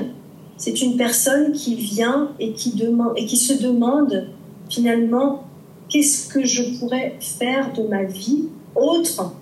c'est 0.57 0.81
une 0.81 0.95
personne 0.95 1.51
qui 1.51 1.75
vient 1.75 2.31
et 2.39 2.53
qui, 2.53 2.75
demande, 2.75 3.13
et 3.17 3.25
qui 3.25 3.35
se 3.35 3.61
demande 3.61 4.27
finalement 4.69 5.43
qu'est-ce 5.89 6.31
que 6.31 6.45
je 6.45 6.79
pourrais 6.79 7.15
faire 7.19 7.73
de 7.73 7.83
ma 7.83 8.03
vie 8.03 8.45
autre 8.75 9.33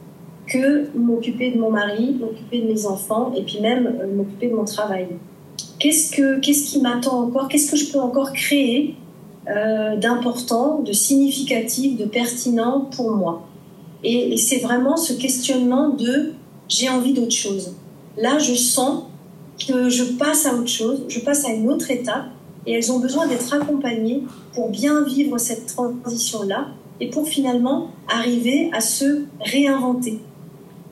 que 0.47 0.88
m'occuper 0.97 1.51
de 1.51 1.59
mon 1.59 1.71
mari, 1.71 2.15
m'occuper 2.19 2.62
de 2.62 2.67
mes 2.67 2.86
enfants 2.86 3.31
et 3.36 3.43
puis 3.43 3.59
même 3.62 3.99
euh, 4.01 4.07
m'occuper 4.13 4.49
de 4.49 4.55
mon 4.55 4.65
travail 4.65 5.07
qu'est-ce 5.79 6.12
que 6.12 6.39
qu'est-ce 6.39 6.71
qui 6.71 6.79
m'attend 6.79 7.23
encore? 7.23 7.47
Qu'est-ce 7.47 7.71
que 7.71 7.77
je 7.77 7.91
peux 7.91 7.99
encore 7.99 8.33
créer 8.33 8.95
euh, 9.47 9.97
d'important, 9.97 10.79
de 10.79 10.93
significatif, 10.93 11.97
de 11.97 12.05
pertinent 12.05 12.89
pour 12.95 13.12
moi? 13.12 13.47
Et, 14.03 14.36
c'est 14.38 14.59
vraiment 14.59 14.97
ce 14.97 15.13
questionnement 15.13 15.89
de 15.89 16.33
j'ai 16.67 16.89
envie 16.89 17.13
d'autre 17.13 17.31
chose. 17.31 17.75
Là, 18.17 18.38
je 18.38 18.53
sens 18.53 19.03
que 19.67 19.89
je 19.89 20.03
passe 20.03 20.45
à 20.45 20.55
autre 20.55 20.67
chose, 20.67 21.03
je 21.07 21.19
passe 21.19 21.45
à 21.45 21.53
une 21.53 21.69
autre 21.69 21.89
étape, 21.89 22.25
et 22.65 22.73
elles 22.73 22.91
ont 22.91 22.99
besoin 22.99 23.27
d'être 23.27 23.53
accompagnées 23.53 24.23
pour 24.53 24.69
bien 24.69 25.03
vivre 25.03 25.38
cette 25.38 25.67
transition-là 25.67 26.67
et 26.99 27.09
pour 27.09 27.27
finalement 27.27 27.89
arriver 28.07 28.69
à 28.73 28.81
se 28.81 29.25
réinventer. 29.41 30.19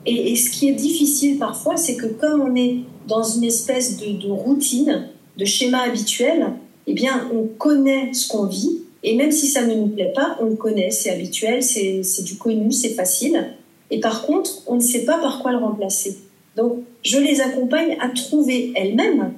Et, 0.06 0.34
ce 0.36 0.50
qui 0.50 0.68
est 0.68 0.74
difficile 0.74 1.38
parfois, 1.38 1.76
c'est 1.76 1.96
que 1.96 2.06
comme 2.06 2.40
on 2.42 2.56
est 2.56 2.78
dans 3.06 3.22
une 3.22 3.44
espèce 3.44 3.96
de, 3.98 4.28
routine, 4.28 5.08
de 5.36 5.44
schéma 5.44 5.82
habituel, 5.82 6.54
eh 6.86 6.94
bien, 6.94 7.30
on 7.32 7.46
connaît 7.46 8.12
ce 8.12 8.28
qu'on 8.28 8.46
vit, 8.46 8.82
et 9.04 9.16
même 9.16 9.32
si 9.32 9.46
ça 9.46 9.64
ne 9.64 9.74
nous 9.74 9.88
plaît 9.88 10.12
pas, 10.14 10.36
on 10.40 10.46
le 10.46 10.56
connaît, 10.56 10.90
c'est 10.90 11.10
habituel, 11.10 11.62
c'est 11.62 12.24
du 12.24 12.36
connu, 12.36 12.72
c'est 12.72 12.90
facile. 12.90 13.54
Et 13.90 14.00
par 14.00 14.22
contre, 14.26 14.62
on 14.66 14.76
ne 14.76 14.80
sait 14.80 15.04
pas 15.04 15.18
par 15.18 15.40
quoi 15.40 15.52
le 15.52 15.58
remplacer. 15.58 16.18
Donc, 16.56 16.78
je 17.02 17.18
les 17.18 17.40
accompagne 17.40 17.96
à 18.00 18.08
trouver 18.08 18.72
elles-mêmes 18.74 19.32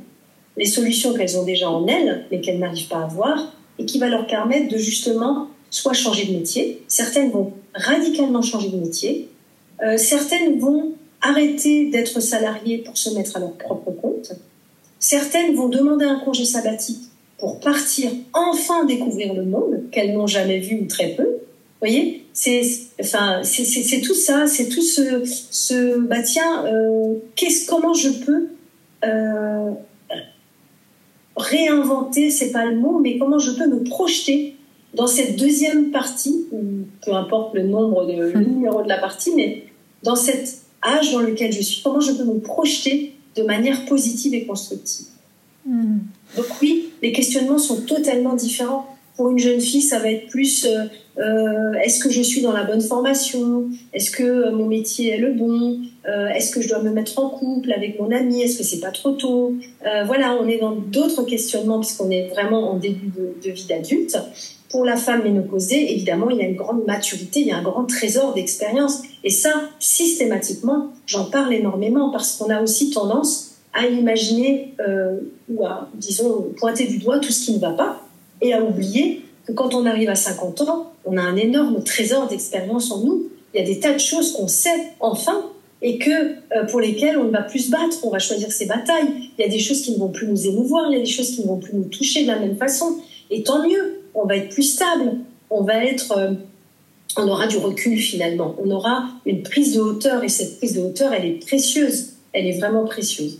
les 0.56 0.66
solutions 0.66 1.14
qu'elles 1.14 1.38
ont 1.38 1.44
déjà 1.44 1.70
en 1.70 1.86
elles, 1.86 2.26
mais 2.30 2.40
qu'elles 2.40 2.58
n'arrivent 2.58 2.88
pas 2.88 3.02
à 3.02 3.06
voir, 3.06 3.52
et 3.78 3.84
qui 3.84 3.98
va 3.98 4.08
leur 4.08 4.26
permettre 4.26 4.72
de 4.72 4.78
justement 4.78 5.48
soit 5.70 5.92
changer 5.92 6.26
de 6.26 6.32
métier, 6.32 6.82
certaines 6.86 7.30
vont 7.30 7.52
radicalement 7.74 8.42
changer 8.42 8.68
de 8.68 8.76
métier, 8.76 9.28
euh, 9.82 9.96
certaines 9.96 10.58
vont 10.58 10.92
arrêter 11.20 11.86
d'être 11.86 12.20
salariées 12.20 12.78
pour 12.78 12.96
se 12.96 13.10
mettre 13.10 13.36
à 13.36 13.40
leur 13.40 13.52
propre 13.54 13.90
compte. 13.90 14.32
Certaines 14.98 15.54
vont 15.54 15.68
demander 15.68 16.04
un 16.04 16.18
congé 16.20 16.44
sabbatique 16.44 17.02
pour 17.38 17.60
partir 17.60 18.10
enfin 18.32 18.84
découvrir 18.84 19.34
le 19.34 19.44
monde 19.44 19.84
qu'elles 19.90 20.12
n'ont 20.12 20.26
jamais 20.26 20.60
vu 20.60 20.82
ou 20.82 20.86
très 20.86 21.08
peu. 21.08 21.24
Vous 21.24 21.88
voyez, 21.90 22.24
c'est 22.32 22.62
enfin 23.00 23.42
c'est 23.42 24.00
tout 24.00 24.14
ça, 24.14 24.46
c'est 24.46 24.68
tout 24.68 24.82
ce 24.82 25.98
bah 25.98 26.22
tiens, 26.22 26.64
euh, 26.66 27.14
qu'est-ce 27.36 27.66
comment 27.66 27.92
je 27.92 28.10
peux 28.24 28.48
euh, 29.04 29.70
réinventer, 31.36 32.30
c'est 32.30 32.52
pas 32.52 32.64
le 32.64 32.76
mot, 32.76 33.00
mais 33.00 33.18
comment 33.18 33.38
je 33.38 33.50
peux 33.50 33.66
me 33.66 33.82
projeter 33.82 34.53
dans 34.94 35.06
cette 35.06 35.36
deuxième 35.36 35.90
partie, 35.90 36.46
peu 37.04 37.12
importe 37.12 37.54
le 37.54 37.64
nombre 37.64 38.06
de 38.06 38.12
le 38.12 38.40
numéro 38.40 38.82
de 38.82 38.88
la 38.88 38.98
partie, 38.98 39.32
mais 39.34 39.64
dans 40.02 40.16
cette 40.16 40.62
âge 40.82 41.12
dans 41.12 41.20
lequel 41.20 41.52
je 41.52 41.62
suis, 41.62 41.82
comment 41.82 42.00
je 42.00 42.12
peux 42.12 42.24
me 42.24 42.40
projeter 42.40 43.14
de 43.36 43.42
manière 43.42 43.84
positive 43.86 44.34
et 44.34 44.44
constructive. 44.44 45.06
Hmm. 45.66 45.98
Donc 46.36 46.46
oui, 46.60 46.90
les 47.02 47.12
questionnements 47.12 47.58
sont 47.58 47.82
totalement 47.82 48.34
différents. 48.34 48.86
Pour 49.16 49.30
une 49.30 49.38
jeune 49.38 49.60
fille, 49.60 49.80
ça 49.80 50.00
va 50.00 50.10
être 50.10 50.26
plus 50.26 50.66
euh, 50.66 50.84
euh, 51.18 51.72
est-ce 51.84 52.02
que 52.02 52.10
je 52.10 52.20
suis 52.20 52.42
dans 52.42 52.52
la 52.52 52.64
bonne 52.64 52.80
formation? 52.80 53.68
Est-ce 53.92 54.10
que 54.10 54.24
euh, 54.24 54.50
mon 54.50 54.66
métier 54.66 55.12
est 55.12 55.18
le 55.18 55.32
bon? 55.32 55.78
Est-ce 56.34 56.50
que 56.50 56.60
je 56.60 56.68
dois 56.68 56.82
me 56.82 56.90
mettre 56.90 57.18
en 57.18 57.30
couple 57.30 57.72
avec 57.72 57.98
mon 57.98 58.10
ami 58.10 58.42
Est-ce 58.42 58.58
que 58.58 58.64
c'est 58.64 58.80
pas 58.80 58.90
trop 58.90 59.12
tôt? 59.12 59.54
Voilà, 60.04 60.36
on 60.38 60.46
est 60.46 60.58
dans 60.58 60.72
d'autres 60.72 61.22
questionnements 61.22 61.80
puisqu'on 61.80 62.10
est 62.10 62.28
vraiment 62.28 62.72
en 62.72 62.76
début 62.76 63.06
de, 63.06 63.32
de 63.42 63.50
vie 63.50 63.64
d'adulte. 63.66 64.18
Pour 64.74 64.84
la 64.84 64.96
femme 64.96 65.22
ménopausée, 65.22 65.92
évidemment, 65.92 66.30
il 66.30 66.38
y 66.38 66.40
a 66.40 66.46
une 66.46 66.56
grande 66.56 66.84
maturité, 66.84 67.38
il 67.38 67.46
y 67.46 67.52
a 67.52 67.58
un 67.58 67.62
grand 67.62 67.84
trésor 67.84 68.34
d'expérience. 68.34 69.02
Et 69.22 69.30
ça, 69.30 69.52
systématiquement, 69.78 70.88
j'en 71.06 71.26
parle 71.26 71.54
énormément 71.54 72.10
parce 72.10 72.36
qu'on 72.36 72.50
a 72.50 72.60
aussi 72.60 72.90
tendance 72.90 73.52
à 73.72 73.86
imaginer 73.86 74.74
euh, 74.80 75.20
ou 75.48 75.64
à, 75.64 75.88
disons, 75.94 76.48
pointer 76.56 76.88
du 76.88 76.98
doigt 76.98 77.20
tout 77.20 77.30
ce 77.30 77.44
qui 77.44 77.52
ne 77.52 77.60
va 77.60 77.70
pas 77.70 78.02
et 78.42 78.52
à 78.52 78.64
oublier 78.64 79.22
que 79.46 79.52
quand 79.52 79.74
on 79.74 79.86
arrive 79.86 80.10
à 80.10 80.16
50 80.16 80.62
ans, 80.62 80.92
on 81.04 81.16
a 81.18 81.22
un 81.22 81.36
énorme 81.36 81.84
trésor 81.84 82.26
d'expérience 82.26 82.90
en 82.90 82.98
nous. 82.98 83.28
Il 83.54 83.60
y 83.60 83.62
a 83.62 83.66
des 83.66 83.78
tas 83.78 83.92
de 83.92 84.00
choses 84.00 84.32
qu'on 84.32 84.48
sait 84.48 84.88
enfin 84.98 85.40
et 85.82 85.98
que 85.98 86.10
euh, 86.10 86.64
pour 86.68 86.80
lesquelles 86.80 87.16
on 87.16 87.26
ne 87.26 87.30
va 87.30 87.42
plus 87.42 87.66
se 87.66 87.70
battre, 87.70 87.96
on 88.02 88.10
va 88.10 88.18
choisir 88.18 88.50
ses 88.50 88.66
batailles. 88.66 89.30
Il 89.38 89.42
y 89.42 89.44
a 89.44 89.48
des 89.48 89.60
choses 89.60 89.82
qui 89.82 89.92
ne 89.92 89.98
vont 89.98 90.10
plus 90.10 90.26
nous 90.26 90.48
émouvoir, 90.48 90.90
il 90.90 90.94
y 90.94 91.00
a 91.00 91.04
des 91.04 91.06
choses 91.06 91.30
qui 91.30 91.42
ne 91.42 91.46
vont 91.46 91.58
plus 91.58 91.76
nous 91.76 91.84
toucher 91.84 92.24
de 92.24 92.26
la 92.26 92.40
même 92.40 92.56
façon. 92.56 92.96
Et 93.30 93.44
tant 93.44 93.62
mieux, 93.62 94.00
on 94.14 94.26
va 94.26 94.36
être 94.36 94.50
plus 94.50 94.62
stable, 94.62 95.18
on 95.50 95.62
va 95.62 95.84
être, 95.84 96.16
euh, 96.16 96.32
on 97.16 97.28
aura 97.28 97.46
du 97.46 97.56
recul 97.56 97.98
finalement, 97.98 98.54
on 98.64 98.70
aura 98.70 99.06
une 99.26 99.42
prise 99.42 99.74
de 99.74 99.80
hauteur 99.80 100.24
et 100.24 100.28
cette 100.28 100.58
prise 100.58 100.74
de 100.74 100.80
hauteur, 100.80 101.12
elle 101.12 101.26
est 101.26 101.46
précieuse, 101.46 102.14
elle 102.32 102.46
est 102.46 102.58
vraiment 102.58 102.84
précieuse. 102.84 103.38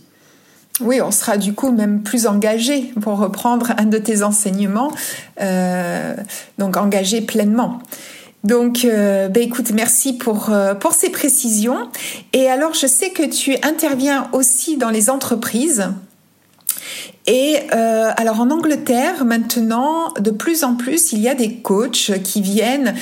Oui, 0.81 1.01
on 1.01 1.11
sera 1.11 1.37
du 1.37 1.53
coup 1.53 1.71
même 1.71 2.03
plus 2.03 2.27
engagé 2.27 2.91
pour 3.01 3.17
reprendre 3.17 3.71
un 3.77 3.85
de 3.85 3.97
tes 3.97 4.23
enseignements, 4.23 4.91
euh, 5.39 6.15
donc 6.57 6.75
engagé 6.75 7.21
pleinement. 7.21 7.79
Donc, 8.43 8.85
euh, 8.85 9.27
ben 9.27 9.41
écoute, 9.41 9.71
merci 9.73 10.13
pour 10.13 10.49
euh, 10.51 10.75
pour 10.75 10.91
ces 10.91 11.09
précisions. 11.09 11.89
Et 12.33 12.47
alors, 12.47 12.73
je 12.73 12.85
sais 12.85 13.09
que 13.09 13.23
tu 13.23 13.55
interviens 13.63 14.27
aussi 14.33 14.77
dans 14.77 14.91
les 14.91 15.09
entreprises. 15.09 15.89
Et 17.27 17.57
euh, 17.73 18.11
alors 18.17 18.39
en 18.39 18.51
Angleterre, 18.51 19.25
maintenant, 19.25 20.13
de 20.19 20.31
plus 20.31 20.63
en 20.63 20.75
plus, 20.75 21.11
il 21.11 21.19
y 21.19 21.27
a 21.27 21.35
des 21.35 21.55
coachs 21.55 22.11
qui 22.23 22.41
viennent 22.41 22.93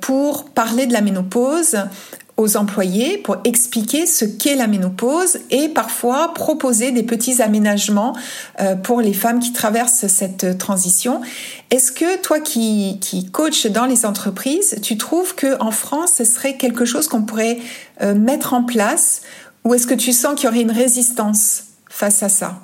pour 0.00 0.46
parler 0.46 0.86
de 0.86 0.92
la 0.92 1.02
ménopause 1.02 1.76
aux 2.36 2.56
employés 2.56 3.18
pour 3.18 3.36
expliquer 3.44 4.06
ce 4.06 4.24
qu'est 4.24 4.54
la 4.54 4.66
ménopause 4.66 5.38
et 5.50 5.68
parfois 5.68 6.32
proposer 6.34 6.90
des 6.90 7.02
petits 7.02 7.42
aménagements 7.42 8.16
euh, 8.60 8.74
pour 8.74 9.00
les 9.00 9.12
femmes 9.12 9.38
qui 9.38 9.52
traversent 9.52 10.06
cette 10.06 10.58
transition. 10.58 11.20
Est-ce 11.70 11.92
que 11.92 12.20
toi 12.20 12.40
qui, 12.40 12.98
qui 13.00 13.30
coaches 13.30 13.66
dans 13.66 13.84
les 13.84 14.06
entreprises, 14.06 14.76
tu 14.82 14.96
trouves 14.96 15.34
que 15.34 15.60
en 15.60 15.70
France, 15.70 16.12
ce 16.18 16.24
serait 16.24 16.56
quelque 16.56 16.84
chose 16.84 17.06
qu'on 17.08 17.22
pourrait 17.22 17.58
euh, 18.00 18.14
mettre 18.14 18.54
en 18.54 18.64
place 18.64 19.22
ou 19.64 19.74
est-ce 19.74 19.86
que 19.86 19.94
tu 19.94 20.12
sens 20.12 20.34
qu'il 20.34 20.46
y 20.46 20.48
aurait 20.48 20.62
une 20.62 20.72
résistance 20.72 21.64
face 21.88 22.22
à 22.22 22.28
ça? 22.28 22.58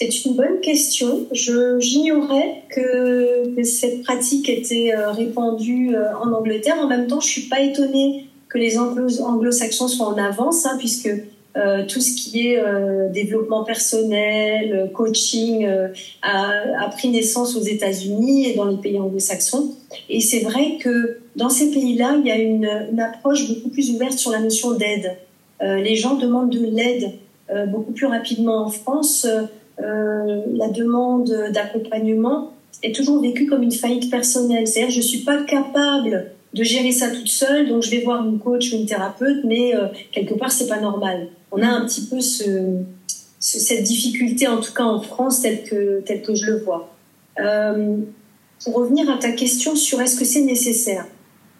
C'est 0.00 0.24
une 0.24 0.34
bonne 0.34 0.60
question. 0.60 1.26
J'ignorais 1.32 2.62
que, 2.70 3.54
cette 3.64 4.02
pratique 4.02 4.48
était 4.48 4.94
euh, 4.94 5.10
répandue 5.10 5.94
en 5.96 6.32
Angleterre. 6.32 6.76
En 6.80 6.88
même 6.88 7.06
temps, 7.06 7.20
je 7.20 7.28
suis 7.28 7.48
pas 7.48 7.60
étonnée 7.60 8.26
que 8.48 8.58
les 8.58 8.78
anglo-saxons 8.78 9.88
soient 9.88 10.08
en 10.08 10.18
avance, 10.18 10.66
hein, 10.66 10.76
puisque 10.78 11.10
euh, 11.56 11.84
tout 11.84 12.00
ce 12.00 12.14
qui 12.14 12.46
est 12.46 12.60
euh, 12.60 13.08
développement 13.08 13.64
personnel, 13.64 14.88
coaching 14.94 15.66
euh, 15.66 15.88
a, 16.22 16.52
a, 16.84 16.88
pris 16.90 17.08
naissance 17.08 17.56
aux 17.56 17.62
États-Unis 17.62 18.46
et 18.46 18.54
dans 18.54 18.66
les 18.66 18.76
pays 18.76 19.00
anglo-saxons. 19.00 19.74
Et 20.08 20.20
c'est 20.20 20.40
vrai 20.40 20.76
que 20.80 21.18
dans 21.34 21.48
ces 21.48 21.72
pays-là, 21.72 22.16
il 22.20 22.26
y 22.26 22.30
a 22.30 22.38
une, 22.38 23.00
approche 23.00 23.48
beaucoup 23.48 23.70
plus 23.70 23.90
ouverte 23.90 24.16
sur 24.16 24.30
la 24.30 24.38
notion 24.38 24.72
d'aide. 24.72 25.16
les 25.60 25.96
gens 25.96 26.14
demandent 26.14 26.50
de 26.50 26.64
l'aide 26.64 27.12
beaucoup 27.68 27.92
plus 27.92 28.06
rapidement. 28.06 28.66
En 28.66 28.68
France, 28.68 29.26
la 29.80 30.68
demande 30.68 31.32
d'accompagnement 31.52 32.52
est 32.82 32.94
toujours 32.94 33.20
vécue 33.20 33.46
comme 33.46 33.62
une 33.62 33.72
faillite 33.72 34.10
personnelle. 34.10 34.66
C'est-à-dire, 34.66 34.94
je 34.94 35.00
suis 35.00 35.20
pas 35.20 35.42
capable 35.44 36.32
de 36.54 36.64
gérer 36.64 36.92
ça 36.92 37.10
toute 37.10 37.28
seule, 37.28 37.68
donc 37.68 37.82
je 37.82 37.90
vais 37.90 38.00
voir 38.00 38.26
une 38.26 38.38
coach 38.38 38.72
ou 38.72 38.76
une 38.76 38.86
thérapeute, 38.86 39.44
mais 39.44 39.74
euh, 39.74 39.86
quelque 40.12 40.34
part 40.34 40.50
c'est 40.50 40.66
pas 40.66 40.80
normal. 40.80 41.28
On 41.52 41.62
a 41.62 41.68
un 41.68 41.86
petit 41.86 42.06
peu 42.06 42.20
ce, 42.20 42.78
cette 43.38 43.84
difficulté, 43.84 44.48
en 44.48 44.60
tout 44.60 44.72
cas 44.72 44.84
en 44.84 45.00
France, 45.00 45.42
telle 45.42 45.62
que, 45.64 46.00
telle 46.00 46.22
que 46.22 46.34
je 46.34 46.46
le 46.46 46.58
vois. 46.58 46.92
Euh, 47.38 47.98
pour 48.64 48.74
revenir 48.74 49.08
à 49.10 49.16
ta 49.18 49.32
question 49.32 49.76
sur 49.76 50.00
est-ce 50.00 50.18
que 50.18 50.24
c'est 50.24 50.42
nécessaire, 50.42 51.06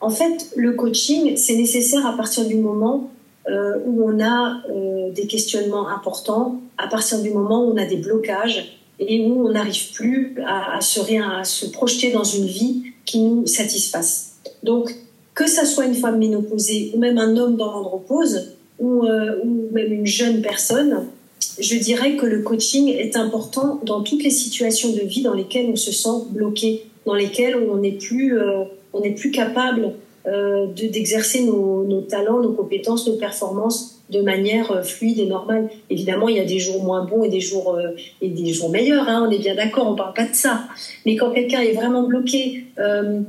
en 0.01 0.11
fait, 0.11 0.51
le 0.57 0.73
coaching, 0.73 1.37
c'est 1.37 1.57
nécessaire 1.57 2.07
à 2.07 2.17
partir 2.17 2.47
du 2.47 2.57
moment 2.57 3.11
euh, 3.51 3.79
où 3.85 4.09
on 4.09 4.21
a 4.21 4.63
euh, 4.71 5.11
des 5.11 5.27
questionnements 5.27 5.89
importants, 5.89 6.61
à 6.79 6.87
partir 6.87 7.21
du 7.21 7.31
moment 7.31 7.65
où 7.65 7.73
on 7.73 7.77
a 7.77 7.85
des 7.85 7.97
blocages 7.97 8.79
et 9.01 9.27
où 9.27 9.49
on 9.49 9.51
n'arrive 9.51 9.93
plus 9.93 10.37
à, 10.47 10.81
se, 10.81 11.01
à 11.21 11.43
se 11.43 11.67
projeter 11.67 12.13
dans 12.13 12.23
une 12.23 12.47
vie 12.47 12.83
qui 13.05 13.19
nous 13.19 13.47
satisfasse. 13.47 14.37
Donc, 14.63 14.95
que 15.35 15.49
ça 15.49 15.65
soit 15.65 15.87
une 15.87 15.95
femme 15.95 16.19
ménopausée 16.19 16.93
ou 16.95 16.99
même 16.99 17.19
un 17.19 17.37
homme 17.37 17.57
dans 17.57 17.73
l'andropause 17.73 18.53
ou, 18.79 19.05
euh, 19.05 19.41
ou 19.43 19.69
même 19.73 19.93
une 19.93 20.07
jeune 20.07 20.43
personne, 20.43 21.07
je 21.59 21.77
dirais 21.77 22.17
que 22.17 22.27
le 22.27 22.43
coaching 22.43 22.89
est 22.89 23.17
important 23.17 23.81
dans 23.85 24.03
toutes 24.03 24.23
les 24.23 24.31
situations 24.31 24.93
de 24.93 25.01
vie 25.01 25.23
dans 25.23 25.35
lesquelles 25.35 25.67
on 25.73 25.77
se 25.77 25.91
sent 25.91 26.27
bloqué, 26.31 26.85
dans 27.05 27.15
lesquelles 27.15 27.57
on 27.57 27.79
n'est 27.79 27.93
plus, 27.93 28.39
on 28.93 29.01
n'est 29.01 29.15
plus 29.15 29.31
capable 29.31 29.95
euh, 30.27 30.67
d'exercer 30.67 31.45
nos, 31.45 31.85
nos, 31.85 32.03
talents, 32.03 32.41
nos 32.41 32.53
compétences, 32.53 33.07
nos 33.07 33.17
performances 33.17 34.01
de 34.11 34.21
manière 34.21 34.71
euh, 34.73 34.83
fluide 34.83 35.19
et 35.19 35.27
normale. 35.27 35.71
Évidemment, 35.89 36.29
il 36.29 36.37
y 36.37 36.41
a 36.41 36.45
des 36.45 36.59
jours 36.59 36.83
moins 36.83 37.05
bons 37.05 37.25
et 37.25 37.29
des 37.29 37.41
jours 37.41 37.75
euh, 37.75 37.91
et 38.21 38.29
des 38.29 38.53
jours 38.53 38.71
meilleurs. 38.71 39.09
Hein, 39.09 39.27
on 39.27 39.31
est 39.31 39.39
bien 39.39 39.55
d'accord, 39.55 39.89
on 39.89 39.95
parle 39.95 40.15
pas 40.15 40.27
de 40.27 40.35
ça. 40.35 40.65
Mais 41.07 41.17
quand 41.17 41.31
quelqu'un 41.31 41.61
est 41.61 41.73
vraiment 41.73 42.03
bloqué 42.03 42.65
euh, 42.79 43.21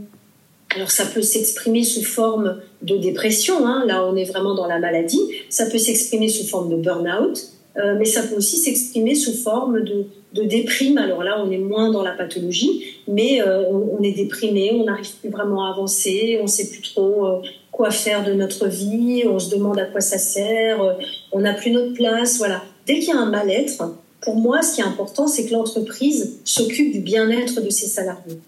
alors 0.74 0.90
ça 0.90 1.06
peut 1.06 1.22
s'exprimer 1.22 1.84
sous 1.84 2.04
forme 2.04 2.62
de 2.82 2.96
dépression, 2.96 3.68
hein, 3.68 3.84
là 3.86 4.06
on 4.06 4.16
est 4.16 4.24
vraiment 4.24 4.56
dans 4.56 4.68
la 4.68 4.80
maladie, 4.80 5.20
ça 5.50 5.66
peut 5.66 5.78
s'exprimer 5.78 6.30
sous 6.30 6.48
forme 6.48 6.70
de 6.70 6.78
burn-out, 6.78 7.38
mais 7.76 8.06
ça 8.06 8.24
peut 8.24 8.36
aussi 8.36 8.56
s'exprimer 8.56 9.14
sous 9.14 9.34
forme 9.34 9.84
de, 9.84 10.06
de, 10.34 10.44
déprime. 10.44 10.98
Alors 10.98 11.24
là 11.24 11.42
on 11.44 11.52
est 11.52 11.58
moins 11.58 11.92
dans 11.92 12.04
la 12.04 12.12
pathologie, 12.12 12.86
mais 13.08 13.42
euh, 13.42 13.64
on, 13.70 14.02
est 14.02 14.12
déprimé, 14.12 14.72
on 14.74 14.86
n'arrive 14.86 15.12
plus 15.20 15.30
vraiment 15.30 15.66
à 15.66 15.72
avancer, 15.72 16.40
on 16.42 16.48
sait 16.48 16.70
plus 16.70 16.82
trop 16.82 17.26
euh, 17.26 17.42
quoi 17.72 17.92
faire 17.92 18.24
de 18.24 18.34
notre 18.34 18.68
vie, 18.68 19.24
on 19.28 19.40
se 19.40 19.50
demande 19.50 19.80
à 19.80 19.86
quoi 19.86 20.02
ça 20.02 20.18
sert, 20.18 20.82
euh, 20.82 20.94
on 21.32 21.42
n'a 21.42 21.54
plus 21.54 21.72
notre 21.72 21.94
place, 21.94 22.38
voilà. 22.38 22.64
Dès 22.88 23.00
qu'il 23.00 23.10
y 23.10 23.12
a 23.12 23.18
un 23.18 23.30
mal-être, 23.30 23.84
pour 24.22 24.36
moi 24.36 24.62
ce 24.62 24.76
qui 24.76 24.82
est 24.82 24.86
important 24.86 25.28
c'est 25.28 25.46
que 25.46 25.52
l'entreprise 25.52 26.40
s'occupe 26.46 26.92
du 26.92 27.00
bien-être 27.00 27.62
de 27.62 27.70
ses 27.70 27.88
salariés. 27.88 28.40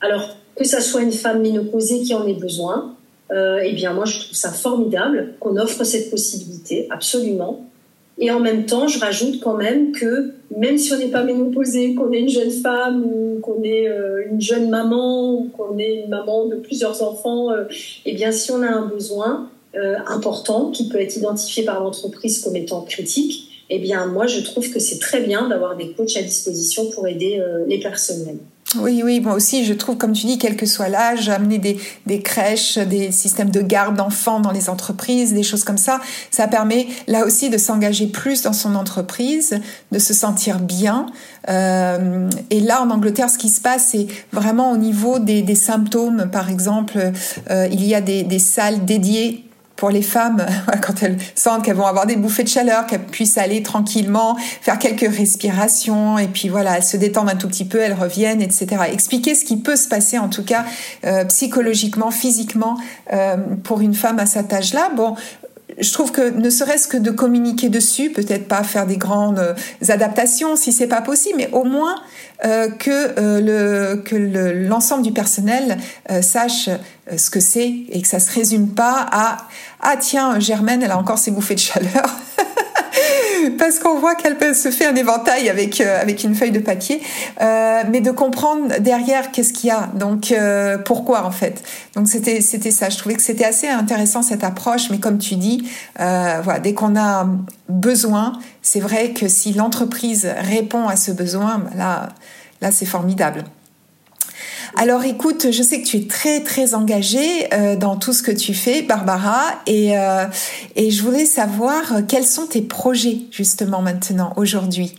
Alors 0.00 0.28
que 0.56 0.64
ça 0.64 0.80
soit 0.80 1.02
une 1.02 1.12
femme 1.12 1.42
ménopausée 1.42 2.00
qui 2.00 2.14
en 2.14 2.26
ait 2.26 2.34
besoin, 2.34 2.96
eh 3.32 3.72
bien 3.74 3.92
moi 3.92 4.06
je 4.06 4.18
trouve 4.18 4.34
ça 4.34 4.50
formidable 4.50 5.34
qu'on 5.38 5.56
offre 5.56 5.84
cette 5.84 6.10
possibilité, 6.10 6.88
absolument. 6.90 7.69
Et 8.22 8.30
en 8.30 8.38
même 8.38 8.66
temps, 8.66 8.86
je 8.86 9.00
rajoute 9.00 9.40
quand 9.40 9.56
même 9.56 9.92
que 9.92 10.34
même 10.54 10.76
si 10.76 10.92
on 10.92 10.98
n'est 10.98 11.08
pas 11.08 11.24
ménopausée, 11.24 11.94
qu'on 11.94 12.12
est 12.12 12.20
une 12.20 12.28
jeune 12.28 12.50
femme 12.50 13.02
ou 13.04 13.40
qu'on 13.40 13.62
est 13.62 13.88
euh, 13.88 14.26
une 14.30 14.40
jeune 14.40 14.68
maman 14.68 15.32
ou 15.32 15.50
qu'on 15.56 15.78
est 15.78 16.02
une 16.04 16.10
maman 16.10 16.46
de 16.46 16.56
plusieurs 16.56 17.02
enfants, 17.02 17.50
euh, 17.50 17.64
eh 18.04 18.12
bien 18.12 18.30
si 18.30 18.50
on 18.50 18.62
a 18.62 18.68
un 18.68 18.86
besoin 18.86 19.48
euh, 19.74 19.96
important 20.06 20.70
qui 20.70 20.88
peut 20.88 21.00
être 21.00 21.16
identifié 21.16 21.64
par 21.64 21.82
l'entreprise 21.82 22.40
comme 22.40 22.56
étant 22.56 22.82
critique, 22.82 23.49
eh 23.70 23.78
bien 23.78 24.06
moi 24.06 24.26
je 24.26 24.40
trouve 24.40 24.70
que 24.70 24.80
c'est 24.80 24.98
très 24.98 25.20
bien 25.20 25.48
d'avoir 25.48 25.76
des 25.76 25.92
coachs 25.92 26.16
à 26.16 26.22
disposition 26.22 26.90
pour 26.90 27.06
aider 27.06 27.38
euh, 27.38 27.64
les 27.66 27.78
personnels. 27.78 28.38
Oui, 28.78 29.02
oui, 29.04 29.18
moi 29.18 29.34
aussi, 29.34 29.64
je 29.64 29.74
trouve, 29.74 29.96
comme 29.96 30.12
tu 30.12 30.26
dis, 30.26 30.38
quel 30.38 30.56
que 30.56 30.64
soit 30.64 30.88
l'âge, 30.88 31.28
amener 31.28 31.58
des, 31.58 32.22
crèches, 32.22 32.78
des 32.78 33.10
systèmes 33.10 33.50
de 33.50 33.62
garde 33.62 33.96
d'enfants 33.96 34.38
dans 34.38 34.52
les 34.52 34.68
entreprises, 34.68 35.34
des 35.34 35.42
choses 35.42 35.64
comme 35.64 35.76
ça, 35.76 36.00
ça 36.30 36.46
permet 36.46 36.86
là 37.08 37.26
aussi 37.26 37.50
de 37.50 37.58
s'engager 37.58 38.06
plus 38.06 38.42
dans 38.42 38.52
son 38.52 38.76
entreprise, 38.76 39.58
de 39.90 39.98
se 39.98 40.14
sentir 40.14 40.60
bien. 40.60 41.06
Euh, 41.48 42.30
et 42.50 42.60
là, 42.60 42.80
en 42.82 42.90
Angleterre, 42.90 43.28
ce 43.28 43.38
qui 43.38 43.48
se 43.48 43.60
passe, 43.60 43.88
c'est 43.90 44.06
vraiment 44.32 44.70
au 44.70 44.76
niveau 44.76 45.18
des, 45.18 45.54
symptômes. 45.56 46.30
Par 46.30 46.48
exemple, 46.48 47.10
euh, 47.50 47.68
il 47.72 47.84
y 47.84 47.96
a 47.96 48.00
des 48.00 48.38
salles 48.38 48.84
dédiées 48.84 49.49
pour 49.80 49.88
les 49.88 50.02
femmes, 50.02 50.44
quand 50.82 51.02
elles 51.02 51.16
sentent 51.34 51.64
qu'elles 51.64 51.74
vont 51.74 51.86
avoir 51.86 52.04
des 52.04 52.16
bouffées 52.16 52.44
de 52.44 52.48
chaleur, 52.48 52.86
qu'elles 52.86 53.00
puissent 53.00 53.38
aller 53.38 53.62
tranquillement, 53.62 54.36
faire 54.60 54.78
quelques 54.78 55.10
respirations, 55.10 56.18
et 56.18 56.28
puis 56.28 56.50
voilà, 56.50 56.76
elles 56.76 56.84
se 56.84 56.98
détendent 56.98 57.30
un 57.30 57.34
tout 57.34 57.48
petit 57.48 57.64
peu, 57.64 57.80
elles 57.80 57.94
reviennent, 57.94 58.42
etc. 58.42 58.66
Expliquer 58.92 59.34
ce 59.34 59.46
qui 59.46 59.56
peut 59.56 59.76
se 59.76 59.88
passer, 59.88 60.18
en 60.18 60.28
tout 60.28 60.44
cas 60.44 60.66
euh, 61.06 61.24
psychologiquement, 61.24 62.10
physiquement, 62.10 62.76
euh, 63.14 63.38
pour 63.64 63.80
une 63.80 63.94
femme 63.94 64.18
à 64.18 64.26
cet 64.26 64.52
âge-là. 64.52 64.90
Bon, 64.94 65.16
je 65.80 65.92
trouve 65.92 66.12
que 66.12 66.30
ne 66.30 66.50
serait-ce 66.50 66.88
que 66.88 66.96
de 66.96 67.10
communiquer 67.10 67.68
dessus, 67.68 68.10
peut-être 68.10 68.48
pas 68.48 68.62
faire 68.62 68.86
des 68.86 68.96
grandes 68.96 69.38
euh, 69.38 69.54
adaptations 69.88 70.56
si 70.56 70.72
c'est 70.72 70.86
pas 70.86 71.00
possible, 71.00 71.36
mais 71.38 71.48
au 71.52 71.64
moins 71.64 71.96
euh, 72.44 72.68
que 72.70 72.90
euh, 72.90 73.40
le 73.40 74.02
que 74.02 74.16
l'ensemble 74.16 75.02
du 75.02 75.12
personnel 75.12 75.78
sache 76.22 76.68
ce 77.16 77.30
que 77.30 77.40
c'est 77.40 77.68
et 77.90 78.00
que 78.02 78.08
ça 78.08 78.20
se 78.20 78.32
résume 78.32 78.68
pas 78.68 79.06
à 79.10 79.36
ah 79.80 79.96
tiens 79.98 80.38
Germaine 80.38 80.82
elle 80.82 80.90
a 80.90 80.98
encore 80.98 81.18
ses 81.18 81.30
bouffées 81.30 81.54
de 81.54 81.60
chaleur 81.60 82.16
parce 83.58 83.78
qu'on 83.78 83.98
voit 83.98 84.14
qu'elle 84.14 84.36
se 84.54 84.70
fait 84.70 84.86
un 84.86 84.94
éventail 84.94 85.48
avec 85.48 85.80
euh, 85.80 86.00
avec 86.00 86.24
une 86.24 86.34
feuille 86.34 86.50
de 86.50 86.58
papier, 86.58 87.00
euh, 87.40 87.82
mais 87.90 88.00
de 88.00 88.10
comprendre 88.10 88.78
derrière 88.80 89.30
qu'est-ce 89.30 89.52
qu'il 89.52 89.68
y 89.68 89.70
a, 89.70 89.88
donc 89.94 90.32
euh, 90.32 90.78
pourquoi 90.78 91.24
en 91.24 91.30
fait? 91.30 91.62
Donc 91.94 92.08
c'était 92.08 92.40
c'était 92.40 92.70
ça. 92.70 92.88
Je 92.88 92.98
trouvais 92.98 93.14
que 93.14 93.22
c'était 93.22 93.44
assez 93.44 93.68
intéressant 93.68 94.22
cette 94.22 94.44
approche, 94.44 94.90
mais 94.90 94.98
comme 94.98 95.18
tu 95.18 95.36
dis, 95.36 95.68
voilà, 95.96 96.58
dès 96.58 96.74
qu'on 96.74 96.96
a 96.96 97.26
besoin, 97.68 98.32
c'est 98.62 98.80
vrai 98.80 99.12
que 99.12 99.28
si 99.28 99.52
l'entreprise 99.52 100.28
répond 100.38 100.88
à 100.88 100.96
ce 100.96 101.12
besoin, 101.12 101.64
là 101.76 102.10
là 102.60 102.70
c'est 102.70 102.86
formidable. 102.86 103.44
Alors 104.76 105.04
écoute, 105.04 105.48
je 105.50 105.62
sais 105.62 105.82
que 105.82 105.86
tu 105.86 105.96
es 105.96 106.06
très 106.06 106.40
très 106.42 106.74
engagée 106.74 107.52
euh, 107.52 107.76
dans 107.76 107.96
tout 107.96 108.12
ce 108.12 108.22
que 108.22 108.30
tu 108.30 108.54
fais, 108.54 108.82
Barbara, 108.82 109.60
et, 109.66 109.98
euh, 109.98 110.24
et 110.76 110.90
je 110.90 111.02
voulais 111.02 111.24
savoir 111.24 111.96
euh, 111.96 112.00
quels 112.06 112.24
sont 112.24 112.46
tes 112.46 112.62
projets 112.62 113.18
justement 113.30 113.82
maintenant, 113.82 114.32
aujourd'hui? 114.36 114.94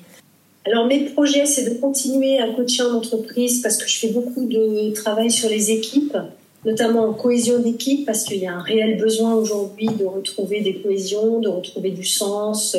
Alors 0.66 0.86
mes 0.86 1.06
projets, 1.06 1.46
c'est 1.46 1.64
de 1.64 1.80
continuer 1.80 2.40
à 2.40 2.48
coacher 2.50 2.84
en 2.84 2.96
entreprise 2.96 3.62
parce 3.62 3.78
que 3.78 3.88
je 3.88 3.98
fais 3.98 4.10
beaucoup 4.10 4.46
de 4.46 4.92
travail 4.94 5.32
sur 5.32 5.50
les 5.50 5.72
équipes, 5.72 6.18
notamment 6.66 7.06
en 7.06 7.14
cohésion 7.14 7.60
d'équipe, 7.60 8.06
parce 8.06 8.24
qu'il 8.24 8.38
y 8.38 8.46
a 8.46 8.54
un 8.54 8.62
réel 8.62 8.98
besoin 8.98 9.34
aujourd'hui 9.34 9.88
de 9.88 10.06
retrouver 10.06 10.62
des 10.62 10.76
cohésions, 10.76 11.40
de 11.40 11.50
retrouver 11.50 11.90
du 11.90 12.06
sens, 12.06 12.76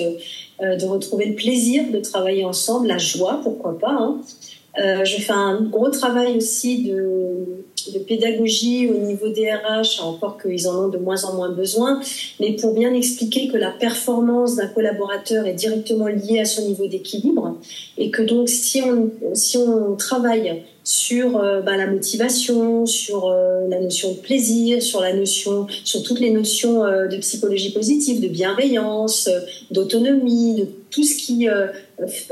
de 0.60 0.86
retrouver 0.86 1.24
le 1.26 1.34
plaisir 1.34 1.90
de 1.90 1.98
travailler 1.98 2.44
ensemble, 2.44 2.86
la 2.86 2.98
joie, 2.98 3.40
pourquoi 3.42 3.76
pas. 3.76 3.90
Hein. 3.90 4.20
Euh, 4.78 5.04
je 5.04 5.20
fais 5.20 5.32
un 5.32 5.60
gros 5.60 5.90
travail 5.90 6.36
aussi 6.36 6.84
de, 6.84 8.00
pédagogie 8.06 8.88
au 8.88 8.98
niveau 8.98 9.28
des 9.28 9.50
RH, 9.50 10.02
encore 10.02 10.40
qu'ils 10.40 10.66
en 10.68 10.84
ont 10.84 10.88
de 10.88 10.98
moins 10.98 11.24
en 11.24 11.34
moins 11.34 11.50
besoin, 11.50 12.00
mais 12.40 12.52
pour 12.52 12.74
bien 12.74 12.94
expliquer 12.94 13.48
que 13.48 13.56
la 13.56 13.70
performance 13.70 14.56
d'un 14.56 14.68
collaborateur 14.68 15.46
est 15.46 15.54
directement 15.54 16.06
liée 16.06 16.40
à 16.40 16.44
son 16.44 16.68
niveau 16.68 16.86
d'équilibre 16.86 17.58
et 17.98 18.10
que 18.10 18.22
donc 18.22 18.48
si 18.48 18.82
on, 18.82 19.10
si 19.34 19.58
on 19.58 19.96
travaille 19.96 20.62
sur 20.84 21.38
euh, 21.38 21.60
bah, 21.60 21.76
la 21.76 21.86
motivation, 21.86 22.86
sur 22.86 23.26
euh, 23.26 23.68
la 23.68 23.80
notion 23.80 24.12
de 24.12 24.18
plaisir, 24.18 24.80
sur 24.80 25.00
la 25.00 25.12
notion, 25.12 25.66
sur 25.84 26.02
toutes 26.02 26.20
les 26.20 26.30
notions 26.30 26.82
de 26.84 27.16
psychologie 27.18 27.72
positive, 27.72 28.20
de 28.20 28.28
bienveillance, 28.28 29.28
d'autonomie, 29.70 30.54
de 30.54 30.66
tout 30.90 31.04
ce 31.04 31.16
qui 31.16 31.48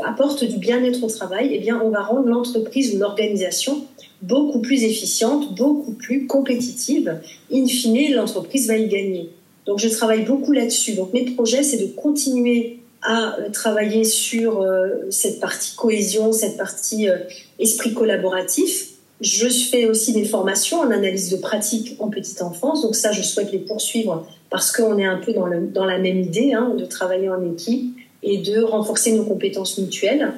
apporte 0.04 0.44
du 0.44 0.58
bien-être 0.58 1.02
au 1.02 1.08
travail, 1.08 1.50
eh 1.52 1.58
bien, 1.58 1.80
on 1.82 1.90
va 1.90 2.02
rendre 2.02 2.26
l'entreprise 2.26 2.94
ou 2.94 2.98
l'organisation 2.98 3.84
beaucoup 4.22 4.60
plus 4.60 4.84
efficiente, 4.84 5.54
beaucoup 5.54 5.92
plus 5.92 6.26
compétitive. 6.26 7.20
In 7.52 7.66
fine, 7.66 8.14
l'entreprise 8.14 8.68
va 8.68 8.76
y 8.76 8.88
gagner. 8.88 9.30
Donc, 9.66 9.78
je 9.78 9.88
travaille 9.88 10.24
beaucoup 10.24 10.52
là-dessus. 10.52 10.94
Donc, 10.94 11.12
mes 11.12 11.24
projets, 11.24 11.62
c'est 11.62 11.78
de 11.78 11.86
continuer 11.86 12.80
à 13.02 13.38
euh, 13.38 13.50
travailler 13.50 14.04
sur 14.04 14.60
euh, 14.60 14.88
cette 15.10 15.40
partie 15.40 15.74
cohésion, 15.74 16.32
cette 16.32 16.56
partie 16.56 17.08
euh, 17.08 17.16
esprit 17.58 17.94
collaboratif. 17.94 18.88
Je 19.20 19.48
fais 19.48 19.86
aussi 19.86 20.12
des 20.12 20.24
formations 20.24 20.80
en 20.80 20.90
analyse 20.90 21.30
de 21.30 21.36
pratique 21.36 21.96
en 21.98 22.08
petite 22.08 22.40
enfance, 22.40 22.82
donc 22.82 22.94
ça, 22.94 23.12
je 23.12 23.20
souhaite 23.20 23.52
les 23.52 23.58
poursuivre 23.58 24.26
parce 24.48 24.72
qu'on 24.72 24.98
est 24.98 25.04
un 25.04 25.18
peu 25.18 25.34
dans 25.34 25.84
la 25.84 25.98
même 25.98 26.20
idée, 26.20 26.54
hein, 26.54 26.74
de 26.76 26.84
travailler 26.86 27.28
en 27.28 27.52
équipe 27.52 27.99
et 28.22 28.38
de 28.38 28.62
renforcer 28.62 29.12
nos 29.12 29.24
compétences 29.24 29.78
mutuelles. 29.78 30.32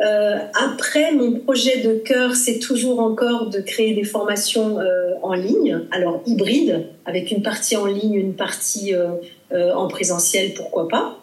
Euh, 0.00 0.38
après, 0.54 1.12
mon 1.12 1.32
projet 1.40 1.80
de 1.80 1.94
cœur, 1.94 2.34
c'est 2.34 2.58
toujours 2.58 3.00
encore 3.00 3.48
de 3.48 3.60
créer 3.60 3.94
des 3.94 4.04
formations 4.04 4.78
euh, 4.78 5.14
en 5.22 5.32
ligne, 5.32 5.80
alors 5.90 6.22
hybride, 6.26 6.86
avec 7.06 7.30
une 7.30 7.42
partie 7.42 7.76
en 7.76 7.86
ligne, 7.86 8.14
une 8.14 8.34
partie 8.34 8.94
euh, 8.94 9.74
en 9.74 9.88
présentiel, 9.88 10.52
pourquoi 10.54 10.88
pas. 10.88 11.18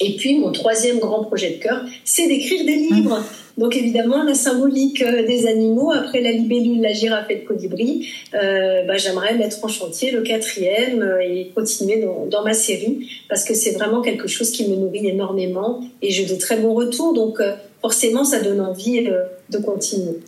Et 0.00 0.16
puis, 0.16 0.38
mon 0.38 0.52
troisième 0.52 0.98
grand 0.98 1.24
projet 1.24 1.50
de 1.50 1.62
cœur, 1.62 1.84
c'est 2.04 2.28
d'écrire 2.28 2.64
des 2.64 2.76
livres. 2.76 3.22
Donc, 3.58 3.76
évidemment, 3.76 4.22
la 4.22 4.34
symbolique 4.34 5.02
euh, 5.02 5.26
des 5.26 5.46
animaux, 5.46 5.92
après 5.92 6.20
la 6.20 6.32
libellule, 6.32 6.80
la 6.80 6.92
girafe 6.92 7.30
et 7.30 7.40
le 7.40 7.46
colibri, 7.46 8.08
euh, 8.34 8.84
bah, 8.84 8.96
j'aimerais 8.96 9.34
mettre 9.34 9.64
en 9.64 9.68
chantier 9.68 10.10
le 10.10 10.22
quatrième 10.22 11.02
euh, 11.02 11.20
et 11.20 11.50
continuer 11.54 12.00
dans, 12.00 12.26
dans, 12.26 12.42
ma 12.42 12.54
série, 12.54 13.08
parce 13.28 13.44
que 13.44 13.54
c'est 13.54 13.72
vraiment 13.72 14.00
quelque 14.00 14.26
chose 14.26 14.50
qui 14.50 14.68
me 14.68 14.76
nourrit 14.76 15.06
énormément 15.06 15.80
et 16.00 16.10
j'ai 16.10 16.24
de 16.24 16.34
très 16.36 16.56
bons 16.56 16.74
retours. 16.74 17.12
Donc, 17.12 17.40
forcément, 17.80 18.24
ça 18.24 18.40
donne 18.40 18.60
envie 18.60 19.06
de 19.50 19.58
continuer. 19.58 20.18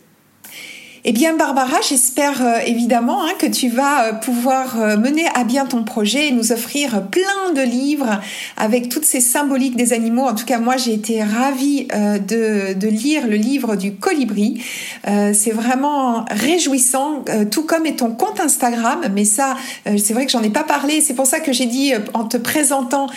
Eh 1.07 1.11
bien, 1.11 1.35
Barbara, 1.35 1.77
j'espère 1.87 2.43
euh, 2.43 2.57
évidemment 2.65 3.23
hein, 3.23 3.33
que 3.37 3.45
tu 3.45 3.69
vas 3.69 4.05
euh, 4.05 4.13
pouvoir 4.13 4.81
euh, 4.81 4.97
mener 4.97 5.25
à 5.35 5.43
bien 5.43 5.67
ton 5.67 5.83
projet 5.83 6.29
et 6.29 6.31
nous 6.31 6.51
offrir 6.51 7.03
plein 7.09 7.53
de 7.53 7.61
livres 7.61 8.19
avec 8.57 8.89
toutes 8.89 9.05
ces 9.05 9.19
symboliques 9.19 9.75
des 9.75 9.93
animaux. 9.93 10.23
En 10.23 10.33
tout 10.33 10.45
cas, 10.45 10.57
moi, 10.57 10.77
j'ai 10.77 10.93
été 10.93 11.21
ravie 11.21 11.85
de, 11.85 12.87
lire 12.87 13.27
le 13.27 13.35
livre 13.35 13.75
du 13.75 13.93
colibri. 13.93 14.63
c'est 15.03 15.51
vraiment 15.51 16.25
réjouissant, 16.31 17.23
tout 17.51 17.63
comme 17.63 17.85
est 17.85 17.97
ton 17.97 18.11
compte 18.11 18.39
Instagram. 18.39 19.01
Mais 19.13 19.25
ça, 19.25 19.55
c'est 19.85 20.13
vrai 20.13 20.25
que 20.25 20.31
j'en 20.31 20.41
ai 20.41 20.49
pas 20.49 20.63
parlé. 20.63 21.01
C'est 21.01 21.13
pour 21.13 21.27
ça 21.27 21.39
que 21.39 21.51
j'ai 21.51 21.65
dit 21.65 21.93
en 22.13 22.25
te 22.25 22.37
présentant, 22.37 23.07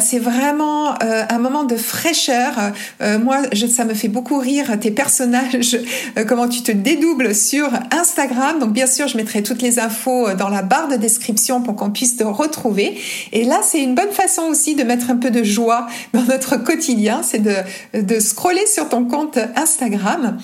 c'est 0.00 0.18
vraiment 0.18 0.94
un 1.00 1.38
moment 1.38 1.64
de 1.64 1.76
fraîcheur. 1.76 2.72
moi, 3.00 3.38
ça 3.68 3.84
me 3.84 3.94
fait 3.94 4.08
beaucoup 4.08 4.38
rire 4.38 4.78
tes 4.80 4.90
personnages, 4.90 5.78
comment 6.26 6.48
tu 6.48 6.62
te 6.62 6.72
dédoubles 6.72 7.25
sur 7.34 7.68
Instagram. 7.90 8.58
Donc 8.58 8.72
bien 8.72 8.86
sûr, 8.86 9.08
je 9.08 9.16
mettrai 9.16 9.42
toutes 9.42 9.62
les 9.62 9.78
infos 9.78 10.32
dans 10.34 10.48
la 10.48 10.62
barre 10.62 10.88
de 10.88 10.96
description 10.96 11.60
pour 11.60 11.76
qu'on 11.76 11.90
puisse 11.90 12.16
te 12.16 12.24
retrouver. 12.24 12.98
Et 13.32 13.44
là, 13.44 13.60
c'est 13.62 13.82
une 13.82 13.94
bonne 13.94 14.10
façon 14.10 14.42
aussi 14.42 14.74
de 14.74 14.82
mettre 14.82 15.10
un 15.10 15.16
peu 15.16 15.30
de 15.30 15.42
joie 15.42 15.86
dans 16.12 16.22
notre 16.22 16.56
quotidien, 16.56 17.22
c'est 17.22 17.42
de, 17.42 18.20
scroller 18.20 18.66
sur 18.66 18.88
ton 18.88 19.04
compte 19.04 19.38
Instagram. 19.56 20.38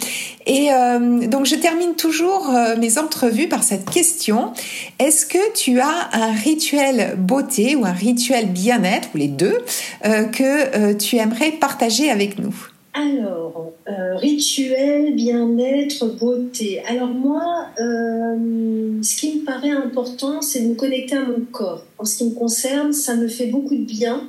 Et 0.46 0.72
euh, 0.72 1.26
donc 1.26 1.46
je 1.46 1.54
termine 1.54 1.94
toujours 1.94 2.50
euh, 2.50 2.76
mes 2.76 2.98
entrevues 2.98 3.48
par 3.48 3.62
cette 3.62 3.88
question. 3.88 4.52
Est-ce 4.98 5.26
que 5.26 5.52
tu 5.54 5.80
as 5.80 6.10
un 6.12 6.32
rituel 6.32 7.14
beauté 7.16 7.76
ou 7.76 7.84
un 7.84 7.92
rituel 7.92 8.46
bien-être, 8.46 9.08
ou 9.14 9.18
les 9.18 9.28
deux, 9.28 9.58
euh, 10.04 10.24
que 10.24 10.92
tu 10.94 11.16
aimerais 11.16 11.52
partager 11.52 12.10
avec 12.10 12.38
nous? 12.38 12.71
Alors, 12.94 13.72
euh, 13.88 14.16
rituel, 14.16 15.14
bien-être, 15.14 16.06
beauté. 16.18 16.82
Alors 16.86 17.08
moi, 17.08 17.68
euh, 17.80 19.02
ce 19.02 19.16
qui 19.16 19.38
me 19.38 19.44
paraît 19.46 19.70
important, 19.70 20.42
c'est 20.42 20.60
de 20.60 20.68
me 20.68 20.74
connecter 20.74 21.16
à 21.16 21.24
mon 21.24 21.40
corps. 21.50 21.84
En 21.98 22.04
ce 22.04 22.18
qui 22.18 22.24
me 22.26 22.34
concerne, 22.34 22.92
ça 22.92 23.16
me 23.16 23.28
fait 23.28 23.46
beaucoup 23.46 23.74
de 23.74 23.84
bien. 23.84 24.28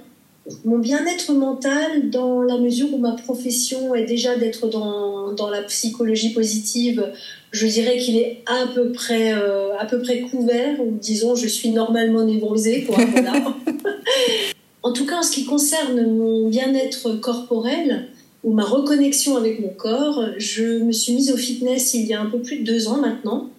Mon 0.63 0.77
bien-être 0.77 1.33
mental, 1.33 2.09
dans 2.09 2.41
la 2.41 2.57
mesure 2.57 2.93
où 2.93 2.97
ma 2.97 3.13
profession 3.13 3.95
est 3.95 4.05
déjà 4.05 4.37
d'être 4.37 4.69
dans, 4.69 5.33
dans 5.33 5.49
la 5.49 5.63
psychologie 5.63 6.31
positive, 6.33 7.11
je 7.51 7.67
dirais 7.67 7.97
qu'il 7.97 8.17
est 8.17 8.43
à 8.45 8.67
peu 8.73 8.93
près 8.93 9.33
euh, 9.33 9.77
à 9.77 9.85
peu 9.85 10.01
près 10.01 10.21
couvert. 10.21 10.79
Ou 10.79 10.97
disons, 11.01 11.35
je 11.35 11.47
suis 11.47 11.71
normalement 11.71 12.23
névrosée, 12.23 12.83
quoi. 12.83 12.97
Voilà. 13.11 13.33
en 14.83 14.93
tout 14.93 15.05
cas, 15.05 15.17
en 15.17 15.23
ce 15.23 15.33
qui 15.33 15.43
concerne 15.43 16.15
mon 16.17 16.47
bien-être 16.47 17.19
corporel, 17.19 18.07
ou 18.43 18.53
ma 18.53 18.63
reconnexion 18.63 19.37
avec 19.37 19.59
mon 19.59 19.69
corps. 19.69 20.25
Je 20.37 20.79
me 20.79 20.91
suis 20.91 21.13
mise 21.13 21.31
au 21.31 21.37
fitness 21.37 21.93
il 21.93 22.05
y 22.05 22.13
a 22.13 22.21
un 22.21 22.27
peu 22.27 22.39
plus 22.39 22.59
de 22.59 22.63
deux 22.63 22.87
ans 22.87 22.97
maintenant. 22.97 23.49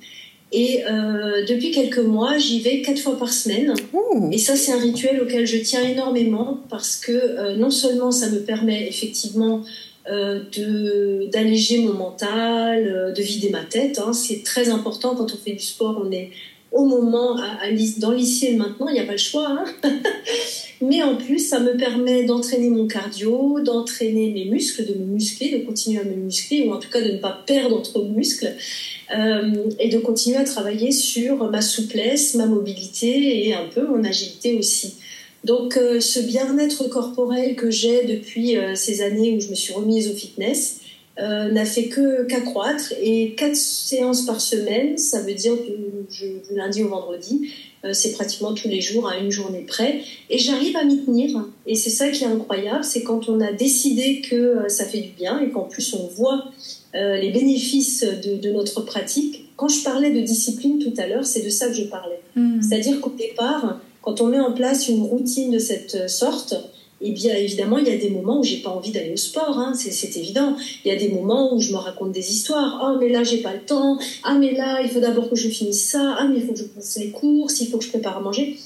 Et 0.53 0.85
euh, 0.87 1.45
depuis 1.47 1.73
quelques 1.73 1.99
mois, 1.99 2.39
j'y 2.39 2.61
vais 2.61 2.81
quatre 2.81 3.01
fois 3.01 3.19
par 3.19 3.33
semaine. 3.33 3.75
Et 4.31 4.39
ça, 4.39 4.55
c'est 4.55 4.73
un 4.73 4.79
rituel 4.79 5.21
auquel 5.21 5.47
je 5.47 5.57
tiens 5.59 5.83
énormément 5.83 6.61
parce 6.71 6.97
que 6.97 7.11
euh, 7.11 7.57
non 7.57 7.71
seulement 7.71 8.13
ça 8.13 8.31
me 8.31 8.39
permet 8.39 8.87
effectivement 8.87 9.65
euh, 10.07 10.43
de 10.55 11.31
d'alléger 11.33 11.79
mon 11.79 11.95
mental, 11.95 12.87
euh, 12.87 13.13
de 13.13 13.23
vider 13.23 13.49
ma 13.49 13.65
tête. 13.65 13.99
Hein. 13.99 14.13
C'est 14.13 14.45
très 14.45 14.69
important 14.69 15.15
quand 15.17 15.33
on 15.33 15.37
fait 15.37 15.55
du 15.55 15.65
sport. 15.65 16.01
On 16.05 16.13
est 16.13 16.31
au 16.71 16.85
moment, 16.85 17.39
à, 17.39 17.65
à, 17.65 17.73
dans 17.99 18.13
l'ici 18.13 18.47
et 18.47 18.55
maintenant, 18.55 18.89
il 18.89 18.93
n'y 18.93 19.01
a 19.01 19.05
pas 19.05 19.13
le 19.13 19.19
choix. 19.19 19.49
Hein 19.49 19.65
Mais 20.87 21.03
en 21.03 21.17
plus, 21.17 21.39
ça 21.39 21.61
me 21.61 21.77
permet 21.77 22.25
d'entraîner 22.25 22.69
mon 22.69 22.87
cardio, 22.87 23.61
d'entraîner 23.61 24.33
mes 24.33 24.45
muscles, 24.45 24.85
de 24.85 24.95
me 24.95 25.07
muscler, 25.07 25.51
de 25.51 25.65
continuer 25.65 26.01
à 26.01 26.05
me 26.05 26.15
muscler, 26.15 26.67
ou 26.67 26.73
en 26.73 26.79
tout 26.79 26.91
cas 26.91 27.01
de 27.01 27.13
ne 27.13 27.19
pas 27.19 27.43
perdre 27.47 27.81
trop 27.81 28.03
de 28.03 28.11
muscles, 28.11 28.55
euh, 29.17 29.69
et 29.79 29.89
de 29.89 29.99
continuer 29.99 30.37
à 30.37 30.45
travailler 30.45 30.93
sur 30.93 31.51
ma 31.51 31.63
souplesse, 31.63 32.35
ma 32.35 32.47
mobilité 32.47 33.47
et 33.47 33.55
un 33.55 33.67
peu 33.75 33.87
mon 33.87 34.05
agilité 34.05 34.57
aussi. 34.59 34.95
Donc 35.45 35.77
euh, 35.77 36.01
ce 36.01 36.21
bien-être 36.21 36.89
corporel 36.89 37.55
que 37.55 37.71
j'ai 37.71 38.05
depuis 38.05 38.57
euh, 38.57 38.75
ces 38.75 39.03
années 39.03 39.35
où 39.37 39.41
je 39.41 39.49
me 39.49 39.55
suis 39.55 39.73
remise 39.73 40.11
au 40.11 40.15
fitness, 40.15 40.81
n'a 41.17 41.65
fait 41.65 41.85
que 41.85 42.25
qu'accroître 42.25 42.93
et 43.01 43.37
quatre 43.37 43.55
séances 43.55 44.27
par 44.27 44.41
semaine, 44.41 44.99
ça 44.99 45.23
veut 45.23 45.35
dire 45.35 45.55
du, 46.11 46.57
lundi 46.57 46.83
au 46.83 46.89
vendredi, 46.89 47.53
c'est 47.93 48.13
pratiquement 48.13 48.55
tous 48.55 48.69
les 48.69 48.81
jours 48.81 49.09
à 49.09 49.19
une 49.19 49.31
journée 49.31 49.65
près 49.67 50.01
et 50.31 50.39
j'arrive 50.39 50.77
à 50.77 50.85
m'y 50.85 51.05
tenir 51.05 51.45
et 51.67 51.75
c'est 51.75 51.91
ça 51.91 52.09
qui 52.09 52.25
est 52.25 52.27
incroyable, 52.27 52.85
c'est 52.85 53.03
quand 53.03 53.29
on 53.29 53.41
a 53.41 53.53
décidé 53.53 54.21
que 54.21 54.35
euh, 54.35 54.69
ça 54.69 54.85
fait 54.85 55.01
du 55.01 55.11
bien 55.11 55.41
et 55.41 55.51
qu'en 55.51 55.65
plus 55.65 55.95
on 55.95 56.07
voit 56.09 56.47
les 56.95 57.31
bénéfices 57.31 58.05
de, 58.05 58.37
de, 58.37 58.53
notre 58.53 58.83
pratique. 58.83 59.51
Quand 59.57 59.67
je 59.67 59.83
parlais 59.83 60.13
de 60.13 60.21
discipline 60.21 60.79
tout 60.79 60.93
à 60.97 61.09
l'heure, 61.09 61.27
c'est 61.27 61.43
de 61.43 61.49
ça 61.49 61.67
que 61.67 61.75
je 61.75 61.83
parlais. 61.87 62.21
Mmh. 62.37 62.63
C'est-à-dire 62.63 63.01
qu'au 63.01 63.11
départ, 63.11 63.81
quand 64.01 64.21
on 64.21 64.27
met 64.27 64.39
en 64.39 64.53
place 64.53 64.89
une 64.89 65.03
routine 65.03 65.51
de 65.51 65.59
cette 65.59 66.09
sorte, 66.09 66.55
Et 67.05 67.11
bien 67.13 67.37
évidemment, 67.37 67.77
il 67.77 67.87
y 67.87 67.91
a 67.91 67.99
des 67.99 68.09
moments 68.09 68.41
où 68.41 68.43
j'ai 68.43 68.57
pas 68.57 68.71
envie 68.71 68.91
d'aller 68.91 69.13
au 69.13 69.19
sport, 69.19 69.59
hein, 69.59 69.75
c'est 69.75 70.17
évident. 70.17 70.57
Il 70.85 70.89
y 70.89 70.91
a 70.91 70.97
des 70.97 71.11
moments 71.11 71.55
où 71.55 71.61
je 71.61 71.71
me 71.71 71.77
raconte 71.77 72.13
des 72.13 72.33
histoires. 72.33 72.81
Oh 72.83 72.99
mais 72.99 73.11
là 73.11 73.23
j'ai 73.23 73.39
pas 73.39 73.53
le 73.53 73.61
temps. 73.61 73.99
Ah 74.23 74.35
mais 74.41 74.53
là 74.55 74.81
il 74.83 74.89
faut 74.89 75.01
d'abord 75.01 75.29
que 75.29 75.37
je 75.37 75.49
finisse 75.49 75.91
ça. 75.91 76.17
Ah 76.19 76.27
mais 76.27 76.39
il 76.39 76.47
faut 76.47 76.55
que 76.55 76.61
je 76.61 76.65
fasse 76.65 76.99
les 76.99 77.11
courses. 77.11 77.61
Il 77.61 77.69
faut 77.69 77.77
que 77.77 77.85
je 77.85 77.91
prépare 77.91 78.17
à 78.17 78.21
manger. 78.21 78.57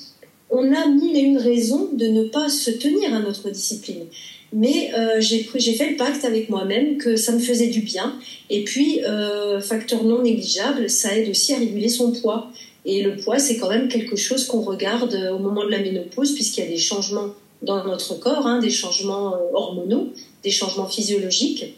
On 0.51 0.72
a 0.72 0.86
mille 0.86 1.16
et 1.16 1.20
une 1.20 1.39
raisons 1.39 1.89
de 1.93 2.07
ne 2.07 2.24
pas 2.28 2.49
se 2.49 2.70
tenir 2.70 3.12
à 3.12 3.18
notre 3.18 3.51
discipline. 3.51 4.07
Mais 4.53 4.93
euh, 4.97 5.20
j'ai 5.20 5.43
fait 5.43 5.91
le 5.91 5.97
pacte 5.97 6.24
avec 6.24 6.49
moi-même 6.49 6.97
que 6.97 7.16
ça 7.16 7.32
me 7.32 7.41
faisait 7.41 7.66
du 7.66 7.80
bien. 7.80 8.14
Et 8.51 8.62
puis, 8.64 9.05
euh, 9.05 9.61
facteur 9.61 10.05
non 10.05 10.22
négligeable, 10.22 10.89
ça 10.89 11.14
aide 11.18 11.28
aussi 11.28 11.53
à 11.53 11.59
réguler 11.59 11.89
son 11.89 12.12
poids. 12.12 12.51
Et 12.86 13.03
le 13.03 13.16
poids, 13.16 13.39
c'est 13.39 13.59
quand 13.59 13.68
même 13.68 13.89
quelque 13.89 14.16
chose 14.16 14.47
qu'on 14.47 14.62
regarde 14.62 15.12
euh, 15.14 15.32
au 15.32 15.39
moment 15.39 15.66
de 15.66 15.70
la 15.70 15.80
ménopause, 15.80 16.32
puisqu'il 16.34 16.64
y 16.64 16.66
a 16.66 16.70
des 16.70 16.78
changements 16.78 17.34
dans 17.63 17.85
notre 17.85 18.15
corps, 18.15 18.47
hein, 18.47 18.59
des 18.61 18.71
changements 18.71 19.35
euh, 19.35 19.39
hormonaux, 19.53 20.13
des 20.43 20.51
changements 20.51 20.87
physiologiques. 20.87 21.77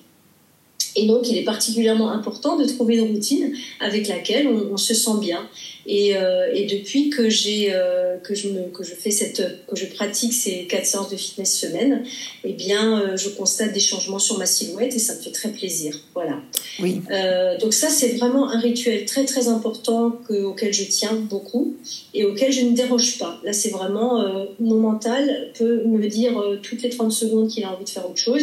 Et 0.97 1.07
donc, 1.07 1.29
il 1.29 1.39
est 1.39 1.45
particulièrement 1.45 2.11
important 2.11 2.57
de 2.57 2.65
trouver 2.65 2.97
une 2.97 3.13
routine 3.13 3.53
avec 3.79 4.09
laquelle 4.09 4.49
on, 4.49 4.77
se 4.77 4.95
sent 4.95 5.19
bien. 5.21 5.49
Et, 5.87 6.17
euh, 6.17 6.53
et 6.55 6.67
depuis 6.67 7.11
que 7.11 7.29
j'ai 7.29 7.73
euh, 7.73 8.17
que 8.19 8.35
je 8.35 8.49
me, 8.49 8.63
que 8.71 8.85
je 8.85 8.95
fais 8.95 9.11
cette 9.11 9.67
que 9.67 9.77
je 9.77 9.87
pratique 9.87 10.33
ces 10.33 10.65
quatre 10.65 10.87
séances 10.87 11.11
de 11.11 11.17
fitness 11.17 11.59
semaine, 11.59 12.03
eh 12.45 12.53
bien, 12.53 13.01
euh, 13.01 13.17
je 13.17 13.29
constate 13.31 13.73
des 13.73 13.81
changements 13.81 14.19
sur 14.19 14.39
ma 14.39 14.47
silhouette 14.47 14.95
et 14.95 14.99
ça 14.99 15.15
me 15.15 15.21
fait 15.21 15.31
très 15.31 15.51
plaisir. 15.51 15.95
Voilà. 16.15 16.41
Oui. 16.81 17.01
Donc 17.61 17.73
ça, 17.73 17.89
c'est 17.89 18.17
vraiment 18.17 18.51
un 18.51 18.59
rituel 18.59 19.05
très 19.05 19.25
très 19.25 19.49
important 19.49 20.19
que, 20.29 20.45
auquel 20.45 20.73
je 20.73 20.85
tiens 20.85 21.15
beaucoup 21.15 21.75
et 22.15 22.25
auquel 22.25 22.53
je 22.53 22.63
ne 22.63 22.75
déroge 22.75 23.19
pas. 23.19 23.39
Là, 23.45 23.53
c'est 23.53 23.71
vraiment 23.71 24.25
mon 24.59 24.77
mental 24.77 25.51
peut 25.59 25.85
me 25.85 26.07
dire 26.09 26.33
toutes 26.63 26.83
les 26.83 26.91
30 26.91 27.13
secondes 27.13 27.49
qu'il 27.49 27.65
a 27.65 27.73
envie 27.73 27.85
de 27.85 27.91
faire 27.91 28.09
autre 28.09 28.19
chose. 28.19 28.43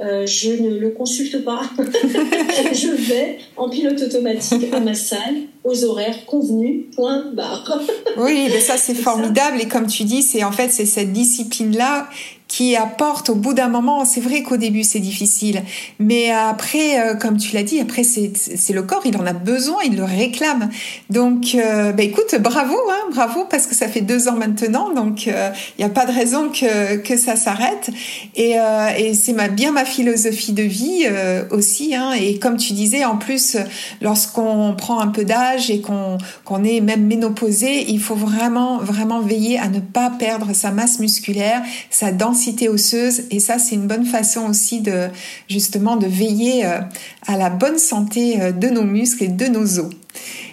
Euh, 0.00 0.26
je 0.26 0.50
ne 0.50 0.78
le 0.78 0.90
consulte 0.90 1.44
pas. 1.44 1.62
je 1.78 2.94
vais 2.94 3.38
en 3.56 3.68
pilote 3.68 4.00
automatique 4.00 4.72
à 4.72 4.78
ma 4.78 4.94
salle, 4.94 5.34
aux 5.64 5.84
horaires 5.84 6.24
convenus, 6.24 6.84
point 6.94 7.32
barre. 7.32 7.80
oui, 8.16 8.46
mais 8.48 8.60
ça 8.60 8.76
c'est 8.76 8.94
formidable 8.94 9.60
et 9.60 9.66
comme 9.66 9.88
tu 9.88 10.04
dis, 10.04 10.22
c'est 10.22 10.44
en 10.44 10.52
fait 10.52 10.70
c'est 10.70 10.86
cette 10.86 11.12
discipline 11.12 11.76
là 11.76 12.08
qui 12.48 12.76
apporte 12.76 13.28
au 13.28 13.34
bout 13.34 13.52
d'un 13.52 13.68
moment, 13.68 14.06
c'est 14.06 14.22
vrai 14.22 14.42
qu'au 14.42 14.56
début 14.56 14.82
c'est 14.82 15.00
difficile, 15.00 15.62
mais 15.98 16.30
après, 16.30 16.98
euh, 16.98 17.14
comme 17.14 17.36
tu 17.36 17.54
l'as 17.54 17.62
dit, 17.62 17.78
après 17.78 18.02
c'est 18.02 18.72
le 18.72 18.82
corps, 18.82 19.02
il 19.04 19.16
en 19.18 19.26
a 19.26 19.34
besoin, 19.34 19.76
il 19.84 19.96
le 19.96 20.04
réclame. 20.04 20.70
Donc, 21.10 21.54
euh, 21.54 21.92
bah, 21.92 22.02
écoute, 22.02 22.34
bravo, 22.40 22.74
hein, 22.90 23.10
bravo, 23.14 23.44
parce 23.50 23.66
que 23.66 23.74
ça 23.74 23.86
fait 23.86 24.00
deux 24.00 24.28
ans 24.28 24.36
maintenant, 24.36 24.92
donc 24.94 25.26
il 25.26 25.34
euh, 25.34 25.50
n'y 25.78 25.84
a 25.84 25.90
pas 25.90 26.06
de 26.06 26.12
raison 26.12 26.48
que, 26.48 26.96
que 26.96 27.18
ça 27.18 27.36
s'arrête. 27.36 27.90
Et, 28.34 28.54
et 28.98 29.14
c'est 29.14 29.34
ma, 29.34 29.48
bien 29.48 29.72
ma 29.72 29.84
philosophie 29.84 30.52
de 30.52 30.62
vie 30.62 31.06
aussi. 31.50 31.94
Hein, 31.94 32.12
et 32.12 32.38
comme 32.38 32.56
tu 32.56 32.72
disais, 32.72 33.04
en 33.04 33.16
plus, 33.16 33.56
lorsqu'on 34.00 34.74
prend 34.76 35.00
un 35.00 35.08
peu 35.08 35.24
d'âge 35.24 35.70
et 35.70 35.80
qu'on 35.80 36.18
qu'on 36.44 36.64
est 36.64 36.80
même 36.80 37.06
ménopausé, 37.06 37.90
il 37.90 38.00
faut 38.00 38.14
vraiment, 38.14 38.78
vraiment 38.78 39.20
veiller 39.20 39.58
à 39.58 39.68
ne 39.68 39.80
pas 39.80 40.10
perdre 40.10 40.54
sa 40.54 40.70
masse 40.70 40.98
musculaire, 40.98 41.62
sa 41.90 42.12
densité 42.12 42.37
osseuse 42.68 43.22
et 43.30 43.40
ça 43.40 43.58
c'est 43.58 43.74
une 43.74 43.86
bonne 43.86 44.04
façon 44.04 44.48
aussi 44.48 44.80
de 44.80 45.08
justement 45.48 45.96
de 45.96 46.06
veiller 46.06 46.64
euh, 46.64 46.80
à 47.26 47.36
la 47.36 47.50
bonne 47.50 47.78
santé 47.78 48.40
euh, 48.40 48.52
de 48.52 48.68
nos 48.68 48.84
muscles 48.84 49.24
et 49.24 49.28
de 49.28 49.46
nos 49.46 49.78
os. 49.78 49.90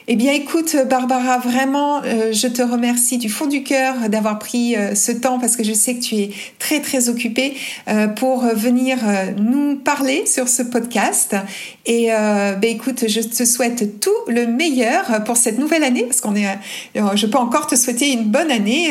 Eh 0.07 0.15
bien, 0.17 0.33
écoute, 0.33 0.75
Barbara, 0.87 1.39
vraiment, 1.39 2.03
euh, 2.03 2.31
je 2.31 2.45
te 2.45 2.61
remercie 2.61 3.17
du 3.17 3.27
fond 3.27 3.47
du 3.47 3.63
cœur 3.63 4.07
d'avoir 4.07 4.37
pris 4.37 4.75
euh, 4.75 4.93
ce 4.93 5.11
temps 5.11 5.39
parce 5.39 5.55
que 5.55 5.63
je 5.63 5.73
sais 5.73 5.95
que 5.95 6.01
tu 6.01 6.15
es 6.17 6.29
très, 6.59 6.79
très 6.79 7.09
occupée 7.09 7.55
euh, 7.87 8.05
pour 8.05 8.45
venir 8.45 8.99
nous 9.39 9.77
parler 9.77 10.27
sur 10.27 10.47
ce 10.47 10.61
podcast. 10.61 11.35
Et 11.87 12.07
ben, 12.07 12.63
écoute, 12.63 13.05
je 13.07 13.21
te 13.21 13.45
souhaite 13.45 13.99
tout 13.99 14.09
le 14.27 14.47
meilleur 14.47 15.23
pour 15.23 15.37
cette 15.37 15.59
nouvelle 15.59 15.83
année 15.83 16.03
parce 16.03 16.19
qu'on 16.19 16.35
est, 16.35 16.47
je 16.95 17.27
peux 17.27 17.37
encore 17.37 17.67
te 17.67 17.75
souhaiter 17.75 18.11
une 18.11 18.23
bonne 18.23 18.49
année, 18.49 18.89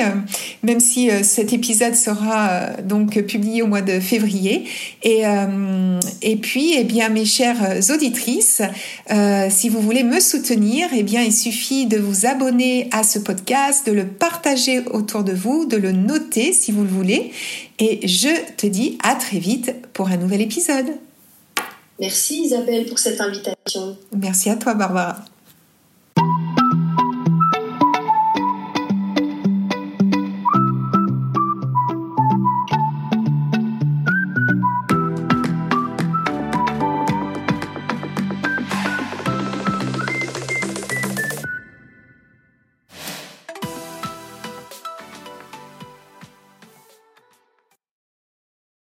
même 0.63 0.79
si 0.79 1.11
cet 1.25 1.53
épisode 1.53 1.97
sera 1.97 2.69
donc 2.85 3.21
publié 3.23 3.63
au 3.63 3.67
mois 3.67 3.83
de 3.83 3.99
février. 3.99 4.65
Et, 5.03 5.23
et 6.23 6.37
puis, 6.37 6.75
eh 6.77 6.85
bien, 6.85 7.09
mes 7.09 7.25
chères 7.25 7.81
auditrices, 7.93 8.63
si 9.51 9.69
vous 9.69 9.81
voulez 9.81 10.05
me 10.05 10.21
soutenir, 10.21 10.89
eh 10.95 11.04
bien, 11.05 11.23
il 11.23 11.33
suffit 11.33 11.87
de 11.87 11.99
vous 11.99 12.27
abonner 12.27 12.89
à 12.91 13.05
ce 13.05 13.19
podcast, 13.19 13.87
de 13.87 13.93
le 13.93 14.07
partager 14.07 14.81
autour 14.91 15.23
de 15.23 15.33
vous, 15.33 15.67
de 15.67 15.77
le 15.77 15.93
noter 15.93 16.53
si 16.53 16.73
vous 16.73 16.83
le 16.83 16.89
voulez. 16.89 17.33
Et 17.79 18.07
je 18.07 18.29
te 18.57 18.67
dis 18.67 18.99
à 19.03 19.15
très 19.15 19.39
vite 19.39 19.75
pour 19.93 20.09
un 20.09 20.17
nouvel 20.17 20.41
épisode. 20.41 20.87
Merci 22.01 22.43
Isabelle 22.43 22.87
pour 22.87 22.99
cette 22.99 23.21
invitation. 23.21 23.97
Merci 24.17 24.51
à 24.51 24.57
toi 24.57 24.75
Barbara. 24.75 25.25